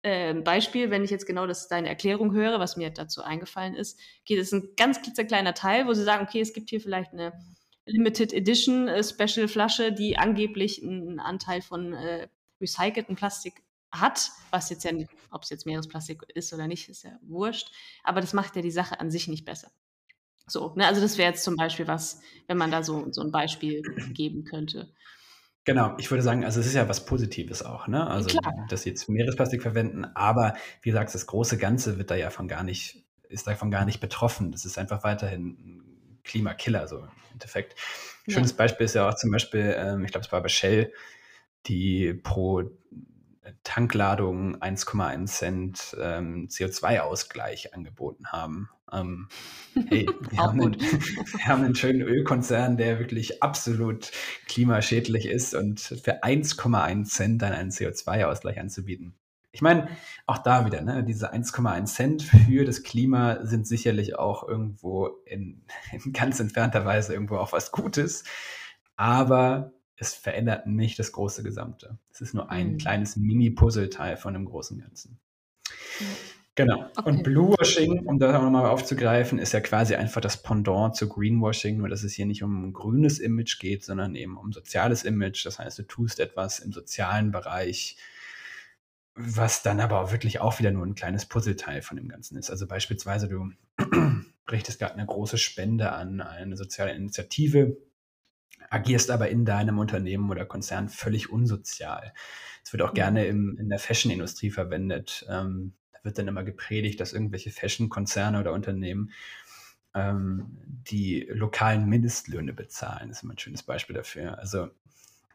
äh, 0.00 0.32
Beispiel, 0.32 0.90
wenn 0.90 1.04
ich 1.04 1.10
jetzt 1.10 1.26
genau 1.26 1.46
das, 1.46 1.68
deine 1.68 1.90
Erklärung 1.90 2.32
höre, 2.32 2.58
was 2.58 2.78
mir 2.78 2.88
dazu 2.88 3.22
eingefallen 3.22 3.74
ist. 3.74 4.00
Okay, 4.22 4.36
das 4.36 4.46
ist 4.46 4.54
ein 4.54 4.70
ganz 4.78 5.02
klitzekleiner 5.02 5.52
Teil, 5.52 5.86
wo 5.86 5.92
sie 5.92 6.04
sagen, 6.04 6.26
okay, 6.26 6.40
es 6.40 6.54
gibt 6.54 6.70
hier 6.70 6.80
vielleicht 6.80 7.12
eine 7.12 7.34
Limited 7.84 8.32
Edition 8.32 8.88
äh, 8.88 9.04
Special 9.04 9.46
Flasche, 9.46 9.92
die 9.92 10.16
angeblich 10.16 10.82
einen 10.82 11.20
Anteil 11.20 11.60
von 11.60 11.92
äh, 11.92 12.28
recycelten 12.62 13.14
Plastik 13.14 13.63
hat, 14.00 14.30
was 14.50 14.70
jetzt 14.70 14.84
ja, 14.84 14.92
ob 15.30 15.42
es 15.42 15.50
jetzt 15.50 15.66
Meeresplastik 15.66 16.22
ist 16.34 16.52
oder 16.52 16.66
nicht, 16.66 16.88
ist 16.88 17.04
ja 17.04 17.18
wurscht, 17.22 17.70
aber 18.02 18.20
das 18.20 18.32
macht 18.32 18.56
ja 18.56 18.62
die 18.62 18.70
Sache 18.70 19.00
an 19.00 19.10
sich 19.10 19.28
nicht 19.28 19.44
besser. 19.44 19.70
So, 20.46 20.74
ne, 20.76 20.86
also 20.86 21.00
das 21.00 21.16
wäre 21.16 21.30
jetzt 21.30 21.44
zum 21.44 21.56
Beispiel 21.56 21.86
was, 21.88 22.20
wenn 22.46 22.58
man 22.58 22.70
da 22.70 22.82
so, 22.82 23.10
so 23.10 23.22
ein 23.22 23.30
Beispiel 23.30 23.82
geben 24.12 24.44
könnte. 24.44 24.92
Genau, 25.64 25.96
ich 25.96 26.10
würde 26.10 26.22
sagen, 26.22 26.44
also 26.44 26.60
es 26.60 26.66
ist 26.66 26.74
ja 26.74 26.88
was 26.88 27.06
Positives 27.06 27.62
auch, 27.62 27.88
ne? 27.88 28.06
Also, 28.06 28.28
Klar. 28.28 28.66
dass 28.68 28.82
sie 28.82 28.90
jetzt 28.90 29.08
Meeresplastik 29.08 29.62
verwenden, 29.62 30.04
aber 30.04 30.54
wie 30.82 30.90
gesagt, 30.90 31.14
das 31.14 31.26
große 31.26 31.56
Ganze 31.56 31.96
wird 31.96 32.10
da 32.10 32.16
ja 32.16 32.28
von 32.28 32.48
gar 32.48 32.62
nicht, 32.62 33.02
ist 33.30 33.46
davon 33.46 33.70
gar 33.70 33.86
nicht 33.86 34.00
betroffen. 34.00 34.52
Das 34.52 34.66
ist 34.66 34.76
einfach 34.76 35.04
weiterhin 35.04 35.46
ein 35.46 36.20
Klimakiller, 36.22 36.86
so 36.86 36.98
im 36.98 37.08
Endeffekt. 37.32 37.76
Schönes 38.28 38.50
ja. 38.50 38.56
Beispiel 38.58 38.84
ist 38.84 38.94
ja 38.94 39.08
auch 39.08 39.14
zum 39.14 39.30
Beispiel, 39.30 39.74
ähm, 39.76 40.04
ich 40.04 40.10
glaube, 40.10 40.26
es 40.26 40.32
war 40.32 40.42
bei 40.42 40.48
Shell, 40.48 40.92
die 41.66 42.12
pro 42.12 42.64
Tankladung 43.62 44.56
1,1 44.56 45.26
Cent 45.26 45.96
ähm, 46.00 46.48
CO2-Ausgleich 46.48 47.74
angeboten 47.74 48.26
haben. 48.28 48.68
Ähm, 48.92 49.28
hey, 49.88 50.08
wir, 50.30 50.38
haben 50.38 50.60
einen, 50.60 50.80
wir, 50.80 51.46
haben 51.46 51.64
einen, 51.64 51.74
schönen 51.74 52.02
Ölkonzern, 52.02 52.76
der 52.76 52.98
wirklich 52.98 53.42
absolut 53.42 54.10
klimaschädlich 54.46 55.26
ist 55.26 55.54
und 55.54 55.80
für 55.80 56.22
1,1 56.22 57.04
Cent 57.04 57.42
dann 57.42 57.52
einen 57.52 57.70
CO2-Ausgleich 57.70 58.58
anzubieten. 58.58 59.14
Ich 59.52 59.62
meine, 59.62 59.88
auch 60.26 60.38
da 60.38 60.66
wieder, 60.66 60.80
ne, 60.80 61.04
diese 61.04 61.32
1,1 61.32 61.86
Cent 61.86 62.22
für 62.24 62.64
das 62.64 62.82
Klima 62.82 63.46
sind 63.46 63.68
sicherlich 63.68 64.18
auch 64.18 64.48
irgendwo 64.48 65.06
in, 65.26 65.62
in 65.92 66.12
ganz 66.12 66.40
entfernter 66.40 66.84
Weise 66.84 67.12
irgendwo 67.12 67.36
auch 67.36 67.52
was 67.52 67.70
Gutes. 67.70 68.24
Aber 68.96 69.72
es 69.96 70.14
verändert 70.14 70.66
nicht 70.66 70.98
das 70.98 71.12
große 71.12 71.42
Gesamte. 71.42 71.98
Es 72.10 72.20
ist 72.20 72.34
nur 72.34 72.50
ein 72.50 72.72
mhm. 72.72 72.78
kleines 72.78 73.16
Mini-Puzzleteil 73.16 74.16
von 74.16 74.34
dem 74.34 74.44
großen 74.44 74.78
Ganzen. 74.78 75.18
Mhm. 76.00 76.04
Genau. 76.56 76.88
Okay. 76.96 77.10
Und 77.10 77.22
Bluewashing, 77.24 78.06
um 78.06 78.20
das 78.20 78.34
auch 78.34 78.42
nochmal 78.42 78.66
aufzugreifen, 78.66 79.40
ist 79.40 79.52
ja 79.52 79.60
quasi 79.60 79.96
einfach 79.96 80.20
das 80.20 80.40
Pendant 80.40 80.94
zu 80.94 81.08
Greenwashing, 81.08 81.78
nur 81.78 81.88
dass 81.88 82.04
es 82.04 82.12
hier 82.12 82.26
nicht 82.26 82.44
um 82.44 82.66
ein 82.66 82.72
grünes 82.72 83.18
Image 83.18 83.58
geht, 83.58 83.84
sondern 83.84 84.14
eben 84.14 84.36
um 84.36 84.52
soziales 84.52 85.02
Image. 85.02 85.44
Das 85.44 85.58
heißt, 85.58 85.78
du 85.80 85.82
tust 85.82 86.20
etwas 86.20 86.60
im 86.60 86.72
sozialen 86.72 87.32
Bereich, 87.32 87.96
was 89.16 89.62
dann 89.62 89.80
aber 89.80 90.00
auch 90.00 90.12
wirklich 90.12 90.40
auch 90.40 90.60
wieder 90.60 90.70
nur 90.70 90.86
ein 90.86 90.94
kleines 90.94 91.26
Puzzleteil 91.26 91.82
von 91.82 91.96
dem 91.96 92.08
Ganzen 92.08 92.36
ist. 92.36 92.50
Also 92.50 92.68
beispielsweise, 92.68 93.28
du 93.28 93.50
richtest 94.50 94.78
gerade 94.78 94.94
eine 94.94 95.06
große 95.06 95.38
Spende 95.38 95.90
an 95.90 96.20
eine 96.20 96.56
soziale 96.56 96.92
Initiative, 96.92 97.76
agierst 98.70 99.10
aber 99.10 99.28
in 99.28 99.44
deinem 99.44 99.78
Unternehmen 99.78 100.30
oder 100.30 100.44
Konzern 100.44 100.88
völlig 100.88 101.30
unsozial. 101.30 102.12
Es 102.64 102.72
wird 102.72 102.82
auch 102.82 102.90
mhm. 102.90 102.96
gerne 102.96 103.26
im, 103.26 103.56
in 103.58 103.68
der 103.68 103.78
Fashion-Industrie 103.78 104.50
verwendet. 104.50 105.24
Ähm, 105.28 105.74
da 105.92 105.98
wird 106.02 106.18
dann 106.18 106.28
immer 106.28 106.44
gepredigt, 106.44 107.00
dass 107.00 107.12
irgendwelche 107.12 107.50
Fashion-Konzerne 107.50 108.40
oder 108.40 108.52
Unternehmen 108.52 109.12
ähm, 109.94 110.58
die 110.66 111.26
lokalen 111.30 111.88
Mindestlöhne 111.88 112.52
bezahlen. 112.52 113.08
Das 113.08 113.18
ist 113.18 113.22
immer 113.22 113.34
ein 113.34 113.38
schönes 113.38 113.62
Beispiel 113.62 113.94
dafür. 113.94 114.38
Also 114.38 114.70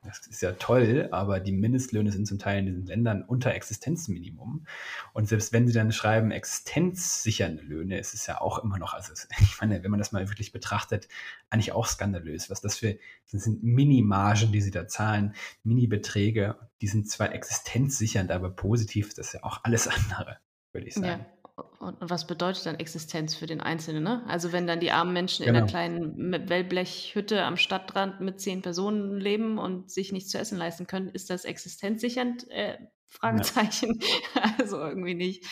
das 0.02 0.26
ist 0.28 0.41
ja 0.41 0.54
toll, 0.54 1.10
aber 1.12 1.41
die 1.41 1.52
Mindestlöhne 1.52 2.12
sind 2.12 2.26
zum 2.26 2.39
Teil 2.39 2.60
in 2.60 2.66
diesen 2.68 2.86
Ländern 2.86 3.22
unter 3.22 3.54
Existenzminimum. 3.54 4.66
Und 5.14 5.28
selbst 5.28 5.52
wenn 5.52 5.68
sie 5.68 5.74
dann 5.74 5.91
schreiben, 5.91 6.32
existenzsichernde 6.32 7.64
Löhne, 7.64 8.00
ist 8.00 8.14
es 8.14 8.26
ja 8.26 8.39
auch 8.39 8.64
immer 8.64 8.80
noch, 8.80 8.93
also 8.93 9.14
ich 9.41 9.60
meine, 9.60 9.84
wenn 9.84 9.91
man 9.91 10.00
das 10.00 10.14
mal 10.14 10.30
wirklich 10.30 10.54
betrachtet, 10.54 11.10
eigentlich 11.50 11.74
auch 11.74 11.86
skandalös, 11.86 12.50
was 12.50 12.62
das 12.62 12.78
für, 12.78 12.97
das 13.32 13.43
sind 13.43 13.62
Minimargen, 13.62 14.52
die 14.54 14.62
sie 14.62 14.72
da 14.72 14.88
zahlen, 14.88 15.36
Mini-Beträge, 15.64 16.56
die 16.82 16.88
sind 16.88 17.10
zwar 17.10 17.34
existenzsichernd, 17.34 18.32
aber 18.32 18.50
positiv, 18.52 19.14
das 19.14 19.28
ist 19.28 19.34
ja 19.34 19.43
auch 19.43 19.64
alles 19.64 19.88
andere, 20.10 20.38
würde 20.72 20.88
ich 20.88 20.93
sagen. 20.93 21.26
Ja. 21.28 21.39
Und, 21.80 21.97
was 21.99 22.28
bedeutet 22.28 22.66
dann 22.66 22.76
Existenz 22.76 23.36
für 23.36 23.45
den 23.45 23.62
Einzelnen? 23.62 24.03
Ne? 24.03 24.24
Also 24.28 24.51
wenn 24.51 24.68
dann 24.68 24.80
die 24.80 24.91
armen 24.91 25.14
Menschen 25.14 25.45
genau. 25.45 25.60
in 25.60 25.64
einer 25.64 25.68
genau. 25.68 26.16
kleinen 26.16 26.49
Wellblechhütte 26.49 27.43
am 27.43 27.57
Stadtrand 27.57 28.22
mit 28.22 28.39
zehn 28.39 28.62
Personen 28.62 29.20
leben 29.20 29.57
und 29.57 29.91
sich 29.91 30.12
nichts 30.12 30.32
zu 30.32 30.38
essen 30.38 30.57
leisten 30.57 30.88
können, 30.88 31.10
ist 31.10 31.30
das 31.30 31.45
existenzsichernd? 31.45 32.49
Äh, 32.49 32.78
Fragezeichen. 33.07 33.99
Ja. 34.36 34.53
also 34.60 34.80
irgendwie 34.80 35.16
nicht. 35.16 35.45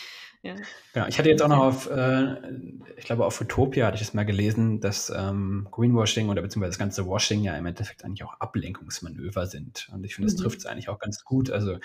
Ja. 0.43 0.55
ja. 0.93 1.07
ich 1.07 1.17
hatte 1.17 1.29
jetzt 1.29 1.41
auch 1.41 1.47
noch 1.47 1.59
auf, 1.59 1.89
äh, 1.89 2.35
ich 2.95 3.05
glaube 3.05 3.25
auf 3.25 3.41
Utopia 3.41 3.87
hatte 3.87 3.95
ich 3.95 4.01
es 4.01 4.13
mal 4.13 4.25
gelesen, 4.25 4.79
dass 4.79 5.09
ähm, 5.09 5.67
Greenwashing 5.71 6.29
oder 6.29 6.41
beziehungsweise 6.41 6.71
das 6.71 6.79
ganze 6.79 7.07
Washing 7.07 7.43
ja 7.43 7.57
im 7.57 7.65
Endeffekt 7.65 8.05
eigentlich 8.05 8.23
auch 8.23 8.39
Ablenkungsmanöver 8.39 9.47
sind. 9.47 9.89
Und 9.91 10.03
ich 10.03 10.15
finde, 10.15 10.31
das 10.31 10.39
mhm. 10.39 10.43
trifft 10.43 10.59
es 10.59 10.65
eigentlich 10.65 10.89
auch 10.89 10.99
ganz 10.99 11.23
gut. 11.23 11.49
Also 11.49 11.79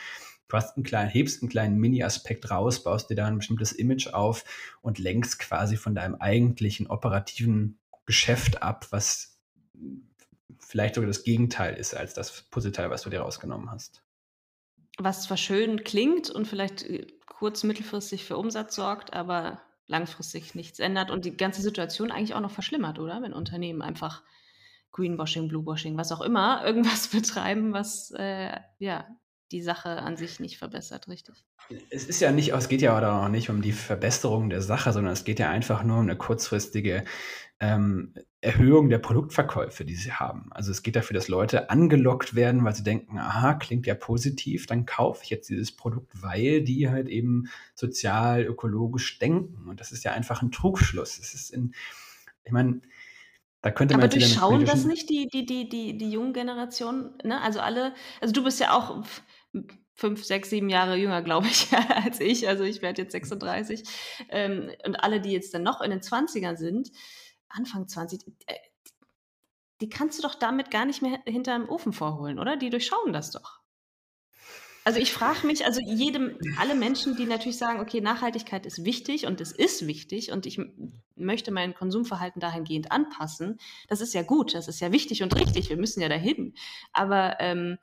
Du 0.49 0.57
hast 0.57 0.77
einen 0.77 0.85
kleinen, 0.85 1.09
hebst 1.09 1.43
einen 1.43 1.49
kleinen 1.49 1.79
Mini-Aspekt 1.79 2.51
raus, 2.51 2.83
baust 2.83 3.09
dir 3.09 3.15
da 3.15 3.27
ein 3.27 3.39
bestimmtes 3.39 3.73
Image 3.73 4.09
auf 4.09 4.45
und 4.83 4.99
lenkst 4.99 5.39
quasi 5.39 5.77
von 5.77 5.95
deinem 5.95 6.17
eigentlichen 6.17 6.89
operativen 6.89 7.79
Geschäft 8.05 8.63
ab, 8.63 8.87
was 8.91 9.39
vielleicht 10.59 10.95
sogar 10.95 11.09
das 11.09 11.25
Gegenteil 11.25 11.75
ist 11.75 11.95
als 11.95 12.15
das 12.15 12.43
Puzzleteil, 12.51 12.91
was 12.91 13.03
du 13.03 13.11
dir 13.11 13.21
rausgenommen 13.21 13.71
hast. 13.71 14.03
Was 14.99 15.25
zwar 15.25 15.37
schön 15.37 15.85
klingt 15.85 16.31
und 16.31 16.47
vielleicht 16.47 16.83
äh, 16.83 17.07
kurz-, 17.27 17.65
mittelfristig 17.65 18.25
für 18.25 18.37
Umsatz 18.37 18.75
sorgt, 18.75 19.13
aber 19.15 19.63
langfristig 19.87 20.55
nichts 20.55 20.79
ändert 20.79 21.11
und 21.11 21.25
die 21.25 21.37
ganze 21.37 21.63
Situation 21.63 22.11
eigentlich 22.11 22.35
auch 22.35 22.41
noch 22.41 22.51
verschlimmert, 22.51 22.99
oder? 22.99 23.23
Wenn 23.23 23.33
Unternehmen 23.33 23.83
einfach 23.83 24.23
Greenwashing, 24.93 25.49
Bluewashing, 25.49 25.97
was 25.97 26.13
auch 26.13 26.21
immer, 26.21 26.65
irgendwas 26.65 27.09
betreiben, 27.13 27.73
was 27.73 28.11
äh, 28.13 28.59
ja 28.79 29.07
die 29.53 29.63
Sache 29.63 29.91
an 29.91 30.17
sich 30.17 30.41
nicht 30.41 30.59
verbessert, 30.59 31.09
richtig? 31.09 31.45
Es 31.91 32.05
ist 32.05 32.21
ja 32.21 32.33
nicht, 32.33 32.53
es 32.53 32.69
geht 32.69 32.81
ja 32.81 33.23
auch 33.25 33.29
nicht 33.29 33.51
um 33.51 33.63
die 33.63 33.73
Verbesserung 33.73 34.51
der 34.51 34.63
Sache, 34.63 34.93
sondern 34.93 35.13
es 35.13 35.25
geht 35.25 35.39
ja 35.39 35.51
einfach 35.51 35.85
nur 35.85 35.99
um 35.99 36.03
eine 36.03 36.17
kurzfristige 36.17 37.05
ähm, 37.61 38.15
Erhöhung 38.41 38.89
der 38.89 38.99
Produktverkäufe, 38.99 39.85
die 39.85 39.95
sie 39.95 40.13
haben. 40.13 40.49
Also 40.51 40.73
es 40.73 40.83
geht 40.83 40.97
dafür, 40.97 41.15
dass 41.15 41.29
Leute 41.29 41.71
angelockt 41.71 42.35
werden, 42.35 42.65
weil 42.65 42.75
sie 42.75 42.83
denken, 42.83 43.19
aha, 43.19 43.55
klingt 43.55 43.87
ja 43.87 43.95
positiv, 43.95 44.67
dann 44.67 44.85
kaufe 44.85 45.23
ich 45.23 45.31
jetzt 45.31 45.49
dieses 45.49 45.77
Produkt, 45.77 46.11
weil 46.21 46.63
die 46.63 46.89
halt 46.89 47.09
eben 47.09 47.49
sozial, 47.75 48.43
ökologisch 48.43 49.19
denken. 49.21 49.69
Und 49.69 49.79
das 49.81 49.93
ist 49.93 50.03
ja 50.03 50.13
einfach 50.13 50.43
ein 50.43 50.51
Trugschluss. 50.51 51.21
Es 51.21 51.35
ist 51.35 51.51
in, 51.51 51.75
ich 52.45 52.51
meine, 52.51 52.81
da 53.63 53.71
könnte 53.71 53.95
man 53.95 54.03
Aber 54.03 54.09
durchschauen 54.09 54.65
das 54.65 54.85
nicht 54.85 55.09
die, 55.09 55.29
die, 55.29 55.47
die, 55.47 55.69
die, 55.69 55.97
die 55.97 56.11
jungen 56.11 56.33
Generationen? 56.33 57.11
Ne? 57.23 57.41
Also 57.41 57.61
alle, 57.61 57.95
also 58.21 58.33
du 58.33 58.43
bist 58.43 58.59
ja 58.59 58.77
auch 58.77 59.05
fünf, 59.95 60.25
sechs, 60.25 60.51
sieben 60.51 60.69
Jahre 60.69 60.97
jünger, 60.97 61.23
glaube 61.23 61.47
ich, 61.47 61.69
als 62.05 62.21
ich. 62.21 62.49
Also 62.49 62.65
ich 62.65 62.83
werde 62.83 63.03
jetzt 63.03 63.13
36. 63.13 63.85
Ähm, 64.29 64.71
und 64.85 64.97
alle, 64.97 65.21
die 65.21 65.33
jetzt 65.33 65.55
dann 65.55 65.63
noch 65.63 65.81
in 65.81 65.91
den 65.91 66.01
20ern 66.01 66.57
sind, 66.57 66.91
Anfang 67.49 67.87
20, 67.89 68.27
äh, 68.47 68.55
die 69.81 69.89
kannst 69.89 70.19
du 70.19 70.23
doch 70.23 70.35
damit 70.35 70.71
gar 70.71 70.85
nicht 70.85 71.03
mehr 71.03 71.21
hinterm 71.27 71.69
Ofen 71.69 71.93
vorholen, 71.93 72.39
oder? 72.39 72.57
Die 72.57 72.71
durchschauen 72.71 73.13
das 73.13 73.31
doch. 73.33 73.63
Also 74.85 74.99
ich 74.99 75.13
frage 75.13 75.47
mich, 75.47 75.65
also 75.65 75.81
jedem, 75.81 76.37
alle 76.59 76.75
Menschen, 76.75 77.17
die 77.17 77.27
natürlich 77.27 77.57
sagen, 77.57 77.79
okay, 77.79 78.01
Nachhaltigkeit 78.01 78.67
ist 78.67 78.85
wichtig 78.85 79.27
und 79.27 79.41
es 79.41 79.53
ist 79.53 79.87
wichtig 79.87 80.33
und 80.33 80.45
ich 80.45 80.61
möchte 81.15 81.53
mein 81.53 81.75
Konsumverhalten 81.75 82.41
dahingehend 82.41 82.91
anpassen, 82.91 83.59
das 83.89 84.01
ist 84.01 84.13
ja 84.13 84.23
gut, 84.23 84.55
das 84.55 84.67
ist 84.67 84.81
ja 84.81 84.91
wichtig 84.91 85.23
und 85.23 85.37
richtig, 85.37 85.69
wir 85.69 85.77
müssen 85.77 86.01
ja 86.01 86.09
dahin. 86.09 86.55
Aber 86.93 87.37
ähm, 87.39 87.79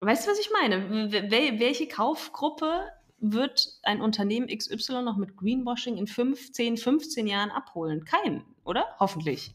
weißt 0.00 0.26
du, 0.26 0.30
was 0.30 0.38
ich 0.38 0.50
meine? 0.50 1.10
Wel 1.10 1.58
welche 1.58 1.88
Kaufgruppe 1.88 2.88
wird 3.18 3.78
ein 3.82 4.00
Unternehmen 4.00 4.48
XY 4.48 5.02
noch 5.02 5.16
mit 5.16 5.36
Greenwashing 5.36 5.96
in 5.96 6.06
15, 6.06 6.76
15 6.76 7.26
Jahren 7.26 7.50
abholen? 7.50 8.04
Kein, 8.04 8.44
oder? 8.64 8.86
Hoffentlich. 8.98 9.54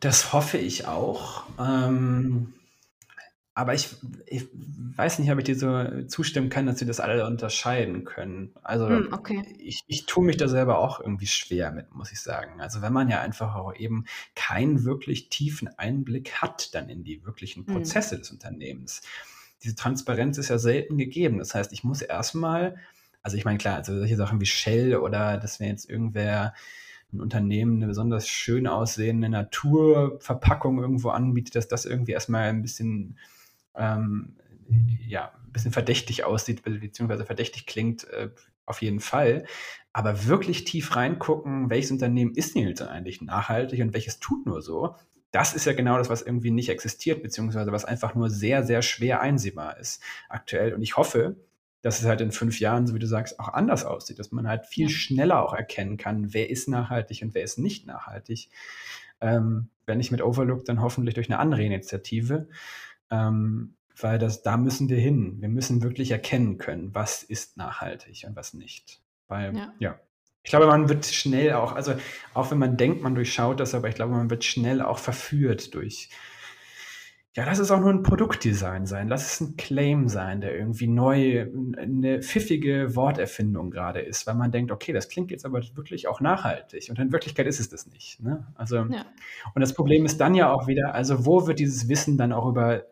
Das 0.00 0.32
hoffe 0.32 0.58
ich 0.58 0.86
auch. 0.86 1.44
Ähm, 1.58 2.54
aber 3.60 3.74
ich, 3.74 3.94
ich, 4.26 4.48
weiß 4.96 5.18
nicht, 5.18 5.30
ob 5.30 5.38
ich 5.38 5.44
dir 5.44 5.54
so 5.54 6.06
zustimmen 6.06 6.48
kann, 6.48 6.64
dass 6.64 6.78
sie 6.78 6.86
das 6.86 6.98
alle 6.98 7.26
unterscheiden 7.26 8.04
können. 8.04 8.54
Also 8.62 8.88
hm, 8.88 9.12
okay. 9.12 9.42
ich, 9.58 9.82
ich 9.86 10.06
tue 10.06 10.24
mich 10.24 10.38
da 10.38 10.48
selber 10.48 10.78
auch 10.78 10.98
irgendwie 10.98 11.26
schwer 11.26 11.70
mit, 11.70 11.94
muss 11.94 12.10
ich 12.10 12.20
sagen. 12.20 12.60
Also 12.60 12.80
wenn 12.80 12.92
man 12.92 13.10
ja 13.10 13.20
einfach 13.20 13.54
auch 13.54 13.74
eben 13.74 14.06
keinen 14.34 14.84
wirklich 14.84 15.28
tiefen 15.28 15.68
Einblick 15.76 16.32
hat 16.40 16.74
dann 16.74 16.88
in 16.88 17.04
die 17.04 17.24
wirklichen 17.24 17.66
hm. 17.66 17.74
Prozesse 17.74 18.14
hm. 18.14 18.18
des 18.20 18.30
Unternehmens. 18.30 19.02
Diese 19.62 19.74
Transparenz 19.74 20.38
ist 20.38 20.48
ja 20.48 20.58
selten 20.58 20.96
gegeben. 20.96 21.38
Das 21.38 21.54
heißt, 21.54 21.72
ich 21.74 21.84
muss 21.84 22.00
erstmal, 22.00 22.76
also 23.22 23.36
ich 23.36 23.44
meine, 23.44 23.58
klar, 23.58 23.76
also 23.76 23.94
solche 23.94 24.16
Sachen 24.16 24.40
wie 24.40 24.46
Shell 24.46 24.96
oder 24.96 25.36
dass 25.36 25.60
wir 25.60 25.66
jetzt 25.66 25.88
irgendwer 25.88 26.54
ein 27.12 27.20
Unternehmen 27.20 27.76
eine 27.76 27.88
besonders 27.88 28.26
schön 28.28 28.66
aussehende 28.66 29.28
Naturverpackung 29.28 30.78
irgendwo 30.80 31.10
anbietet, 31.10 31.56
dass 31.56 31.68
das 31.68 31.84
irgendwie 31.84 32.12
erstmal 32.12 32.48
ein 32.48 32.62
bisschen 32.62 33.18
ähm, 33.74 34.36
ja, 35.06 35.32
ein 35.44 35.52
bisschen 35.52 35.72
verdächtig 35.72 36.24
aussieht, 36.24 36.62
beziehungsweise 36.62 37.24
verdächtig 37.24 37.66
klingt, 37.66 38.04
äh, 38.10 38.30
auf 38.66 38.82
jeden 38.82 39.00
Fall. 39.00 39.44
Aber 39.92 40.26
wirklich 40.26 40.64
tief 40.64 40.94
reingucken, 40.94 41.70
welches 41.70 41.90
Unternehmen 41.90 42.34
ist 42.34 42.54
denn 42.54 42.68
jetzt 42.68 42.82
eigentlich 42.82 43.20
nachhaltig 43.20 43.80
und 43.80 43.92
welches 43.92 44.20
tut 44.20 44.46
nur 44.46 44.62
so, 44.62 44.94
das 45.32 45.54
ist 45.54 45.64
ja 45.64 45.72
genau 45.72 45.98
das, 45.98 46.10
was 46.10 46.22
irgendwie 46.22 46.50
nicht 46.50 46.68
existiert, 46.68 47.22
beziehungsweise 47.22 47.72
was 47.72 47.84
einfach 47.84 48.14
nur 48.14 48.30
sehr, 48.30 48.64
sehr 48.64 48.82
schwer 48.82 49.20
einsehbar 49.20 49.78
ist 49.78 50.02
aktuell. 50.28 50.74
Und 50.74 50.82
ich 50.82 50.96
hoffe, 50.96 51.36
dass 51.82 52.00
es 52.00 52.06
halt 52.06 52.20
in 52.20 52.32
fünf 52.32 52.60
Jahren, 52.60 52.86
so 52.86 52.94
wie 52.94 52.98
du 52.98 53.06
sagst, 53.06 53.38
auch 53.38 53.48
anders 53.48 53.84
aussieht, 53.84 54.18
dass 54.18 54.32
man 54.32 54.48
halt 54.48 54.66
viel 54.66 54.88
schneller 54.88 55.42
auch 55.42 55.54
erkennen 55.54 55.96
kann, 55.96 56.34
wer 56.34 56.50
ist 56.50 56.68
nachhaltig 56.68 57.22
und 57.22 57.34
wer 57.34 57.42
ist 57.42 57.58
nicht 57.58 57.86
nachhaltig. 57.86 58.50
Ähm, 59.20 59.68
wenn 59.86 59.98
nicht 59.98 60.10
mit 60.10 60.22
Overlook, 60.22 60.64
dann 60.64 60.82
hoffentlich 60.82 61.14
durch 61.14 61.30
eine 61.30 61.38
andere 61.38 61.62
Initiative. 61.62 62.48
Ähm, 63.10 63.74
weil 64.02 64.18
das, 64.18 64.42
da 64.42 64.56
müssen 64.56 64.88
wir 64.88 64.98
hin. 64.98 65.36
Wir 65.40 65.48
müssen 65.48 65.82
wirklich 65.82 66.10
erkennen 66.10 66.58
können, 66.58 66.94
was 66.94 67.22
ist 67.22 67.56
nachhaltig 67.56 68.24
und 68.26 68.36
was 68.36 68.54
nicht. 68.54 69.00
Weil, 69.28 69.56
ja. 69.56 69.74
ja. 69.78 70.00
Ich 70.42 70.50
glaube, 70.50 70.66
man 70.66 70.88
wird 70.88 71.04
schnell 71.04 71.52
auch, 71.52 71.72
also 71.72 71.94
auch 72.32 72.50
wenn 72.50 72.58
man 72.58 72.76
denkt, 72.78 73.02
man 73.02 73.14
durchschaut 73.14 73.60
das, 73.60 73.74
aber 73.74 73.88
ich 73.88 73.94
glaube, 73.94 74.12
man 74.12 74.30
wird 74.30 74.44
schnell 74.44 74.80
auch 74.80 74.98
verführt 74.98 75.74
durch, 75.74 76.08
ja, 77.36 77.44
lass 77.44 77.60
es 77.60 77.70
auch 77.70 77.78
nur 77.78 77.90
ein 77.90 78.02
Produktdesign 78.02 78.86
sein, 78.86 79.06
lass 79.06 79.34
es 79.34 79.40
ein 79.40 79.56
Claim 79.56 80.08
sein, 80.08 80.40
der 80.40 80.56
irgendwie 80.56 80.88
neu, 80.88 81.46
eine 81.76 82.22
pfiffige 82.22 82.96
Worterfindung 82.96 83.70
gerade 83.70 84.00
ist, 84.00 84.26
weil 84.26 84.34
man 84.34 84.50
denkt, 84.50 84.72
okay, 84.72 84.92
das 84.92 85.08
klingt 85.08 85.30
jetzt 85.30 85.44
aber 85.44 85.60
wirklich 85.74 86.08
auch 86.08 86.20
nachhaltig 86.20 86.88
und 86.90 86.98
in 86.98 87.12
Wirklichkeit 87.12 87.46
ist 87.46 87.60
es 87.60 87.68
das 87.68 87.86
nicht. 87.86 88.20
Ne? 88.20 88.48
Also, 88.56 88.78
ja. 88.78 89.04
und 89.54 89.60
das 89.60 89.74
Problem 89.74 90.06
ist 90.06 90.20
dann 90.20 90.34
ja 90.34 90.52
auch 90.52 90.66
wieder, 90.66 90.92
also 90.94 91.24
wo 91.24 91.46
wird 91.46 91.60
dieses 91.60 91.88
Wissen 91.88 92.18
dann 92.18 92.32
auch 92.32 92.48
über 92.48 92.84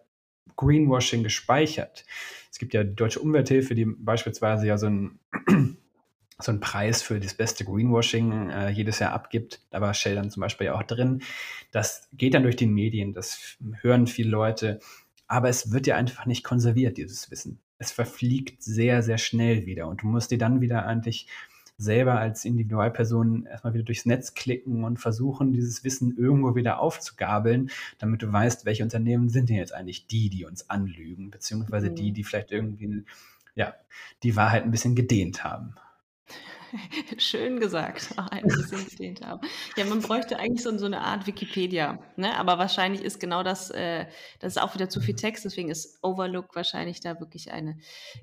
Greenwashing 0.56 1.22
gespeichert. 1.22 2.04
Es 2.50 2.58
gibt 2.58 2.74
ja 2.74 2.84
die 2.84 2.94
Deutsche 2.94 3.20
Umwelthilfe, 3.20 3.74
die 3.74 3.84
beispielsweise 3.84 4.66
ja 4.66 4.78
so 4.78 4.86
einen, 4.86 5.20
so 6.38 6.50
einen 6.50 6.60
Preis 6.60 7.02
für 7.02 7.20
das 7.20 7.34
beste 7.34 7.64
Greenwashing 7.64 8.50
äh, 8.50 8.70
jedes 8.70 8.98
Jahr 8.98 9.12
abgibt. 9.12 9.60
Da 9.70 9.80
war 9.80 9.94
Shell 9.94 10.14
dann 10.14 10.30
zum 10.30 10.40
Beispiel 10.40 10.66
ja 10.66 10.74
auch 10.74 10.82
drin. 10.82 11.22
Das 11.72 12.08
geht 12.12 12.34
dann 12.34 12.42
durch 12.42 12.56
die 12.56 12.66
Medien, 12.66 13.12
das 13.12 13.56
hören 13.82 14.06
viele 14.06 14.30
Leute, 14.30 14.80
aber 15.26 15.48
es 15.48 15.72
wird 15.72 15.86
ja 15.86 15.96
einfach 15.96 16.26
nicht 16.26 16.42
konserviert, 16.42 16.96
dieses 16.96 17.30
Wissen. 17.30 17.60
Es 17.78 17.92
verfliegt 17.92 18.62
sehr, 18.62 19.02
sehr 19.02 19.18
schnell 19.18 19.66
wieder 19.66 19.86
und 19.86 20.02
du 20.02 20.06
musst 20.06 20.30
dir 20.30 20.38
dann 20.38 20.60
wieder 20.60 20.86
eigentlich 20.86 21.28
selber 21.78 22.18
als 22.18 22.44
Individualperson 22.44 23.46
erstmal 23.46 23.72
wieder 23.72 23.84
durchs 23.84 24.04
Netz 24.04 24.34
klicken 24.34 24.82
und 24.84 24.98
versuchen, 24.98 25.52
dieses 25.52 25.84
Wissen 25.84 26.16
irgendwo 26.18 26.56
wieder 26.56 26.80
aufzugabeln, 26.80 27.70
damit 27.98 28.22
du 28.22 28.32
weißt, 28.32 28.66
welche 28.66 28.82
Unternehmen 28.82 29.28
sind 29.28 29.48
denn 29.48 29.56
jetzt 29.56 29.72
eigentlich 29.72 30.08
die, 30.08 30.28
die 30.28 30.44
uns 30.44 30.68
anlügen, 30.68 31.30
beziehungsweise 31.30 31.90
mhm. 31.90 31.94
die, 31.94 32.12
die 32.12 32.24
vielleicht 32.24 32.50
irgendwie 32.50 33.04
ja, 33.54 33.74
die 34.24 34.36
Wahrheit 34.36 34.64
ein 34.64 34.72
bisschen 34.72 34.96
gedehnt 34.96 35.44
haben. 35.44 35.76
Schön 37.18 37.60
gesagt, 37.60 38.14
auch 38.16 38.28
ein 38.30 38.42
bisschen 38.42 38.86
gedehnt 38.86 39.24
haben. 39.24 39.40
Ja, 39.76 39.84
man 39.84 40.00
bräuchte 40.00 40.38
eigentlich 40.38 40.62
so, 40.62 40.76
so 40.78 40.86
eine 40.86 41.00
Art 41.00 41.26
Wikipedia, 41.26 41.98
ne? 42.16 42.36
aber 42.36 42.58
wahrscheinlich 42.58 43.02
ist 43.02 43.20
genau 43.20 43.42
das, 43.42 43.70
äh, 43.70 44.06
das 44.40 44.56
ist 44.56 44.62
auch 44.62 44.74
wieder 44.74 44.88
zu 44.88 45.00
viel 45.00 45.14
Text, 45.14 45.44
deswegen 45.44 45.70
ist 45.70 45.98
Overlook 46.02 46.54
wahrscheinlich 46.54 47.00
da 47.00 47.20
wirklich 47.20 47.52
eine 47.52 47.78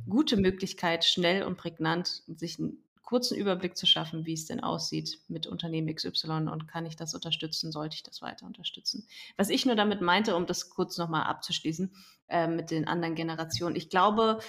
gute 0.07 0.37
Möglichkeit, 0.37 1.05
schnell 1.05 1.43
und 1.43 1.57
prägnant 1.57 2.23
sich 2.27 2.59
ein 2.59 2.84
kurzen 3.05 3.37
Überblick 3.37 3.77
zu 3.77 3.85
schaffen, 3.85 4.25
wie 4.25 4.33
es 4.33 4.45
denn 4.45 4.59
aussieht 4.59 5.19
mit 5.27 5.47
Unternehmen 5.47 5.93
XY 5.95 6.49
und 6.51 6.67
kann 6.67 6.85
ich 6.85 6.95
das 6.95 7.13
unterstützen, 7.13 7.71
sollte 7.71 7.95
ich 7.95 8.03
das 8.03 8.21
weiter 8.21 8.45
unterstützen. 8.45 9.07
Was 9.37 9.49
ich 9.49 9.65
nur 9.65 9.75
damit 9.75 10.01
meinte, 10.01 10.35
um 10.35 10.45
das 10.45 10.69
kurz 10.69 10.97
nochmal 10.97 11.23
abzuschließen 11.23 11.95
äh, 12.27 12.47
mit 12.47 12.71
den 12.71 12.87
anderen 12.87 13.15
Generationen, 13.15 13.75
ich 13.75 13.89
glaube, 13.89 14.39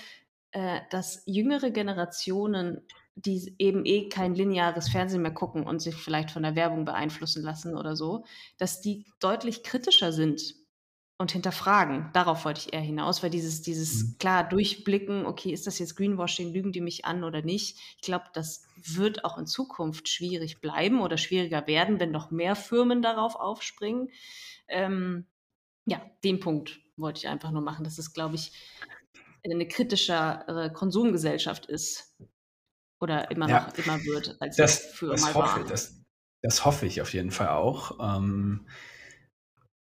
äh, 0.53 0.81
dass 0.91 1.23
jüngere 1.27 1.71
Generationen, 1.71 2.81
die 3.15 3.55
eben 3.59 3.85
eh 3.85 4.09
kein 4.09 4.35
lineares 4.35 4.89
Fernsehen 4.89 5.23
mehr 5.23 5.35
gucken 5.35 5.67
und 5.67 5.81
sich 5.81 5.95
vielleicht 5.95 6.31
von 6.31 6.43
der 6.43 6.57
Werbung 6.57 6.85
beeinflussen 6.85 7.43
lassen 7.43 7.77
oder 7.77 7.95
so, 7.95 8.25
dass 8.57 8.81
die 8.81 9.05
deutlich 9.21 9.63
kritischer 9.63 10.13
sind 10.13 10.55
und 11.19 11.33
hinterfragen. 11.33 12.11
Darauf 12.13 12.45
wollte 12.45 12.61
ich 12.61 12.73
eher 12.73 12.81
hinaus, 12.81 13.23
weil 13.23 13.31
dieses, 13.31 13.63
dieses 13.63 14.05
mhm. 14.05 14.19
klar 14.19 14.49
durchblicken, 14.49 15.25
okay, 15.25 15.51
ist 15.51 15.67
das 15.67 15.79
jetzt 15.79 15.97
Greenwashing, 15.97 16.53
lügen 16.53 16.73
die 16.73 16.81
mich 16.81 17.05
an 17.05 17.25
oder 17.25 17.43
nicht? 17.43 17.79
Ich 17.97 18.03
glaube, 18.03 18.27
das 18.35 18.67
wird 18.77 19.25
auch 19.25 19.39
in 19.39 19.47
Zukunft 19.47 20.09
schwierig 20.09 20.61
bleiben 20.61 21.01
oder 21.01 21.17
schwieriger 21.17 21.67
werden, 21.67 22.01
wenn 22.01 22.11
noch 22.11 22.31
mehr 22.31 22.55
Firmen 22.55 23.01
darauf 23.01 23.37
aufspringen. 23.37 24.11
Ähm, 24.69 25.27
ja, 25.87 26.03
den 26.23 26.41
Punkt 26.41 26.81
wollte 26.97 27.19
ich 27.19 27.29
einfach 27.29 27.51
nur 27.51 27.63
machen, 27.63 27.85
dass 27.85 27.99
es, 27.99 28.13
glaube 28.13 28.35
ich, 28.35 28.53
eine 29.45 29.69
kritischere 29.69 30.73
Konsumgesellschaft 30.75 31.67
ist 31.67 32.17
oder 33.01 33.31
immer 33.31 33.49
ja, 33.49 33.67
noch 33.67 33.75
immer 33.79 34.05
wird, 34.05 34.37
als 34.41 34.57
das, 34.57 34.87
für 34.87 35.11
das 35.11 35.23
mal 35.23 35.35
hoffe, 35.35 35.61
war. 35.61 35.69
Das, 35.69 36.03
das 36.43 36.65
hoffe 36.65 36.87
ich 36.87 37.01
auf 37.01 37.13
jeden 37.15 37.31
Fall 37.31 37.49
auch. 37.49 37.99
Ähm, 38.01 38.67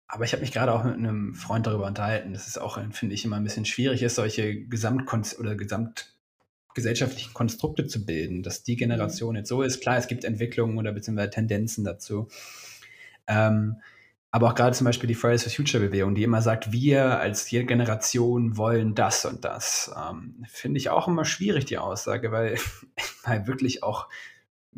aber 0.08 0.24
ich 0.24 0.32
habe 0.32 0.42
mich 0.42 0.52
gerade 0.52 0.72
auch 0.72 0.84
mit 0.84 0.94
einem 0.94 1.34
Freund 1.34 1.66
darüber 1.66 1.86
unterhalten, 1.86 2.32
dass 2.32 2.46
es 2.46 2.58
auch, 2.58 2.78
finde 2.92 3.14
ich, 3.14 3.24
immer 3.24 3.36
ein 3.36 3.44
bisschen 3.44 3.64
schwierig 3.64 4.02
ist, 4.02 4.14
solche 4.14 4.54
Gesamtkon- 4.54 5.38
oder 5.38 5.56
gesamtgesellschaftlichen 5.56 7.34
Konstrukte 7.34 7.86
zu 7.86 8.06
bilden, 8.06 8.42
dass 8.42 8.62
die 8.62 8.76
Generation 8.76 9.34
jetzt 9.34 9.48
so 9.48 9.62
ist. 9.62 9.80
Klar, 9.80 9.96
es 9.96 10.06
gibt 10.06 10.24
Entwicklungen 10.24 10.78
oder 10.78 10.92
beziehungsweise 10.92 11.30
Tendenzen 11.30 11.84
dazu. 11.84 12.28
Ähm, 13.26 13.76
aber 14.30 14.48
auch 14.48 14.54
gerade 14.54 14.76
zum 14.76 14.84
Beispiel 14.84 15.08
die 15.08 15.14
Fridays 15.14 15.44
for 15.44 15.52
Future 15.52 15.82
Bewegung, 15.82 16.14
die 16.14 16.22
immer 16.22 16.42
sagt, 16.42 16.70
wir 16.70 17.18
als 17.18 17.50
jede 17.50 17.64
Generation 17.64 18.56
wollen 18.56 18.94
das 18.94 19.24
und 19.24 19.44
das, 19.44 19.92
ähm, 19.96 20.44
finde 20.46 20.78
ich 20.78 20.90
auch 20.90 21.08
immer 21.08 21.24
schwierig, 21.24 21.64
die 21.64 21.78
Aussage, 21.78 22.30
weil, 22.32 22.58
weil 23.24 23.46
wirklich 23.46 23.82
auch 23.82 24.08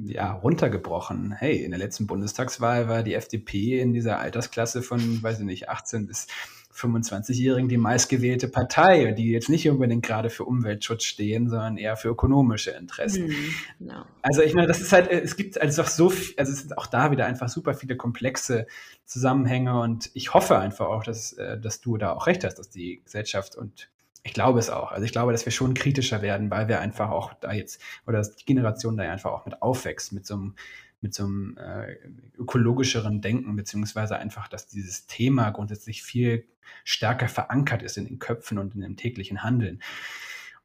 ja, 0.04 0.32
runtergebrochen. 0.32 1.32
Hey, 1.32 1.62
in 1.62 1.70
der 1.70 1.78
letzten 1.78 2.06
Bundestagswahl 2.06 2.88
war 2.88 3.02
die 3.02 3.14
FDP 3.14 3.80
in 3.80 3.92
dieser 3.92 4.18
Altersklasse 4.18 4.82
von, 4.82 5.22
weiß 5.22 5.40
ich 5.40 5.44
nicht, 5.44 5.68
18 5.68 6.06
bis 6.06 6.28
25-Jährigen 6.72 7.68
die 7.68 7.76
meistgewählte 7.76 8.46
Partei, 8.46 9.10
die 9.12 9.32
jetzt 9.32 9.48
nicht 9.48 9.68
unbedingt 9.68 10.04
gerade 10.04 10.30
für 10.30 10.44
Umweltschutz 10.44 11.04
stehen, 11.04 11.48
sondern 11.48 11.76
eher 11.76 11.96
für 11.96 12.08
ökonomische 12.08 12.70
Interessen. 12.70 13.26
Mm, 13.28 13.86
no. 13.86 14.04
Also 14.22 14.42
ich 14.42 14.54
meine, 14.54 14.68
das 14.68 14.80
ist 14.80 14.92
halt, 14.92 15.10
es 15.10 15.36
gibt 15.36 15.60
also 15.60 15.82
auch 15.82 15.88
so, 15.88 16.10
viel, 16.10 16.34
also 16.38 16.52
es 16.52 16.60
sind 16.60 16.78
auch 16.78 16.86
da 16.86 17.10
wieder 17.10 17.26
einfach 17.26 17.48
super 17.48 17.74
viele 17.74 17.96
komplexe 17.96 18.68
Zusammenhänge 19.04 19.80
und 19.80 20.10
ich 20.14 20.34
hoffe 20.34 20.58
einfach 20.58 20.86
auch, 20.86 21.02
dass, 21.02 21.32
äh, 21.32 21.58
dass 21.58 21.80
du 21.80 21.96
da 21.96 22.12
auch 22.12 22.28
recht 22.28 22.44
hast, 22.44 22.60
dass 22.60 22.70
die 22.70 23.00
Gesellschaft 23.02 23.56
und 23.56 23.90
ich 24.28 24.34
glaube 24.34 24.58
es 24.58 24.68
auch. 24.68 24.92
Also 24.92 25.04
ich 25.06 25.12
glaube, 25.12 25.32
dass 25.32 25.46
wir 25.46 25.52
schon 25.52 25.72
kritischer 25.72 26.20
werden, 26.20 26.50
weil 26.50 26.68
wir 26.68 26.80
einfach 26.80 27.08
auch 27.08 27.32
da 27.34 27.52
jetzt, 27.52 27.80
oder 28.06 28.18
dass 28.18 28.36
die 28.36 28.44
Generation 28.44 28.96
da 28.96 29.04
einfach 29.04 29.32
auch 29.32 29.46
mit 29.46 29.62
aufwächst, 29.62 30.12
mit 30.12 30.26
so 30.26 30.34
einem 30.34 30.54
mit 31.00 31.14
so 31.14 31.24
einem 31.24 31.56
äh, 31.56 31.96
ökologischeren 32.36 33.20
Denken, 33.20 33.54
beziehungsweise 33.54 34.18
einfach, 34.18 34.48
dass 34.48 34.66
dieses 34.66 35.06
Thema 35.06 35.50
grundsätzlich 35.50 36.02
viel 36.02 36.44
stärker 36.82 37.28
verankert 37.28 37.82
ist 37.82 37.96
in 37.96 38.06
den 38.06 38.18
Köpfen 38.18 38.58
und 38.58 38.74
in 38.74 38.80
dem 38.80 38.96
täglichen 38.96 39.44
Handeln. 39.44 39.80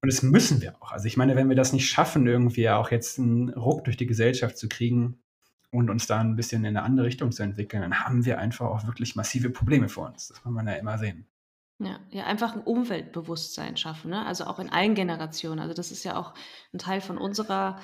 Und 0.01 0.11
das 0.11 0.23
müssen 0.23 0.59
wir 0.59 0.75
auch. 0.81 0.91
Also 0.91 1.05
ich 1.05 1.17
meine, 1.17 1.35
wenn 1.35 1.49
wir 1.49 1.55
das 1.55 1.71
nicht 1.71 1.87
schaffen, 1.87 2.25
irgendwie 2.25 2.67
auch 2.67 2.89
jetzt 2.89 3.19
einen 3.19 3.49
Ruck 3.49 3.83
durch 3.83 3.95
die 3.95 4.07
Gesellschaft 4.07 4.57
zu 4.57 4.67
kriegen 4.67 5.19
und 5.69 5.91
uns 5.91 6.07
da 6.07 6.19
ein 6.19 6.35
bisschen 6.35 6.65
in 6.65 6.75
eine 6.75 6.83
andere 6.83 7.05
Richtung 7.05 7.31
zu 7.31 7.43
entwickeln, 7.43 7.83
dann 7.83 7.99
haben 7.99 8.25
wir 8.25 8.39
einfach 8.39 8.65
auch 8.65 8.87
wirklich 8.87 9.15
massive 9.15 9.51
Probleme 9.51 9.87
vor 9.87 10.07
uns. 10.07 10.29
Das 10.29 10.43
muss 10.43 10.53
man 10.53 10.67
ja 10.67 10.73
immer 10.73 10.97
sehen. 10.97 11.27
Ja, 11.79 11.99
ja, 12.11 12.25
einfach 12.25 12.53
ein 12.55 12.61
Umweltbewusstsein 12.61 13.77
schaffen, 13.77 14.11
ne? 14.11 14.25
Also 14.25 14.45
auch 14.45 14.59
in 14.59 14.69
allen 14.69 14.95
Generationen. 14.95 15.59
Also 15.59 15.73
das 15.73 15.91
ist 15.91 16.03
ja 16.03 16.17
auch 16.17 16.33
ein 16.71 16.77
Teil 16.77 17.01
von 17.01 17.17
unserer 17.17 17.79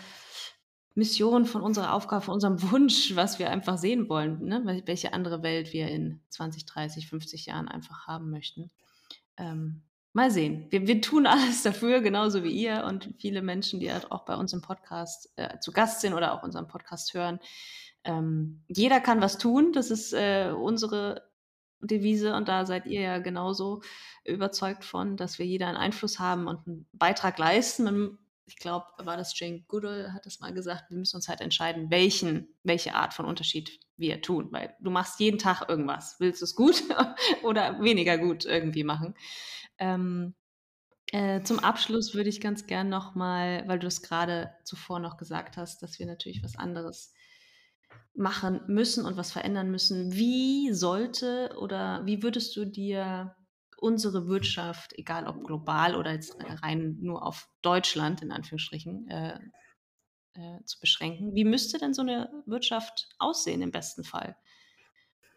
Mission, 0.95 1.45
von 1.45 1.61
unserer 1.61 1.93
Aufgabe, 1.93 2.23
von 2.23 2.35
unserem 2.35 2.61
Wunsch, 2.71 3.15
was 3.15 3.39
wir 3.39 3.49
einfach 3.49 3.77
sehen 3.77 4.09
wollen, 4.09 4.45
ne? 4.45 4.81
welche 4.85 5.13
andere 5.13 5.41
Welt 5.41 5.73
wir 5.73 5.87
in 5.87 6.21
20, 6.29 6.65
30, 6.65 7.07
50 7.07 7.45
Jahren 7.47 7.67
einfach 7.67 8.07
haben 8.07 8.29
möchten. 8.29 8.69
Ähm, 9.37 9.81
mal 10.13 10.29
sehen. 10.31 10.67
Wir, 10.69 10.87
wir 10.87 11.01
tun 11.01 11.25
alles 11.27 11.63
dafür, 11.63 12.01
genauso 12.01 12.43
wie 12.43 12.51
ihr 12.51 12.85
und 12.85 13.13
viele 13.17 13.41
Menschen, 13.41 13.79
die 13.79 13.91
halt 13.91 14.11
auch 14.11 14.25
bei 14.25 14.35
uns 14.35 14.53
im 14.53 14.61
Podcast 14.61 15.31
äh, 15.37 15.59
zu 15.59 15.71
Gast 15.71 16.01
sind 16.01 16.13
oder 16.13 16.33
auch 16.33 16.43
unseren 16.43 16.67
Podcast 16.67 17.13
hören. 17.13 17.39
Ähm, 18.03 18.63
jeder 18.67 18.99
kann 18.99 19.21
was 19.21 19.37
tun. 19.37 19.71
Das 19.73 19.91
ist 19.91 20.13
äh, 20.13 20.51
unsere 20.51 21.28
Devise 21.81 22.35
und 22.35 22.47
da 22.47 22.65
seid 22.65 22.85
ihr 22.85 23.01
ja 23.01 23.17
genauso 23.19 23.81
überzeugt 24.25 24.83
von, 24.83 25.17
dass 25.17 25.39
wir 25.39 25.45
jeder 25.45 25.67
einen 25.67 25.77
Einfluss 25.77 26.19
haben 26.19 26.47
und 26.47 26.67
einen 26.67 26.87
Beitrag 26.93 27.37
leisten. 27.37 28.17
ich 28.45 28.57
glaube, 28.57 28.85
war 28.97 29.17
das 29.17 29.37
Jane 29.37 29.63
Goodall, 29.67 30.13
hat 30.13 30.25
das 30.25 30.39
mal 30.39 30.53
gesagt, 30.53 30.89
wir 30.89 30.97
müssen 30.97 31.17
uns 31.17 31.29
halt 31.29 31.41
entscheiden, 31.41 31.89
welchen, 31.91 32.47
welche 32.63 32.95
Art 32.95 33.13
von 33.13 33.25
Unterschied 33.25 33.79
wir 33.97 34.21
tun, 34.21 34.47
weil 34.51 34.75
du 34.79 34.91
machst 34.91 35.19
jeden 35.19 35.39
Tag 35.39 35.69
irgendwas. 35.69 36.15
Willst 36.19 36.41
du 36.41 36.45
es 36.45 36.55
gut 36.55 36.83
oder 37.43 37.81
weniger 37.81 38.17
gut 38.17 38.45
irgendwie 38.45 38.83
machen? 38.83 39.15
Ähm, 39.77 40.33
äh, 41.11 41.41
zum 41.41 41.59
Abschluss 41.59 42.13
würde 42.13 42.29
ich 42.29 42.39
ganz 42.39 42.67
gern 42.67 42.89
nochmal, 42.89 43.63
weil 43.67 43.79
du 43.79 43.87
es 43.87 44.01
gerade 44.01 44.53
zuvor 44.63 44.99
noch 44.99 45.17
gesagt 45.17 45.57
hast, 45.57 45.81
dass 45.81 45.97
wir 45.97 46.05
natürlich 46.05 46.43
was 46.43 46.55
anderes 46.55 47.13
machen 48.15 48.61
müssen 48.67 49.05
und 49.05 49.17
was 49.17 49.31
verändern 49.31 49.71
müssen. 49.71 50.13
Wie 50.13 50.73
sollte 50.73 51.55
oder 51.59 52.05
wie 52.05 52.21
würdest 52.21 52.55
du 52.55 52.65
dir 52.65 53.35
unsere 53.77 54.27
Wirtschaft, 54.27 54.91
egal 54.97 55.25
ob 55.25 55.43
global 55.45 55.95
oder 55.95 56.11
jetzt 56.11 56.35
rein 56.61 56.97
nur 57.01 57.25
auf 57.25 57.49
Deutschland 57.61 58.21
in 58.21 58.31
Anführungsstrichen, 58.31 59.07
äh, 59.07 59.39
äh, 60.33 60.63
zu 60.65 60.79
beschränken, 60.79 61.33
wie 61.33 61.45
müsste 61.45 61.77
denn 61.77 61.93
so 61.93 62.01
eine 62.01 62.29
Wirtschaft 62.45 63.07
aussehen 63.19 63.61
im 63.61 63.71
besten 63.71 64.03
Fall? 64.03 64.35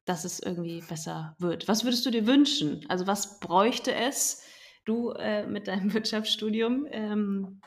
dass 0.04 0.24
es 0.24 0.40
irgendwie 0.40 0.80
besser 0.80 1.36
wird. 1.38 1.68
Was 1.68 1.84
würdest 1.84 2.04
du 2.04 2.10
dir 2.10 2.26
wünschen? 2.26 2.84
Also 2.88 3.06
was 3.06 3.38
bräuchte 3.40 3.94
es? 3.94 4.42
Du 4.84 5.10
äh, 5.10 5.46
mit 5.46 5.68
deinem 5.68 5.92
Wirtschaftsstudium, 5.94 6.86
ähm, 6.90 7.60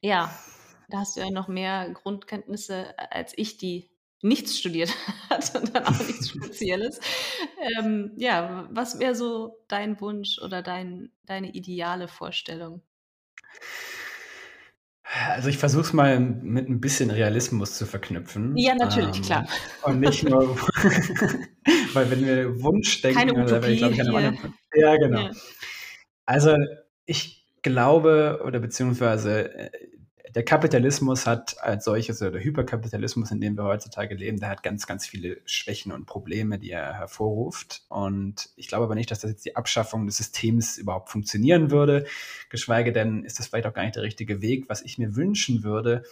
ja, 0.00 0.30
da 0.90 0.98
hast 0.98 1.16
du 1.16 1.20
ja 1.20 1.30
noch 1.30 1.48
mehr 1.48 1.90
Grundkenntnisse 1.90 2.98
als 3.10 3.32
ich, 3.36 3.56
die 3.56 3.90
nichts 4.22 4.58
studiert 4.58 4.94
hat 5.30 5.54
und 5.54 5.74
dann 5.74 5.84
auch 5.84 6.06
nichts 6.06 6.28
Spezielles. 6.30 7.00
Ähm, 7.78 8.12
ja, 8.16 8.68
was 8.70 8.98
wäre 8.98 9.14
so 9.14 9.58
dein 9.68 10.00
Wunsch 10.00 10.38
oder 10.40 10.62
dein, 10.62 11.10
deine 11.26 11.52
ideale 11.52 12.08
Vorstellung? 12.08 12.82
Also 15.34 15.50
ich 15.50 15.58
versuche 15.58 15.82
es 15.82 15.92
mal 15.92 16.18
mit 16.18 16.70
ein 16.70 16.80
bisschen 16.80 17.10
Realismus 17.10 17.76
zu 17.76 17.84
verknüpfen. 17.84 18.56
Ja, 18.56 18.74
natürlich, 18.74 19.16
ähm, 19.16 19.22
klar. 19.22 19.46
Und 19.82 20.00
nicht 20.00 20.24
nur, 20.24 20.56
weil 21.92 22.10
wenn 22.10 22.24
wir 22.24 22.62
Wunsch 22.62 23.02
denken, 23.02 23.18
Keine 23.18 23.34
Utopie, 23.34 23.72
ich, 23.72 23.82
ich, 23.82 24.00
an 24.00 24.54
Ja, 24.74 24.96
genau. 24.96 25.20
Ja. 25.20 25.30
Also 26.24 26.56
ich 27.04 27.44
glaube, 27.62 28.40
oder 28.46 28.58
beziehungsweise 28.58 29.54
äh, 29.54 29.70
der 30.34 30.44
Kapitalismus 30.44 31.26
hat 31.26 31.62
als 31.62 31.84
solches, 31.84 32.22
oder 32.22 32.32
der 32.32 32.44
Hyperkapitalismus, 32.44 33.30
in 33.30 33.40
dem 33.40 33.56
wir 33.56 33.64
heutzutage 33.64 34.14
leben, 34.14 34.40
der 34.40 34.48
hat 34.48 34.62
ganz, 34.62 34.86
ganz 34.86 35.06
viele 35.06 35.40
Schwächen 35.44 35.92
und 35.92 36.06
Probleme, 36.06 36.58
die 36.58 36.70
er 36.70 36.94
hervorruft. 36.94 37.84
Und 37.88 38.50
ich 38.56 38.68
glaube 38.68 38.84
aber 38.84 38.94
nicht, 38.94 39.10
dass 39.10 39.20
das 39.20 39.30
jetzt 39.30 39.44
die 39.44 39.56
Abschaffung 39.56 40.06
des 40.06 40.16
Systems 40.16 40.78
überhaupt 40.78 41.10
funktionieren 41.10 41.70
würde. 41.70 42.06
Geschweige 42.48 42.92
denn 42.92 43.24
ist 43.24 43.38
das 43.38 43.48
vielleicht 43.48 43.66
auch 43.66 43.74
gar 43.74 43.82
nicht 43.82 43.96
der 43.96 44.02
richtige 44.02 44.40
Weg. 44.40 44.68
Was 44.68 44.82
ich 44.82 44.96
mir 44.96 45.16
wünschen 45.16 45.64
würde, 45.64 46.02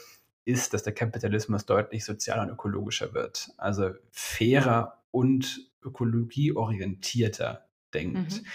ist, 0.45 0.75
dass 0.75 0.83
der 0.83 0.95
Kapitalismus 0.95 1.65
deutlich 1.65 2.05
sozialer 2.05 2.43
und 2.43 2.51
ökologischer 2.51 3.15
wird. 3.15 3.51
Also 3.57 3.91
fairer 4.11 5.03
und 5.11 5.71
ökologieorientierter 5.83 7.67
denkt. 7.95 8.43
Mhm. 8.43 8.47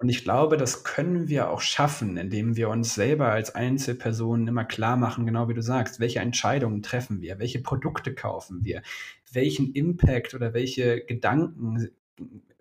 Und 0.00 0.08
ich 0.08 0.22
glaube, 0.22 0.56
das 0.56 0.84
können 0.84 1.28
wir 1.28 1.50
auch 1.50 1.60
schaffen, 1.60 2.16
indem 2.16 2.56
wir 2.56 2.68
uns 2.68 2.94
selber 2.94 3.32
als 3.32 3.54
Einzelpersonen 3.54 4.46
immer 4.46 4.64
klar 4.64 4.96
machen, 4.96 5.26
genau 5.26 5.48
wie 5.48 5.54
du 5.54 5.62
sagst, 5.62 5.98
welche 5.98 6.20
Entscheidungen 6.20 6.82
treffen 6.82 7.20
wir, 7.20 7.40
welche 7.40 7.60
Produkte 7.60 8.14
kaufen 8.14 8.64
wir, 8.64 8.82
welchen 9.32 9.72
Impact 9.72 10.34
oder 10.34 10.54
welche 10.54 11.04
Gedanken 11.04 11.90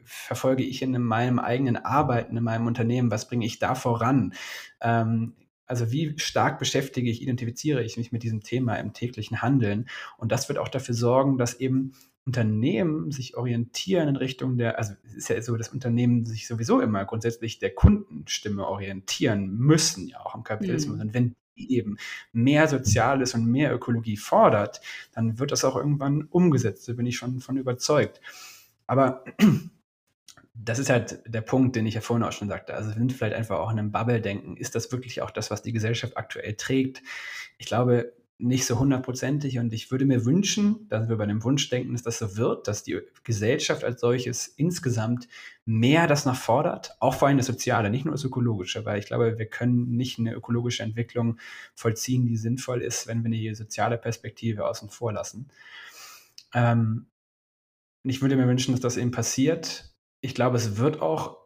verfolge 0.03 0.63
ich 0.63 0.81
in 0.81 0.99
meinem 0.99 1.37
eigenen 1.37 1.77
Arbeiten, 1.77 2.37
in 2.37 2.43
meinem 2.43 2.65
Unternehmen, 2.65 3.11
was 3.11 3.27
bringe 3.27 3.45
ich 3.45 3.59
da 3.59 3.75
voran? 3.75 4.33
Ähm, 4.81 5.33
also 5.67 5.91
wie 5.91 6.17
stark 6.17 6.59
beschäftige 6.59 7.11
ich, 7.11 7.21
identifiziere 7.21 7.83
ich 7.83 7.97
mich 7.97 8.11
mit 8.11 8.23
diesem 8.23 8.41
Thema 8.41 8.75
im 8.75 8.93
täglichen 8.93 9.41
Handeln? 9.41 9.89
Und 10.17 10.31
das 10.31 10.47
wird 10.47 10.57
auch 10.57 10.69
dafür 10.69 10.95
sorgen, 10.95 11.37
dass 11.37 11.59
eben 11.59 11.91
Unternehmen 12.27 13.09
sich 13.09 13.37
orientieren 13.37 14.09
in 14.09 14.17
Richtung 14.17 14.57
der, 14.57 14.77
also 14.77 14.93
es 15.05 15.13
ist 15.15 15.29
ja 15.29 15.41
so, 15.41 15.55
dass 15.55 15.69
Unternehmen 15.69 16.25
sich 16.25 16.45
sowieso 16.45 16.81
immer 16.81 17.05
grundsätzlich 17.05 17.57
der 17.57 17.73
Kundenstimme 17.73 18.67
orientieren 18.67 19.55
müssen, 19.55 20.09
ja 20.09 20.19
auch 20.19 20.35
im 20.35 20.43
Kapitalismus. 20.43 20.97
Mhm. 20.97 21.01
Und 21.01 21.13
wenn 21.13 21.35
die 21.57 21.73
eben 21.77 21.97
mehr 22.33 22.67
Soziales 22.67 23.33
und 23.33 23.45
mehr 23.45 23.73
Ökologie 23.73 24.17
fordert, 24.17 24.81
dann 25.13 25.39
wird 25.39 25.53
das 25.53 25.63
auch 25.63 25.77
irgendwann 25.77 26.23
umgesetzt. 26.23 26.89
Da 26.89 26.93
bin 26.93 27.05
ich 27.05 27.15
schon 27.15 27.39
von 27.39 27.55
überzeugt. 27.55 28.19
Aber 28.87 29.23
das 30.53 30.79
ist 30.79 30.89
halt 30.89 31.21
der 31.25 31.41
Punkt, 31.41 31.77
den 31.77 31.85
ich 31.85 31.93
ja 31.93 32.01
vorhin 32.01 32.25
auch 32.25 32.33
schon 32.33 32.49
sagte. 32.49 32.73
Also 32.73 32.89
wir 32.89 32.95
sind 32.95 33.13
vielleicht 33.13 33.37
einfach 33.37 33.59
auch 33.59 33.71
in 33.71 33.79
einem 33.79 33.93
Bubble-Denken. 33.93 34.57
Ist 34.57 34.75
das 34.75 34.91
wirklich 34.91 35.21
auch 35.21 35.31
das, 35.31 35.49
was 35.49 35.61
die 35.61 35.71
Gesellschaft 35.71 36.17
aktuell 36.17 36.55
trägt? 36.55 37.01
Ich 37.57 37.67
glaube, 37.67 38.11
nicht 38.39 38.65
so 38.65 38.77
hundertprozentig 38.77 39.57
und 39.57 39.73
ich 39.73 39.89
würde 39.89 40.05
mir 40.05 40.23
wünschen, 40.23 40.87
dass 40.89 41.09
wir 41.09 41.17
bei 41.17 41.25
dem 41.25 41.43
Wunschdenken, 41.43 41.93
dass 41.93 42.03
das 42.03 42.19
so 42.19 42.37
wird, 42.37 42.67
dass 42.67 42.83
die 42.83 42.99
Gesellschaft 43.23 43.83
als 43.83 43.99
solches 43.99 44.47
insgesamt 44.47 45.27
mehr 45.65 46.05
das 46.05 46.25
noch 46.25 46.35
fordert, 46.35 46.95
auch 46.99 47.15
vor 47.15 47.27
allem 47.27 47.37
das 47.37 47.47
Soziale, 47.47 47.89
nicht 47.89 48.05
nur 48.05 48.13
das 48.13 48.23
Ökologische, 48.23 48.85
weil 48.85 48.99
ich 48.99 49.07
glaube, 49.07 49.39
wir 49.39 49.47
können 49.47 49.95
nicht 49.95 50.19
eine 50.19 50.33
ökologische 50.33 50.83
Entwicklung 50.83 51.39
vollziehen, 51.73 52.27
die 52.27 52.37
sinnvoll 52.37 52.83
ist, 52.83 53.07
wenn 53.07 53.23
wir 53.23 53.31
die 53.31 53.55
soziale 53.55 53.97
Perspektive 53.97 54.67
außen 54.67 54.89
vor 54.89 55.11
lassen. 55.13 55.49
Ähm, 56.53 57.07
ich 58.03 58.21
würde 58.21 58.35
mir 58.35 58.47
wünschen, 58.47 58.71
dass 58.71 58.81
das 58.81 58.97
eben 58.97 59.11
passiert. 59.11 59.95
Ich 60.21 60.35
glaube, 60.35 60.57
es 60.57 60.77
wird 60.77 61.01
auch 61.01 61.37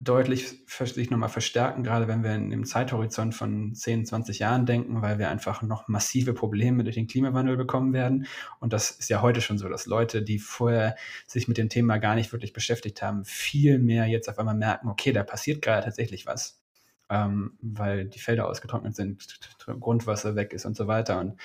deutlich 0.00 0.64
sich 0.68 1.10
nochmal 1.10 1.28
verstärken, 1.28 1.82
gerade 1.82 2.06
wenn 2.06 2.22
wir 2.22 2.34
in 2.34 2.50
dem 2.50 2.64
Zeithorizont 2.64 3.34
von 3.34 3.74
10, 3.74 4.06
20 4.06 4.38
Jahren 4.38 4.64
denken, 4.64 5.02
weil 5.02 5.18
wir 5.18 5.28
einfach 5.28 5.62
noch 5.62 5.88
massive 5.88 6.34
Probleme 6.34 6.84
durch 6.84 6.94
den 6.94 7.08
Klimawandel 7.08 7.56
bekommen 7.56 7.92
werden. 7.92 8.26
Und 8.60 8.72
das 8.72 8.92
ist 8.92 9.10
ja 9.10 9.22
heute 9.22 9.40
schon 9.40 9.58
so, 9.58 9.68
dass 9.68 9.86
Leute, 9.86 10.22
die 10.22 10.38
vorher 10.38 10.94
sich 11.26 11.48
mit 11.48 11.58
dem 11.58 11.68
Thema 11.68 11.98
gar 11.98 12.14
nicht 12.14 12.32
wirklich 12.32 12.52
beschäftigt 12.52 13.02
haben, 13.02 13.24
viel 13.24 13.80
mehr 13.80 14.06
jetzt 14.06 14.28
auf 14.28 14.38
einmal 14.38 14.54
merken, 14.54 14.88
okay, 14.88 15.12
da 15.12 15.24
passiert 15.24 15.62
gerade 15.62 15.84
tatsächlich 15.84 16.26
was, 16.26 16.62
ähm, 17.10 17.58
weil 17.60 18.04
die 18.04 18.20
Felder 18.20 18.48
ausgetrocknet 18.48 18.94
sind, 18.94 19.40
Grundwasser 19.80 20.36
weg 20.36 20.52
ist 20.52 20.64
und 20.64 20.76
so 20.76 20.86
weiter. 20.86 21.18
Und 21.18 21.40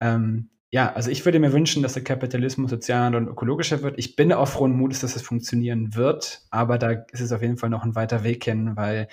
ähm, 0.00 0.50
ja, 0.70 0.92
also 0.92 1.10
ich 1.10 1.24
würde 1.24 1.40
mir 1.40 1.52
wünschen, 1.52 1.82
dass 1.82 1.94
der 1.94 2.04
Kapitalismus 2.04 2.70
sozialer 2.70 3.16
und 3.16 3.28
ökologischer 3.28 3.82
wird. 3.82 3.98
Ich 3.98 4.16
bin 4.16 4.32
auch 4.32 4.48
frohen 4.48 4.76
Mutes, 4.76 5.00
dass 5.00 5.16
es 5.16 5.22
funktionieren 5.22 5.94
wird, 5.94 6.42
aber 6.50 6.78
da 6.78 6.90
ist 7.12 7.20
es 7.20 7.32
auf 7.32 7.40
jeden 7.40 7.56
Fall 7.56 7.70
noch 7.70 7.84
ein 7.84 7.94
weiter 7.94 8.22
Weg 8.22 8.44
hin, 8.44 8.76
weil, 8.76 9.08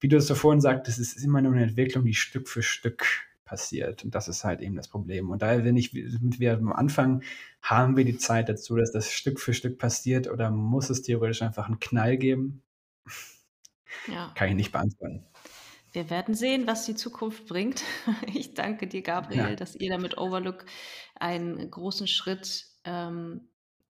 wie 0.00 0.08
du 0.08 0.16
es 0.16 0.26
so 0.26 0.34
vorhin 0.34 0.62
sagtest, 0.62 0.98
es 0.98 1.14
ist 1.14 1.24
immer 1.24 1.42
nur 1.42 1.52
eine 1.52 1.64
Entwicklung, 1.64 2.04
die 2.06 2.14
Stück 2.14 2.48
für 2.48 2.62
Stück 2.62 3.06
passiert. 3.44 4.04
Und 4.04 4.14
das 4.14 4.28
ist 4.28 4.44
halt 4.44 4.60
eben 4.62 4.76
das 4.76 4.88
Problem. 4.88 5.30
Und 5.30 5.42
daher, 5.42 5.64
wenn 5.64 5.76
ich, 5.76 5.90
sind 5.90 6.40
wir 6.40 6.54
am 6.54 6.72
Anfang, 6.72 7.22
haben 7.60 7.96
wir 7.96 8.04
die 8.04 8.16
Zeit 8.16 8.48
dazu, 8.48 8.76
dass 8.76 8.90
das 8.90 9.10
Stück 9.10 9.40
für 9.40 9.52
Stück 9.52 9.78
passiert 9.78 10.28
oder 10.28 10.50
muss 10.50 10.88
es 10.90 11.02
theoretisch 11.02 11.42
einfach 11.42 11.66
einen 11.66 11.80
Knall 11.80 12.16
geben? 12.16 12.62
Ja. 14.08 14.32
Kann 14.34 14.48
ich 14.48 14.54
nicht 14.54 14.72
beantworten. 14.72 15.24
Wir 15.94 16.10
werden 16.10 16.34
sehen, 16.34 16.66
was 16.66 16.84
die 16.86 16.96
Zukunft 16.96 17.46
bringt. 17.46 17.82
Ich 18.26 18.54
danke 18.54 18.88
dir, 18.88 19.02
Gabriel, 19.02 19.50
ja. 19.50 19.54
dass 19.54 19.76
ihr 19.76 19.90
da 19.90 19.98
mit 19.98 20.18
Overlook 20.18 20.66
einen 21.14 21.70
großen 21.70 22.08
Schritt 22.08 22.66
ähm, 22.84 23.48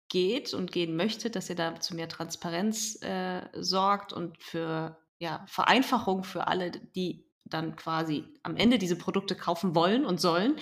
geht 0.08 0.54
und 0.54 0.70
gehen 0.70 0.94
möchtet, 0.94 1.34
dass 1.34 1.50
ihr 1.50 1.56
da 1.56 1.80
zu 1.80 1.96
mehr 1.96 2.08
Transparenz 2.08 3.02
äh, 3.02 3.42
sorgt 3.52 4.12
und 4.12 4.40
für 4.40 4.96
ja, 5.18 5.44
Vereinfachung 5.48 6.22
für 6.22 6.46
alle, 6.46 6.70
die 6.70 7.26
dann 7.44 7.74
quasi 7.74 8.24
am 8.44 8.56
Ende 8.56 8.78
diese 8.78 8.96
Produkte 8.96 9.34
kaufen 9.34 9.74
wollen 9.74 10.06
und 10.06 10.20
sollen. 10.20 10.56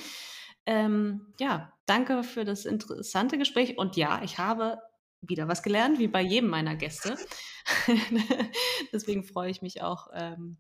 Ähm, 0.65 1.35
ja, 1.39 1.71
danke 1.85 2.23
für 2.23 2.47
das 2.47 2.65
interessante 2.65 3.37
Gespräch. 3.37 3.77
Und 3.77 3.97
ja, 3.97 4.23
ich 4.23 4.39
habe 4.39 4.79
wieder 5.21 5.49
was 5.49 5.63
gelernt, 5.63 5.99
wie 5.99 6.09
bei 6.09 6.23
jedem 6.23 6.49
meiner 6.49 6.77
Gäste. 6.77 7.17
Deswegen 8.93 9.25
freue 9.25 9.51
ich 9.51 9.61
mich 9.61 9.83
auch, 9.83 10.09
ähm, 10.15 10.57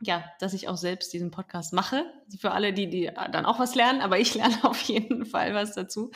ja, 0.00 0.24
dass 0.40 0.52
ich 0.52 0.68
auch 0.68 0.76
selbst 0.76 1.12
diesen 1.12 1.30
Podcast 1.30 1.72
mache. 1.72 2.04
Für 2.38 2.50
alle, 2.52 2.72
die, 2.72 2.88
die 2.88 3.10
dann 3.30 3.46
auch 3.46 3.58
was 3.58 3.74
lernen, 3.74 4.00
aber 4.00 4.18
ich 4.20 4.34
lerne 4.34 4.64
auf 4.64 4.80
jeden 4.82 5.24
Fall 5.24 5.54
was 5.54 5.74
dazu. 5.74 6.10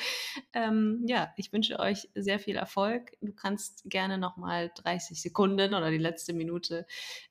Ähm, 0.53 1.05
ja, 1.07 1.33
ich 1.37 1.53
wünsche 1.53 1.79
euch 1.79 2.09
sehr 2.15 2.39
viel 2.39 2.57
Erfolg. 2.57 3.13
Du 3.21 3.33
kannst 3.33 3.83
gerne 3.85 4.19
nochmal 4.19 4.73
30 4.75 5.23
Sekunden 5.23 5.75
oder 5.75 5.91
die 5.91 5.99
letzte 5.99 6.33
Minute 6.33 6.87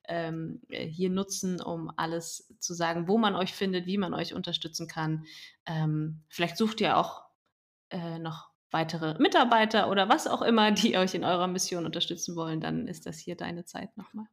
ähm, 0.07 0.61
hier 0.69 1.09
nutzen, 1.09 1.61
um 1.61 1.91
alles 1.97 2.53
zu 2.59 2.73
sagen, 2.73 3.07
wo 3.07 3.17
man 3.17 3.35
euch 3.35 3.53
findet, 3.53 3.85
wie 3.85 3.97
man 3.97 4.13
euch 4.13 4.33
unterstützen 4.33 4.87
kann. 4.87 5.25
Ähm, 5.65 6.23
vielleicht 6.29 6.57
sucht 6.57 6.79
ihr 6.79 6.97
auch 6.97 7.23
äh, 7.89 8.19
noch 8.19 8.49
weitere 8.71 9.15
Mitarbeiter 9.19 9.89
oder 9.89 10.09
was 10.09 10.27
auch 10.27 10.41
immer, 10.41 10.71
die 10.71 10.97
euch 10.97 11.15
in 11.15 11.23
eurer 11.23 11.47
Mission 11.47 11.85
unterstützen 11.85 12.35
wollen, 12.35 12.59
dann 12.59 12.87
ist 12.87 13.05
das 13.05 13.17
hier 13.17 13.35
deine 13.35 13.63
Zeit 13.63 13.95
nochmal. 13.97 14.27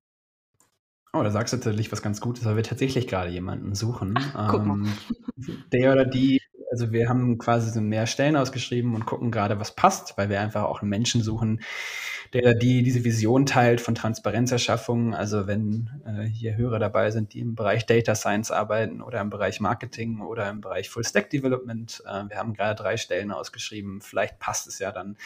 Oh, 1.15 1.23
da 1.23 1.31
sagst 1.31 1.53
du 1.53 1.59
tatsächlich 1.59 1.93
was 1.93 2.01
ganz 2.01 2.23
Gutes, 2.23 2.45
weil 2.47 2.57
wir 2.57 2.63
tatsächlich 2.63 3.07
gerade 3.07 3.31
jemanden 3.31 3.75
suchen. 3.75 4.19
Ach, 4.35 4.55
ähm, 4.55 4.91
der 5.71 5.93
oder 5.93 6.07
die, 6.07 6.41
also 6.71 6.91
wir 6.91 7.11
haben 7.11 7.37
quasi 7.37 7.71
so 7.71 7.83
mehr 7.83 8.07
Stellen 8.07 8.35
ausgeschrieben 8.35 8.95
und 8.95 9.05
gucken 9.05 9.31
gerade, 9.31 9.61
was 9.61 9.75
passt, 9.75 10.17
weil 10.17 10.31
wir 10.31 10.41
einfach 10.41 10.63
auch 10.63 10.81
einen 10.81 10.89
Menschen 10.89 11.23
suchen, 11.23 11.61
der 12.33 12.43
oder 12.45 12.55
die 12.55 12.83
diese 12.83 13.05
Vision 13.05 13.45
teilt 13.45 13.83
von 13.83 13.95
Transparenzerschaffung. 13.95 15.15
Also 15.15 15.47
wenn 15.47 15.91
äh, 16.07 16.23
hier 16.25 16.57
Hörer 16.57 16.79
dabei 16.79 17.11
sind, 17.11 17.35
die 17.35 17.41
im 17.41 17.57
Bereich 17.57 17.85
Data 17.85 18.15
Science 18.15 18.51
arbeiten 18.51 19.03
oder 19.03 19.21
im 19.21 19.29
Bereich 19.29 19.61
Marketing 19.61 20.23
oder 20.23 20.49
im 20.49 20.63
Bereich 20.63 20.89
Full 20.89 21.05
Stack 21.05 21.29
Development. 21.29 22.03
Äh, 22.07 22.25
wir 22.31 22.39
haben 22.39 22.55
gerade 22.55 22.75
drei 22.75 22.97
Stellen 22.97 23.33
ausgeschrieben. 23.33 24.01
Vielleicht 24.01 24.39
passt 24.39 24.67
es 24.67 24.79
ja 24.79 24.93
dann 24.93 25.19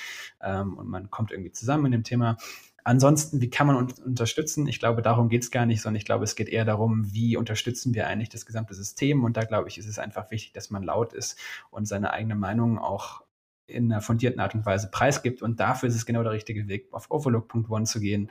ähm, 0.42 0.74
und 0.74 0.88
man 0.88 1.10
kommt 1.10 1.30
irgendwie 1.30 1.52
zusammen 1.52 1.86
in 1.86 1.92
dem 1.92 2.04
Thema. 2.04 2.38
Ansonsten, 2.86 3.40
wie 3.40 3.50
kann 3.50 3.66
man 3.66 3.74
uns 3.74 3.98
unterstützen? 3.98 4.68
Ich 4.68 4.78
glaube, 4.78 5.02
darum 5.02 5.28
geht 5.28 5.42
es 5.42 5.50
gar 5.50 5.66
nicht, 5.66 5.82
sondern 5.82 5.96
ich 5.96 6.04
glaube, 6.04 6.22
es 6.22 6.36
geht 6.36 6.48
eher 6.48 6.64
darum, 6.64 7.12
wie 7.12 7.36
unterstützen 7.36 7.94
wir 7.94 8.06
eigentlich 8.06 8.28
das 8.28 8.46
gesamte 8.46 8.74
System. 8.74 9.24
Und 9.24 9.36
da 9.36 9.42
glaube 9.42 9.68
ich, 9.68 9.76
ist 9.76 9.88
es 9.88 9.98
einfach 9.98 10.30
wichtig, 10.30 10.52
dass 10.52 10.70
man 10.70 10.84
laut 10.84 11.12
ist 11.12 11.36
und 11.72 11.88
seine 11.88 12.12
eigene 12.12 12.36
Meinung 12.36 12.78
auch 12.78 13.22
in 13.66 13.90
einer 13.90 14.00
fundierten 14.00 14.38
Art 14.38 14.54
und 14.54 14.64
Weise 14.64 14.88
preisgibt. 14.88 15.42
Und 15.42 15.58
dafür 15.58 15.88
ist 15.88 15.96
es 15.96 16.06
genau 16.06 16.22
der 16.22 16.30
richtige 16.30 16.68
Weg, 16.68 16.86
auf 16.92 17.10
overlook.one 17.10 17.86
zu 17.86 17.98
gehen, 17.98 18.30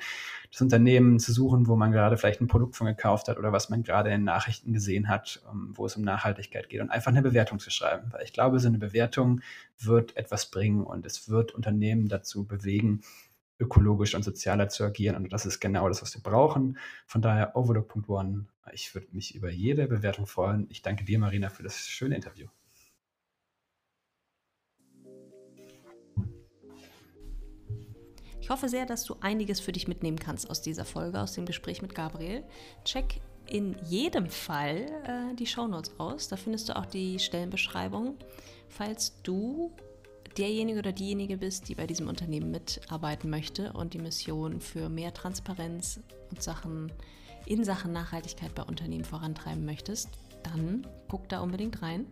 das 0.49 0.61
Unternehmen 0.61 1.19
zu 1.19 1.33
suchen, 1.33 1.67
wo 1.67 1.75
man 1.75 1.91
gerade 1.91 2.15
vielleicht 2.15 2.39
ein 2.39 2.47
Produkt 2.47 2.77
von 2.77 2.87
gekauft 2.87 3.27
hat 3.27 3.37
oder 3.37 3.51
was 3.51 3.69
man 3.69 3.83
gerade 3.83 4.11
in 4.11 4.23
Nachrichten 4.23 4.71
gesehen 4.71 5.09
hat, 5.09 5.43
ähm, 5.51 5.73
wo 5.73 5.85
es 5.85 5.97
um 5.97 6.03
Nachhaltigkeit 6.03 6.69
geht 6.69 6.79
und 6.79 6.91
einfach 6.91 7.11
eine 7.11 7.21
Bewertung 7.21 7.59
zu 7.59 7.71
schreiben. 7.71 8.07
Weil 8.13 8.23
ich 8.23 8.31
glaube, 8.31 8.59
so 8.59 8.69
eine 8.69 8.77
Bewertung 8.77 9.41
wird 9.77 10.15
etwas 10.15 10.49
bringen 10.49 10.85
und 10.85 11.05
es 11.05 11.27
wird 11.27 11.51
Unternehmen 11.51 12.07
dazu 12.07 12.45
bewegen, 12.45 13.01
ökologisch 13.59 14.15
und 14.15 14.23
sozialer 14.23 14.69
zu 14.69 14.83
agieren. 14.83 15.15
Und 15.15 15.31
das 15.31 15.45
ist 15.45 15.59
genau 15.59 15.87
das, 15.87 16.01
was 16.01 16.15
wir 16.15 16.21
brauchen. 16.21 16.77
Von 17.05 17.21
daher 17.21 17.55
overlook.one. 17.55 18.45
Ich 18.73 18.93
würde 18.93 19.07
mich 19.11 19.35
über 19.35 19.49
jede 19.49 19.87
Bewertung 19.87 20.25
freuen. 20.25 20.67
Ich 20.69 20.81
danke 20.81 21.05
dir, 21.05 21.19
Marina, 21.19 21.49
für 21.49 21.63
das 21.63 21.77
schöne 21.87 22.15
Interview. 22.15 22.47
Ich 28.45 28.51
hoffe 28.51 28.69
sehr, 28.69 28.85
dass 28.85 29.03
du 29.05 29.15
einiges 29.21 29.59
für 29.59 29.71
dich 29.71 29.87
mitnehmen 29.87 30.19
kannst 30.19 30.51
aus 30.51 30.61
dieser 30.61 30.85
Folge, 30.85 31.19
aus 31.19 31.33
dem 31.33 31.47
Gespräch 31.47 31.81
mit 31.81 31.95
Gabriel. 31.95 32.43
Check 32.83 33.19
in 33.47 33.75
jedem 33.85 34.29
Fall 34.29 34.85
äh, 35.03 35.35
die 35.35 35.47
Shownotes 35.47 35.99
aus. 35.99 36.27
Da 36.27 36.35
findest 36.35 36.69
du 36.69 36.75
auch 36.75 36.85
die 36.85 37.17
Stellenbeschreibung. 37.17 38.17
Falls 38.69 39.19
du 39.23 39.75
derjenige 40.37 40.79
oder 40.79 40.91
diejenige 40.91 41.37
bist, 41.37 41.69
die 41.69 41.75
bei 41.75 41.87
diesem 41.87 42.07
Unternehmen 42.07 42.51
mitarbeiten 42.51 43.29
möchte 43.29 43.73
und 43.73 43.93
die 43.93 43.99
Mission 43.99 44.61
für 44.61 44.89
mehr 44.89 45.13
Transparenz 45.13 45.99
und 46.29 46.41
Sachen 46.41 46.91
in 47.45 47.63
Sachen 47.63 47.93
Nachhaltigkeit 47.93 48.53
bei 48.55 48.63
Unternehmen 48.63 49.05
vorantreiben 49.05 49.65
möchtest, 49.65 50.09
dann 50.43 50.87
guck 51.07 51.29
da 51.29 51.41
unbedingt 51.41 51.81
rein. 51.81 52.07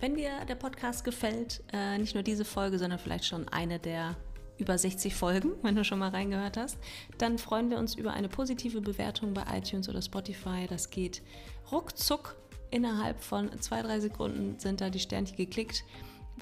Wenn 0.00 0.16
dir 0.16 0.44
der 0.46 0.56
Podcast 0.56 1.04
gefällt, 1.04 1.62
äh, 1.72 1.98
nicht 1.98 2.14
nur 2.14 2.22
diese 2.22 2.44
Folge, 2.44 2.78
sondern 2.78 2.98
vielleicht 2.98 3.24
schon 3.24 3.48
eine 3.48 3.78
der 3.78 4.16
über 4.58 4.76
60 4.76 5.14
Folgen, 5.14 5.52
wenn 5.62 5.76
du 5.76 5.84
schon 5.84 5.98
mal 5.98 6.10
reingehört 6.10 6.56
hast, 6.56 6.78
dann 7.18 7.38
freuen 7.38 7.70
wir 7.70 7.78
uns 7.78 7.94
über 7.94 8.12
eine 8.12 8.28
positive 8.28 8.80
Bewertung 8.80 9.34
bei 9.34 9.44
iTunes 9.56 9.88
oder 9.88 10.02
Spotify. 10.02 10.66
Das 10.68 10.90
geht 10.90 11.22
ruckzuck. 11.70 12.36
Innerhalb 12.70 13.22
von 13.22 13.50
zwei, 13.60 13.80
drei 13.82 14.00
Sekunden 14.00 14.58
sind 14.58 14.80
da 14.80 14.90
die 14.90 14.98
Sternchen 14.98 15.36
geklickt. 15.36 15.84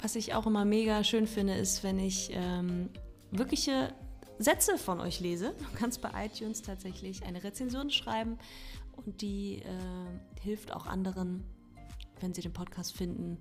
Was 0.01 0.15
ich 0.15 0.33
auch 0.33 0.45
immer 0.45 0.65
mega 0.65 1.03
schön 1.03 1.27
finde, 1.27 1.53
ist, 1.53 1.83
wenn 1.83 1.99
ich 1.99 2.29
ähm, 2.31 2.89
wirkliche 3.31 3.93
Sätze 4.37 4.77
von 4.77 4.99
euch 4.99 5.19
lese. 5.19 5.55
Du 5.57 5.77
kannst 5.77 6.01
bei 6.01 6.25
iTunes 6.25 6.61
tatsächlich 6.61 7.23
eine 7.23 7.43
Rezension 7.43 7.89
schreiben 7.89 8.37
und 8.93 9.21
die 9.21 9.61
äh, 9.61 10.41
hilft 10.41 10.73
auch 10.73 10.85
anderen, 10.85 11.43
wenn 12.19 12.33
sie 12.33 12.41
den 12.41 12.53
Podcast 12.53 12.95
finden, 12.95 13.37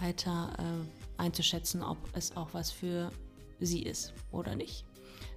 weiter 0.00 0.52
äh, 0.58 1.20
einzuschätzen, 1.20 1.82
ob 1.82 1.98
es 2.14 2.36
auch 2.36 2.54
was 2.54 2.70
für 2.70 3.10
sie 3.58 3.82
ist 3.82 4.12
oder 4.30 4.54
nicht. 4.54 4.84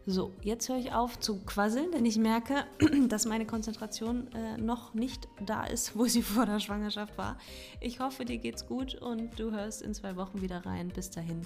So, 0.05 0.33
jetzt 0.41 0.67
höre 0.67 0.77
ich 0.77 0.91
auf 0.91 1.17
zu 1.19 1.37
quasseln, 1.45 1.91
denn 1.91 2.05
ich 2.05 2.17
merke, 2.17 2.65
dass 3.07 3.25
meine 3.25 3.45
Konzentration 3.45 4.27
äh, 4.33 4.57
noch 4.57 4.93
nicht 4.93 5.29
da 5.45 5.63
ist, 5.63 5.97
wo 5.97 6.05
sie 6.05 6.21
vor 6.23 6.45
der 6.45 6.59
Schwangerschaft 6.59 7.17
war. 7.17 7.37
Ich 7.79 7.99
hoffe, 7.99 8.25
dir 8.25 8.37
geht's 8.37 8.67
gut 8.67 8.95
und 8.95 9.39
du 9.39 9.51
hörst 9.51 9.81
in 9.81 9.93
zwei 9.93 10.17
Wochen 10.17 10.41
wieder 10.41 10.65
rein. 10.65 10.89
Bis 10.89 11.09
dahin 11.09 11.41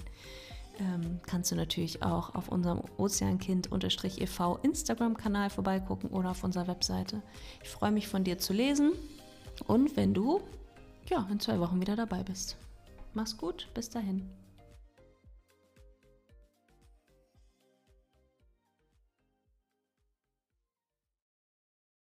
ähm, 0.80 1.20
kannst 1.26 1.52
du 1.52 1.56
natürlich 1.56 2.02
auch 2.02 2.34
auf 2.34 2.48
unserem 2.48 2.82
Ozeankind-e.v 2.96 4.56
Instagram-Kanal 4.62 5.50
vorbeigucken 5.50 6.10
oder 6.10 6.30
auf 6.30 6.42
unserer 6.42 6.66
Webseite. 6.66 7.22
Ich 7.62 7.68
freue 7.68 7.92
mich 7.92 8.08
von 8.08 8.24
dir 8.24 8.38
zu 8.38 8.52
lesen 8.52 8.92
und 9.66 9.96
wenn 9.96 10.14
du 10.14 10.40
ja, 11.08 11.26
in 11.30 11.40
zwei 11.40 11.58
Wochen 11.60 11.80
wieder 11.80 11.96
dabei 11.96 12.22
bist. 12.22 12.56
Mach's 13.14 13.36
gut, 13.36 13.68
bis 13.72 13.88
dahin. 13.88 14.28